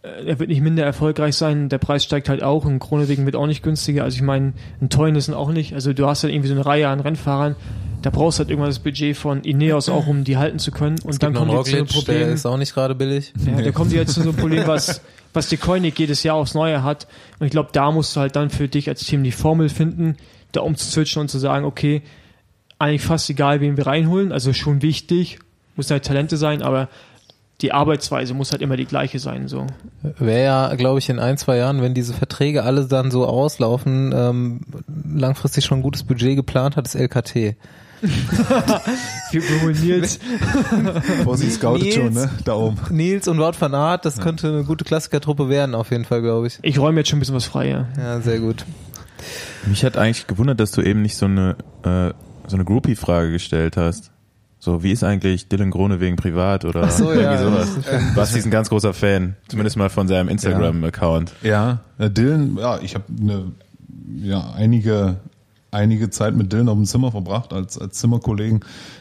[0.03, 3.37] äh, Er wird nicht minder erfolgreich sein, der Preis steigt halt auch und Kronewegen wird
[3.37, 4.05] auch nicht günstiger.
[4.05, 4.53] Also ich meine,
[4.83, 5.73] ein Teunissen auch nicht.
[5.75, 7.57] Also du hast halt irgendwie so eine Reihe an Rennfahrern,
[8.03, 10.99] da brauchst du halt irgendwann das Budget von Ineos auch, um die halten zu können.
[11.03, 12.33] Und es dann kommt jetzt so ein Roglic, der Problem.
[12.33, 13.33] ist auch nicht gerade billig.
[13.45, 15.01] Ja, da kommt jetzt zu so ein Problem, was,
[15.33, 17.07] was die Koenig jedes Jahr aufs Neue hat.
[17.39, 20.17] Und ich glaube, da musst du halt dann für dich als Team die Formel finden,
[20.53, 22.03] da umzuzwitschen und zu sagen, okay,
[22.79, 25.41] eigentlich fast egal, wen wir reinholen, also schon wichtig,
[25.77, 26.89] muss halt Talente sein, aber
[27.61, 29.67] die Arbeitsweise muss halt immer die gleiche sein, so.
[30.03, 34.15] Wäre ja, glaube ich, in ein, zwei Jahren, wenn diese Verträge alle dann so auslaufen,
[34.15, 34.61] ähm,
[35.13, 37.57] langfristig schon ein gutes Budget geplant hat, das LKT.
[39.31, 40.19] Wir holen Nils.
[41.25, 41.95] Vorsicht, scoutet Nils.
[41.95, 42.31] schon, ne?
[42.45, 42.79] Da oben.
[42.91, 46.47] Nils und Wout van Aert, das könnte eine gute Klassikertruppe werden, auf jeden Fall, glaube
[46.47, 46.59] ich.
[46.63, 47.89] Ich räume jetzt schon ein bisschen was frei, ja.
[47.97, 48.65] Ja, sehr gut.
[49.67, 52.13] Mich hat eigentlich gewundert, dass du eben nicht so eine, äh,
[52.47, 54.11] so eine Groupie-Frage gestellt hast.
[54.61, 57.39] So, wie ist eigentlich Dylan Grone wegen privat oder Ach so, irgendwie ja.
[57.39, 57.69] sowas?
[58.17, 61.33] Basti ist ein ganz großer Fan, zumindest mal von seinem Instagram-Account.
[61.43, 63.53] Ja, äh, Dylan, ja, ich habe eine,
[64.21, 65.19] ja, einige,
[65.71, 68.61] einige Zeit mit Dylan auf dem Zimmer verbracht, als, als Zimmerkollegen.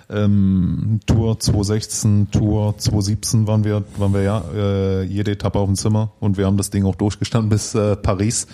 [0.10, 5.76] Ähm, Tour 2016, Tour 2017 waren wir, waren wir ja, äh, jede Etappe auf dem
[5.76, 8.48] Zimmer und wir haben das Ding auch durchgestanden bis äh, Paris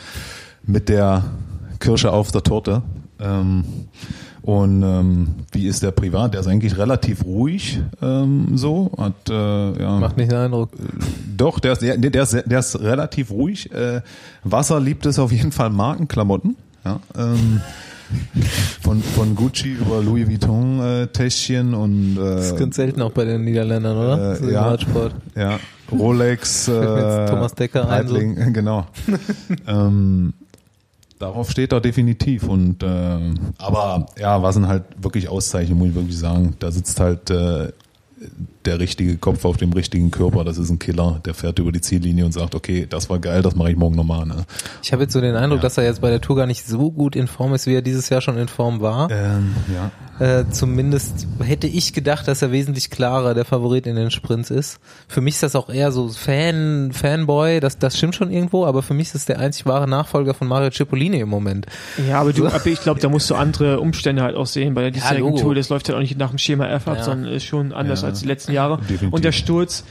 [0.64, 1.24] mit der
[1.80, 2.82] Kirsche auf der Torte.
[3.20, 3.64] Ähm,
[4.44, 6.34] und ähm, wie ist der privat?
[6.34, 10.72] Der ist eigentlich relativ ruhig, ähm, so hat äh, ja Macht nicht den Eindruck.
[11.38, 13.72] doch, der ist, der, der, ist, der ist relativ ruhig.
[13.72, 14.02] Äh,
[14.44, 16.58] Wasser liebt es auf jeden Fall Markenklamotten.
[16.84, 17.62] Ja, ähm,
[18.82, 23.12] von, von Gucci über Louis Vuitton äh, Täschchen und Das ist äh, ganz selten auch
[23.12, 24.42] bei den Niederländern, oder?
[24.42, 24.62] äh, ja.
[24.64, 25.14] Radsport.
[25.36, 25.60] ja,
[25.92, 28.16] Rolex, äh, Thomas Decker ein, so.
[28.16, 28.88] Genau.
[29.68, 30.34] ähm,
[31.20, 32.48] darauf steht er definitiv.
[32.48, 33.20] Und äh,
[33.58, 36.56] aber ja, was sind halt wirklich Auszeichnungen, muss ich wirklich sagen.
[36.60, 37.72] Da sitzt halt äh,
[38.66, 40.44] der richtige Kopf auf dem richtigen Körper.
[40.44, 43.42] Das ist ein Killer, der fährt über die Ziellinie und sagt, okay, das war geil,
[43.42, 44.26] das mache ich morgen nochmal.
[44.26, 44.46] Ne?
[44.82, 45.64] Ich habe jetzt so den Eindruck, Ja.
[45.64, 47.82] dass er jetzt bei der Tour gar nicht so gut in Form ist, wie er
[47.82, 49.10] dieses Jahr schon in Form war.
[49.12, 49.92] Ähm, ja.
[50.20, 54.80] Äh, zumindest hätte ich gedacht, dass er wesentlich klarer der Favorit in den Sprints ist.
[55.08, 58.84] Für mich ist das auch eher so Fan, Fanboy, das, das stimmt schon irgendwo, aber
[58.84, 61.66] für mich ist das der einzig wahre Nachfolger von Mario Cipollini im Moment.
[62.08, 64.76] Ja, aber du, aber ich glaube, da musst du andere Umstände halt auch sehen.
[64.76, 65.42] Bei der diesjährigen Logo.
[65.42, 67.04] Tour, das läuft halt auch nicht nach dem Schema F ab, Ja.
[67.04, 68.10] sondern ist schon anders Ja.
[68.14, 68.78] Als die letzten Jahre.
[68.78, 69.12] Definitiv.
[69.14, 69.84] Und der Sturz,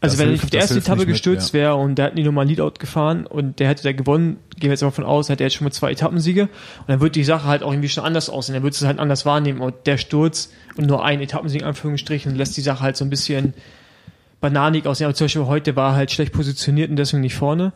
[0.00, 1.60] also Das wenn er hilft- nicht auf die erste Etappe gestürzt ja.
[1.60, 4.62] wäre und der hat nie nochmal ein Leadout gefahren und der hätte da gewonnen, gehen
[4.62, 7.14] wir jetzt mal von aus, hätte er jetzt schon mit zwei Etappensiege und dann wird
[7.14, 8.54] die Sache halt auch irgendwie schon anders aussehen.
[8.54, 11.66] Dann würdest du es halt anders wahrnehmen und der Sturz und nur ein Etappensieg in
[11.68, 13.54] Anführungsstrichen lässt die Sache halt so ein bisschen
[14.40, 15.04] bananig aussehen.
[15.06, 17.72] Aber zum Beispiel heute war er halt schlecht positioniert und deswegen nicht vorne.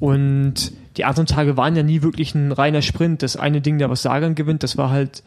[0.00, 3.22] Und die anderen Tage waren ja nie wirklich ein reiner Sprint.
[3.22, 5.22] Das eine Ding, da was Sagan gewinnt, das war halt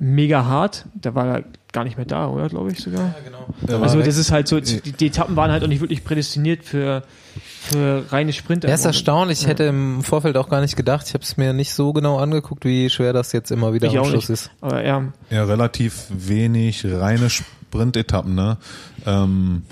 [0.00, 0.86] mega hart.
[1.00, 2.48] Da war er gar nicht mehr da, oder?
[2.48, 3.14] Glaube ich sogar.
[3.24, 3.80] genau.
[3.80, 7.04] Also das ist halt so, die, die Etappen waren halt auch nicht wirklich prädestiniert für,
[7.60, 8.66] für reine Sprinter.
[8.68, 11.52] Er ist erstaunlich, ich hätte im Vorfeld auch gar nicht gedacht, ich habe es mir
[11.52, 14.40] nicht so genau angeguckt, wie schwer das jetzt immer wieder Ich am auch Schluss nicht.
[14.46, 14.50] ist.
[14.60, 18.34] Aber ja, ja, relativ wenig reine Sprintetappen.
[18.34, 18.56] Ne?
[19.06, 19.62] Ähm,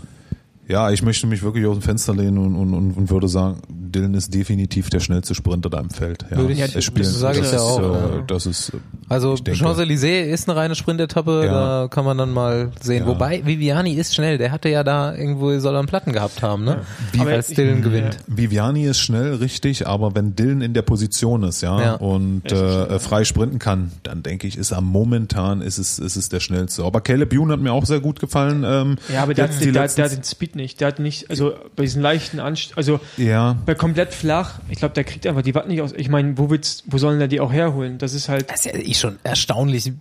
[0.69, 3.61] ja, ich möchte mich wirklich aus dem Fenster lehnen und, und, und, und würde sagen,
[3.71, 6.27] Dylan ist definitiv der schnellste Sprinter da im Feld.
[6.31, 8.23] Ja, Würde ich- Es spielen- das sage ich das ja ist, auch, äh, ja.
[8.27, 8.77] Das ist, äh,
[9.09, 11.53] Also ich Champs-Élysées ist eine reine Sprintetappe, Ja.
[11.83, 13.05] da kann man dann mal sehen.
[13.05, 13.07] Ja.
[13.09, 16.65] Wobei Viviani ist schnell, der hatte ja da irgendwo, soll er einen Platten gehabt haben,
[16.65, 16.83] ne?
[17.13, 18.19] Wie Aber als ich- Dylan gewinnt.
[18.27, 21.95] Viviani ist schnell, richtig, aber wenn Dylan in der Position ist, ja, Ja.
[21.95, 26.29] und äh, frei sprinten kann, dann denke ich, ist er momentan ist es, ist es
[26.29, 26.85] der schnellste.
[26.85, 28.65] Aber Caleb Youn hat mir auch sehr gut gefallen.
[28.67, 30.81] Ähm, ja aber der, hat, der, letzten- der hat den Speed nicht.
[30.83, 34.93] Der hat nicht, also bei diesen leichten Anst also ja, bei komplett flach, ich glaube,
[34.95, 35.93] der kriegt einfach die Watt nicht aus.
[35.97, 37.97] Ich meine, wo willst, wo sollen der die auch herholen?
[37.97, 39.93] Das ist halt, Das ist ja eh schon erstaunlich,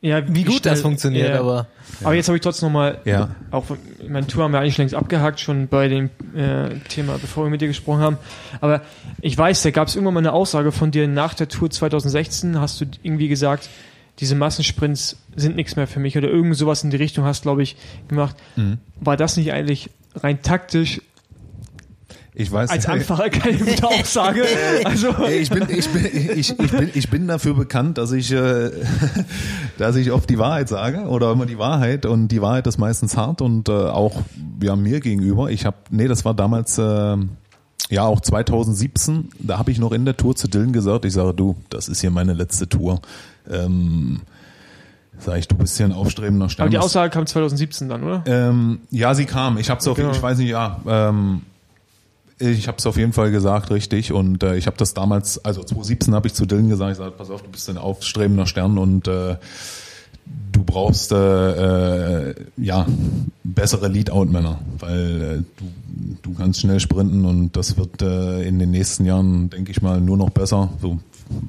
[0.00, 1.40] ja, wie gut das schnell- funktioniert, ja.
[1.40, 1.66] aber
[2.02, 3.34] Aber jetzt habe ich trotzdem nochmal, Ja.
[3.50, 3.64] auch
[4.06, 7.60] meine Tour haben wir eigentlich längst abgehakt, schon bei dem äh, Thema, bevor wir mit
[7.62, 8.18] dir gesprochen haben.
[8.60, 8.82] Aber
[9.22, 12.60] ich weiß, da gab es irgendwann mal eine Aussage von dir nach der Tour 2016,
[12.60, 13.68] hast du irgendwie gesagt,
[14.20, 17.62] diese Massensprints sind nichts mehr für mich oder irgend sowas in die Richtung hast, glaube
[17.62, 17.74] ich,
[18.08, 18.36] gemacht.
[18.56, 18.78] Mhm.
[19.00, 21.00] War das nicht eigentlich rein taktisch
[22.34, 24.44] Ich weiß Als Anfahrer keine gute Aussage.
[24.84, 28.70] Also, ich bin, ich bin, ich, ich bin, ich bin dafür bekannt, dass ich, äh,
[29.78, 33.16] dass ich oft die Wahrheit sage oder immer die Wahrheit und die Wahrheit ist meistens
[33.16, 34.22] hart und äh, auch
[34.62, 35.50] ja mir gegenüber.
[35.50, 37.16] Ich habe, nee, das war damals äh,
[37.90, 39.30] ja auch 2017.
[39.38, 42.00] Da habe ich noch in der Tour zu Dylan gesagt, ich sage, du, das ist
[42.00, 43.00] hier meine letzte Tour.
[43.50, 44.22] Ähm,
[45.18, 46.64] sag ich, du bist hier ein aufstrebender Stern.
[46.64, 48.22] aber die Aussage kam 2017 dann, oder?
[48.26, 49.58] ähm, ja, sie kam.
[49.58, 50.10] Ich habe es auf, Genau.
[50.12, 50.80] ich weiß nicht, ja.
[50.86, 51.42] Ähm,
[52.38, 54.12] ich habe es auf jeden Fall gesagt, richtig.
[54.12, 57.12] Und äh, ich habe das damals, also 2017 habe ich zu Dylan gesagt, ich sage,
[57.12, 59.36] pass auf, du bist ein aufstrebender Stern und äh,
[60.52, 62.86] du brauchst äh, äh, ja
[63.44, 68.72] bessere Lead-Out-Männer, weil äh, du, du kannst schnell sprinten und das wird äh, in den
[68.72, 70.98] nächsten Jahren, denke ich mal, nur noch besser, so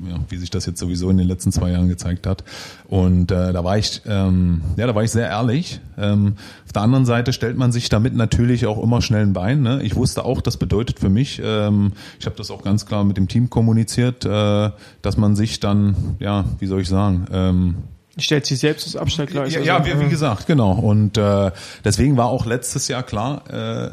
[0.10, 2.44] ja, wie sich das jetzt sowieso in den letzten zwei Jahren gezeigt hat.
[2.88, 5.80] Und äh, da war ich, ähm, ja, da war ich sehr ehrlich.
[5.98, 6.36] Ähm,
[6.66, 9.62] auf der anderen Seite stellt man sich damit natürlich auch immer schnell ein Bein.
[9.62, 9.82] Ne?
[9.84, 13.18] Ich wusste auch, das bedeutet für mich, ähm, ich habe das auch ganz klar mit
[13.18, 14.72] dem Team kommuniziert, äh,
[15.02, 17.76] dass man sich dann, ja, wie soll ich sagen, ähm,
[18.18, 19.52] Stellt sich selbst das Abstellgleis.
[19.52, 20.72] ja, also, ja wie, wie gesagt, genau.
[20.72, 21.52] Und äh,
[21.84, 23.92] deswegen war auch letztes Jahr klar, äh,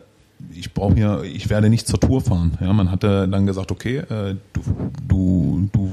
[0.55, 2.53] ich brauche hier, ich werde nicht zur Tour fahren.
[2.61, 4.63] Ja, man hatte dann gesagt, okay, äh, du,
[5.09, 5.91] du, du,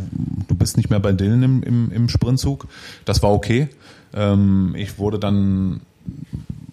[0.48, 2.68] du bist nicht mehr bei Dylan im, im, im Sprintzug.
[3.06, 3.70] Das war okay.
[4.14, 5.82] Ähm, ich wurde dann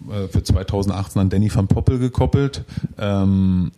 [0.09, 2.63] äh, für 2018 an Danny van Poppel gekoppelt.
[2.97, 3.71] Ähm,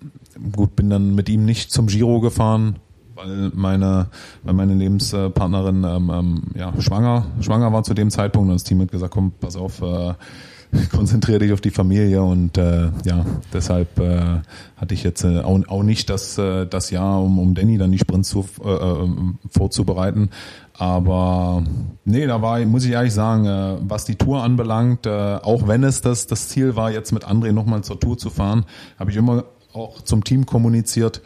[0.51, 2.77] gut, bin dann mit ihm nicht zum Giro gefahren,
[3.15, 4.07] weil meine,
[4.43, 8.81] weil meine Lebenspartnerin ähm, ähm, ja, schwanger, schwanger war zu dem Zeitpunkt und das Team
[8.81, 10.13] hat gesagt, komm, pass auf, äh,
[10.91, 14.39] konzentriere dich auf die Familie und äh, ja, deshalb äh,
[14.77, 17.91] hatte ich jetzt äh, auch, auch nicht das, äh, das Jahr, um, um Danny dann
[17.91, 19.07] die Sprints zu, äh, äh,
[19.49, 20.29] vorzubereiten.
[20.73, 21.63] Aber
[22.05, 25.09] nee, da war, muss ich ehrlich sagen, äh, was die Tour anbelangt, äh,
[25.41, 28.65] auch wenn es das, das Ziel war, jetzt mit André nochmal zur Tour zu fahren,
[28.97, 31.21] habe ich immer auch zum Team kommuniziert,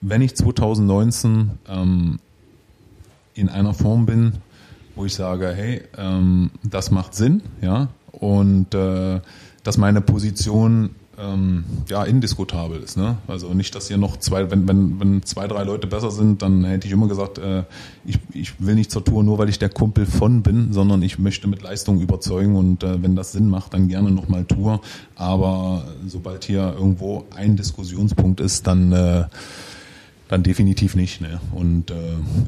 [0.00, 2.18] wenn ich 2019 ähm,
[3.34, 4.34] in einer Form bin,
[4.94, 7.88] wo ich sage, hey, ähm, das macht Sinn, ja,
[8.20, 9.20] und äh,
[9.62, 13.16] dass meine Position ähm, ja indiskutabel ist, ne?
[13.26, 16.64] Also nicht, dass hier noch zwei, wenn wenn wenn zwei drei Leute besser sind, dann
[16.64, 17.64] hätte ich immer gesagt, äh,
[18.04, 21.18] ich ich will nicht zur Tour nur, weil ich der Kumpel von bin, sondern ich
[21.18, 24.80] möchte mit Leistung überzeugen und äh, wenn das Sinn macht, dann gerne nochmal Tour.
[25.14, 29.24] Aber sobald hier irgendwo ein Diskussionspunkt ist, dann äh,
[30.28, 31.20] dann definitiv nicht.
[31.20, 31.40] Ne?
[31.52, 31.94] Und äh,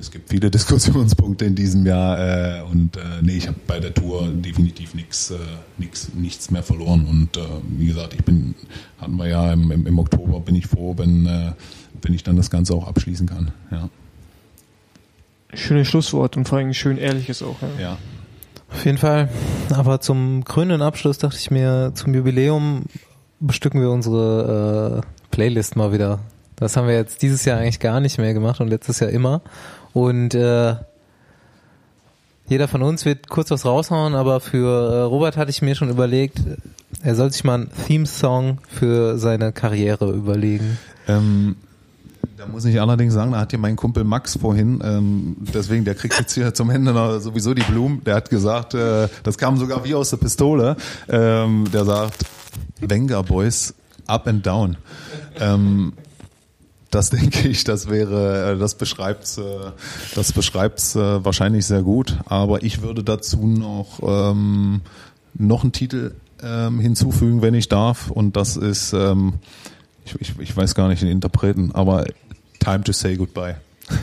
[0.01, 3.95] es gibt viele Diskussionspunkte in diesem Jahr äh, und äh, nee, ich habe bei der
[3.95, 5.39] Tour definitiv nichts, äh,
[5.79, 7.07] nix, nichts mehr verloren.
[7.07, 8.55] Und äh, wie gesagt, ich bin,
[9.01, 11.53] hatten wir ja im, im, im Oktober, bin ich froh, wenn, äh,
[12.03, 13.53] wenn ich dann das Ganze auch abschließen kann.
[13.71, 13.89] Ja,
[15.55, 17.57] Schönes Schlusswort und vor allem schön ehrliches auch.
[17.63, 17.83] Ja.
[17.83, 17.99] ja.
[18.71, 19.31] Auf jeden Fall.
[19.71, 22.85] Aber zum krönenden Abschluss dachte ich mir, zum Jubiläum
[23.41, 26.21] bestücken wir unsere äh, Playlist mal wieder.
[26.59, 29.43] Das haben wir jetzt dieses Jahr eigentlich gar nicht mehr gemacht und letztes Jahr immer.
[29.93, 30.75] Und äh,
[32.49, 35.91] jeder von uns wird kurz was raushauen, aber für äh, Robert hatte ich mir schon
[35.91, 36.41] überlegt,
[37.03, 40.79] er soll sich mal einen Theme-Song für seine Karriere überlegen.
[41.07, 41.57] Ähm,
[42.37, 45.95] da muss ich allerdings sagen, da hat hier mein Kumpel Max vorhin, ähm, deswegen, der
[45.95, 49.57] kriegt jetzt hier zum Ende noch sowieso die Blumen, der hat gesagt, äh, das kam
[49.57, 50.77] sogar wie aus der Pistole,
[51.09, 52.25] ähm, der sagt,
[52.81, 53.75] Wenger Boys,
[54.07, 54.77] up and down.
[55.39, 55.93] Ähm,
[56.91, 59.73] das denke ich, das wäre, äh, das beschreibt's, äh,
[60.15, 62.19] das beschreibt's äh, wahrscheinlich sehr gut.
[62.27, 64.83] Aber ich würde dazu noch ähm,
[65.35, 68.11] noch einen Titel ähm, hinzufügen, wenn ich darf.
[68.11, 69.35] Und das ist, ähm,
[70.05, 72.07] ich, ich, ich weiß gar nicht den Interpreten, aber
[72.61, 73.57] Time to Say Goodbye.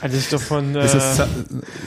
[0.00, 1.26] Also das ist doch von äh, ist es Sa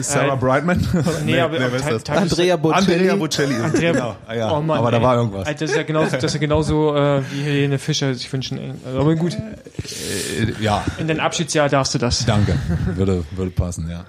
[0.02, 0.86] Sarah äh, Brightman?
[1.26, 2.10] nee, aber wer ist das?
[2.18, 2.94] Andrea Bocelli.
[2.94, 3.56] Andrea Bocelli.
[3.56, 4.16] Andrea- genau.
[4.28, 4.52] Ah, ja.
[4.52, 5.04] Oh Mann, aber da ey.
[5.04, 5.48] war irgendwas.
[5.48, 8.60] Alter, das ist ja genauso, das ist ja genauso äh, wie Helene Fischer sich wünschen.
[8.86, 12.26] Also, aber gut, Äh, ja, in dein Abschiedsjahr darfst du das.
[12.26, 12.56] danke.
[12.96, 14.06] Würde, würde passen, ja.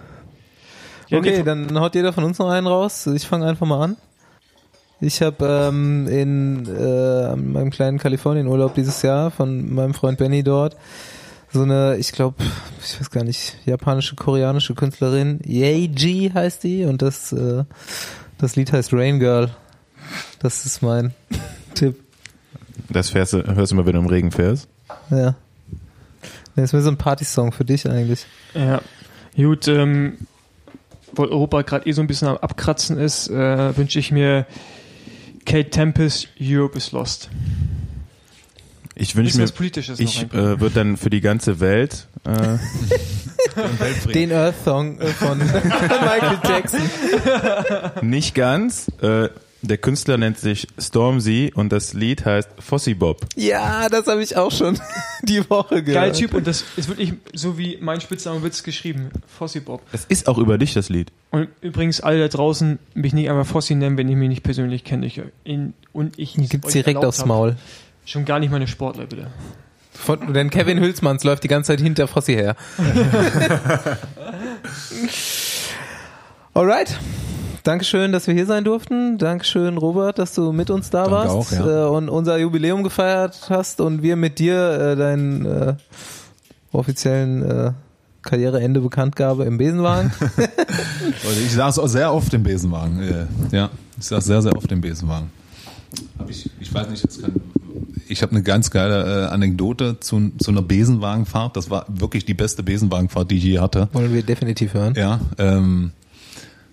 [1.08, 3.06] Ja, Okay, nee, dann haut jeder von uns noch einen raus.
[3.06, 3.96] Ich fange einfach mal an.
[5.00, 10.76] Ich habe ähm, in äh, meinem kleinen Kalifornien-Urlaub dieses Jahr von meinem Freund Benny dort
[11.52, 12.42] so eine, ich glaube,
[12.82, 17.64] ich weiß gar nicht, japanische, koreanische Künstlerin, Yeji heißt die und das äh,
[18.42, 19.50] das Lied heißt Rain Girl.
[20.40, 21.14] Das ist mein
[21.74, 21.96] Tipp.
[22.88, 24.68] Das fährst du, hörst du mal, wenn du im Regen fährst.
[25.10, 25.36] Ja.
[26.56, 28.26] Das ist mir so ein Partysong für dich eigentlich.
[28.54, 28.82] Ja,
[29.36, 30.18] gut, ähm,
[31.12, 34.44] weil Europa gerade eh so ein bisschen am Abkratzen ist, äh, wünsche ich mir
[35.46, 37.30] Kate Tempest, Europe is Lost.
[38.94, 39.46] Ich wünsche mir,
[39.98, 42.58] ich äh, würde dann für die ganze Welt äh,
[44.12, 46.80] Den Earth Song äh, von Michael Jackson.
[48.02, 48.90] nicht ganz.
[49.00, 49.28] Äh,
[49.64, 53.20] Der Künstler nennt sich Stormzy und das Lied heißt Fossi Bob.
[53.36, 54.78] Ja, das habe ich auch schon
[55.22, 56.04] die Woche gehört.
[56.04, 59.10] Geil Typ und das ist wirklich so wie mein Spitzname Witz geschrieben.
[59.26, 59.82] Fossi Bob.
[59.92, 61.12] Das ist auch über dich, das Lied.
[61.30, 64.82] Und übrigens alle da draußen mich nicht einfach Fossi nennen, wenn ihr mich nicht persönlich
[64.84, 65.04] kennt.
[65.04, 67.56] Ich, in, und ich nicht Gibt's direkt aufs hab.
[68.04, 69.28] Schon gar nicht meine Sportler, bitte.
[69.92, 72.56] Von, denn Kevin Hülsmanns läuft die ganze Zeit hinter Fossi her.
[76.54, 76.98] Alright.
[77.62, 79.18] Dankeschön, dass wir hier sein durften.
[79.18, 81.86] Dankeschön, Robert, dass du mit uns da Danke warst auch, ja.
[81.86, 85.74] äh, und unser Jubiläum gefeiert hast und wir mit dir äh, deinen äh,
[86.72, 87.72] offiziellen äh,
[88.22, 90.12] Karriereende Bekanntgabe im Besenwagen.
[91.44, 93.00] Ich saß auch sehr oft im Besenwagen.
[93.02, 93.26] äh,
[93.56, 95.30] Ja, ich saß sehr, sehr oft im Besenwagen.
[96.18, 97.32] Hab ich, ich weiß nicht, jetzt kann,
[98.08, 101.56] ich habe eine ganz geile äh, Anekdote zu, zu einer Besenwagenfahrt.
[101.56, 103.88] Das war wirklich die beste Besenwagenfahrt, die ich je hatte.
[103.92, 104.94] Wollen wir definitiv hören.
[104.96, 105.92] Ja, ähm,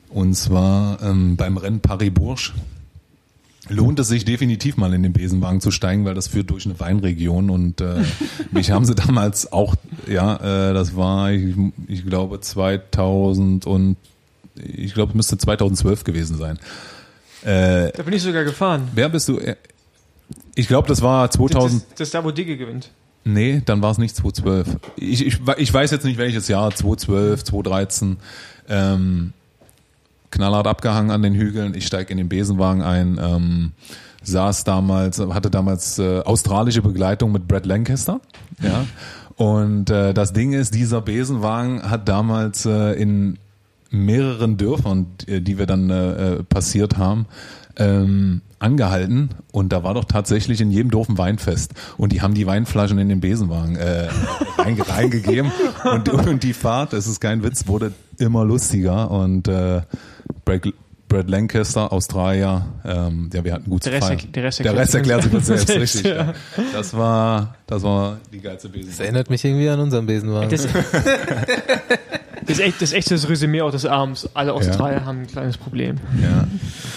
[0.09, 2.53] und zwar ähm, beim Rennen Paris-Bourges
[3.69, 6.79] lohnt es sich definitiv mal in den Besenwagen zu steigen, weil das führt durch eine
[6.79, 8.03] Weinregion und äh,
[8.51, 9.75] mich haben sie damals auch,
[10.07, 11.55] ja, äh, das war, ich,
[11.87, 13.97] ich glaube 2000 und
[14.55, 16.59] ich glaube, es müsste 2012 gewesen sein.
[17.43, 18.87] Äh, Da bin ich sogar gefahren.
[18.93, 19.37] wer bist du?
[19.37, 19.55] Äh,
[20.55, 21.81] Ich glaube, das war Das, 2000.
[21.83, 22.91] das, das ist da, wo Digge gewinnt.
[23.25, 24.77] Nee, dann war es nicht 2012.
[24.95, 28.17] Ich, ich, ich weiß jetzt nicht welches Jahr, 2012, 2013.
[28.69, 29.33] Ähm,
[30.31, 31.73] knallhart abgehangen an den Hügeln.
[31.75, 33.19] Ich steige in den Besenwagen ein.
[33.21, 33.71] Ähm,
[34.23, 38.19] saß damals, hatte damals äh, australische Begleitung mit Brad Lancaster.
[38.61, 38.85] Ja.
[39.35, 43.37] Und äh, das Ding ist, dieser Besenwagen hat damals äh, in
[43.89, 47.25] mehreren Dörfern, die die wir dann äh, äh, passiert haben,
[47.77, 52.33] ähm, angehalten und da war doch tatsächlich in jedem Dorf ein Weinfest und die haben
[52.33, 54.09] die Weinflaschen in den Besenwagen äh,
[54.57, 55.49] reinge reingegeben
[55.89, 59.81] und, und die Fahrt, das ist kein Witz, wurde immer lustiger und äh,
[60.43, 60.67] Brad,
[61.07, 64.65] Brad Lancaster, Australier, ähm, ja, wir hatten gut Der zu Rest erkl- der Rest der
[64.65, 66.11] erklärt Rest sich erklärt sich selbst, selbst, richtig.
[66.11, 66.15] ja.
[66.25, 66.33] Ja.
[66.73, 69.03] Das war, das war die geilste Das Besenwagen.
[69.05, 70.49] erinnert mich irgendwie an unseren Besenwagen.
[72.45, 74.29] Das, ist echt, das ist echt das Resümee auch des Abends.
[74.33, 75.97] Alle Australier haben ein kleines Problem.
[76.21, 76.45] Ja.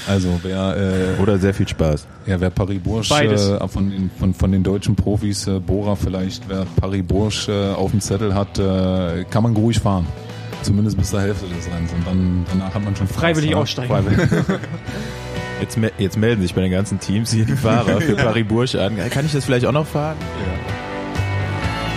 [0.07, 0.77] Also wer
[1.19, 2.07] äh, Oder sehr viel Spaß.
[2.27, 3.49] Ja, wer Paris-Bourges Beides.
[3.49, 7.91] äh, von, den, von, von den deutschen Profis, äh, Bora vielleicht, wer Paris-Bourges äh, auf
[7.91, 10.07] dem Zettel hat, äh, kann man ruhig fahren.
[10.63, 11.93] Zumindest bis zur Hälfte des Rennens.
[11.93, 13.57] Und dann, danach hat man schon Spaß, Freiwillig ja?
[13.57, 13.89] aussteigen.
[13.93, 14.29] Freiwillig.
[15.61, 18.97] Jetzt, me- jetzt melden sich bei den ganzen Teams hier die Fahrer für Paris-Bourges an.
[19.11, 20.17] Kann ich das vielleicht auch noch fahren?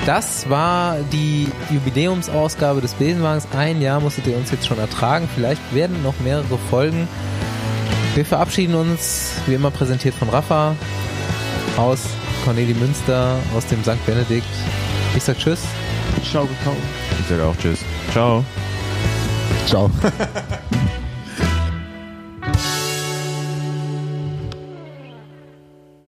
[0.06, 3.48] Das war die Jubiläumsausgabe des Besenwagens.
[3.58, 5.28] Ein Jahr musstet ihr uns jetzt schon ertragen.
[5.34, 7.08] Vielleicht werden noch mehrere Folgen.
[8.14, 10.76] Wir verabschieden uns, wie immer präsentiert von Rafa,
[11.76, 12.02] aus
[12.44, 14.06] Corneli Münster, aus dem St.
[14.06, 14.46] Benedikt.
[15.16, 15.62] Ich sag Tschüss.
[16.24, 16.78] Schau gekauft.
[17.20, 17.80] Ich sage auch Tschüss.
[18.12, 18.46] Ciao.
[19.66, 19.90] Ciao.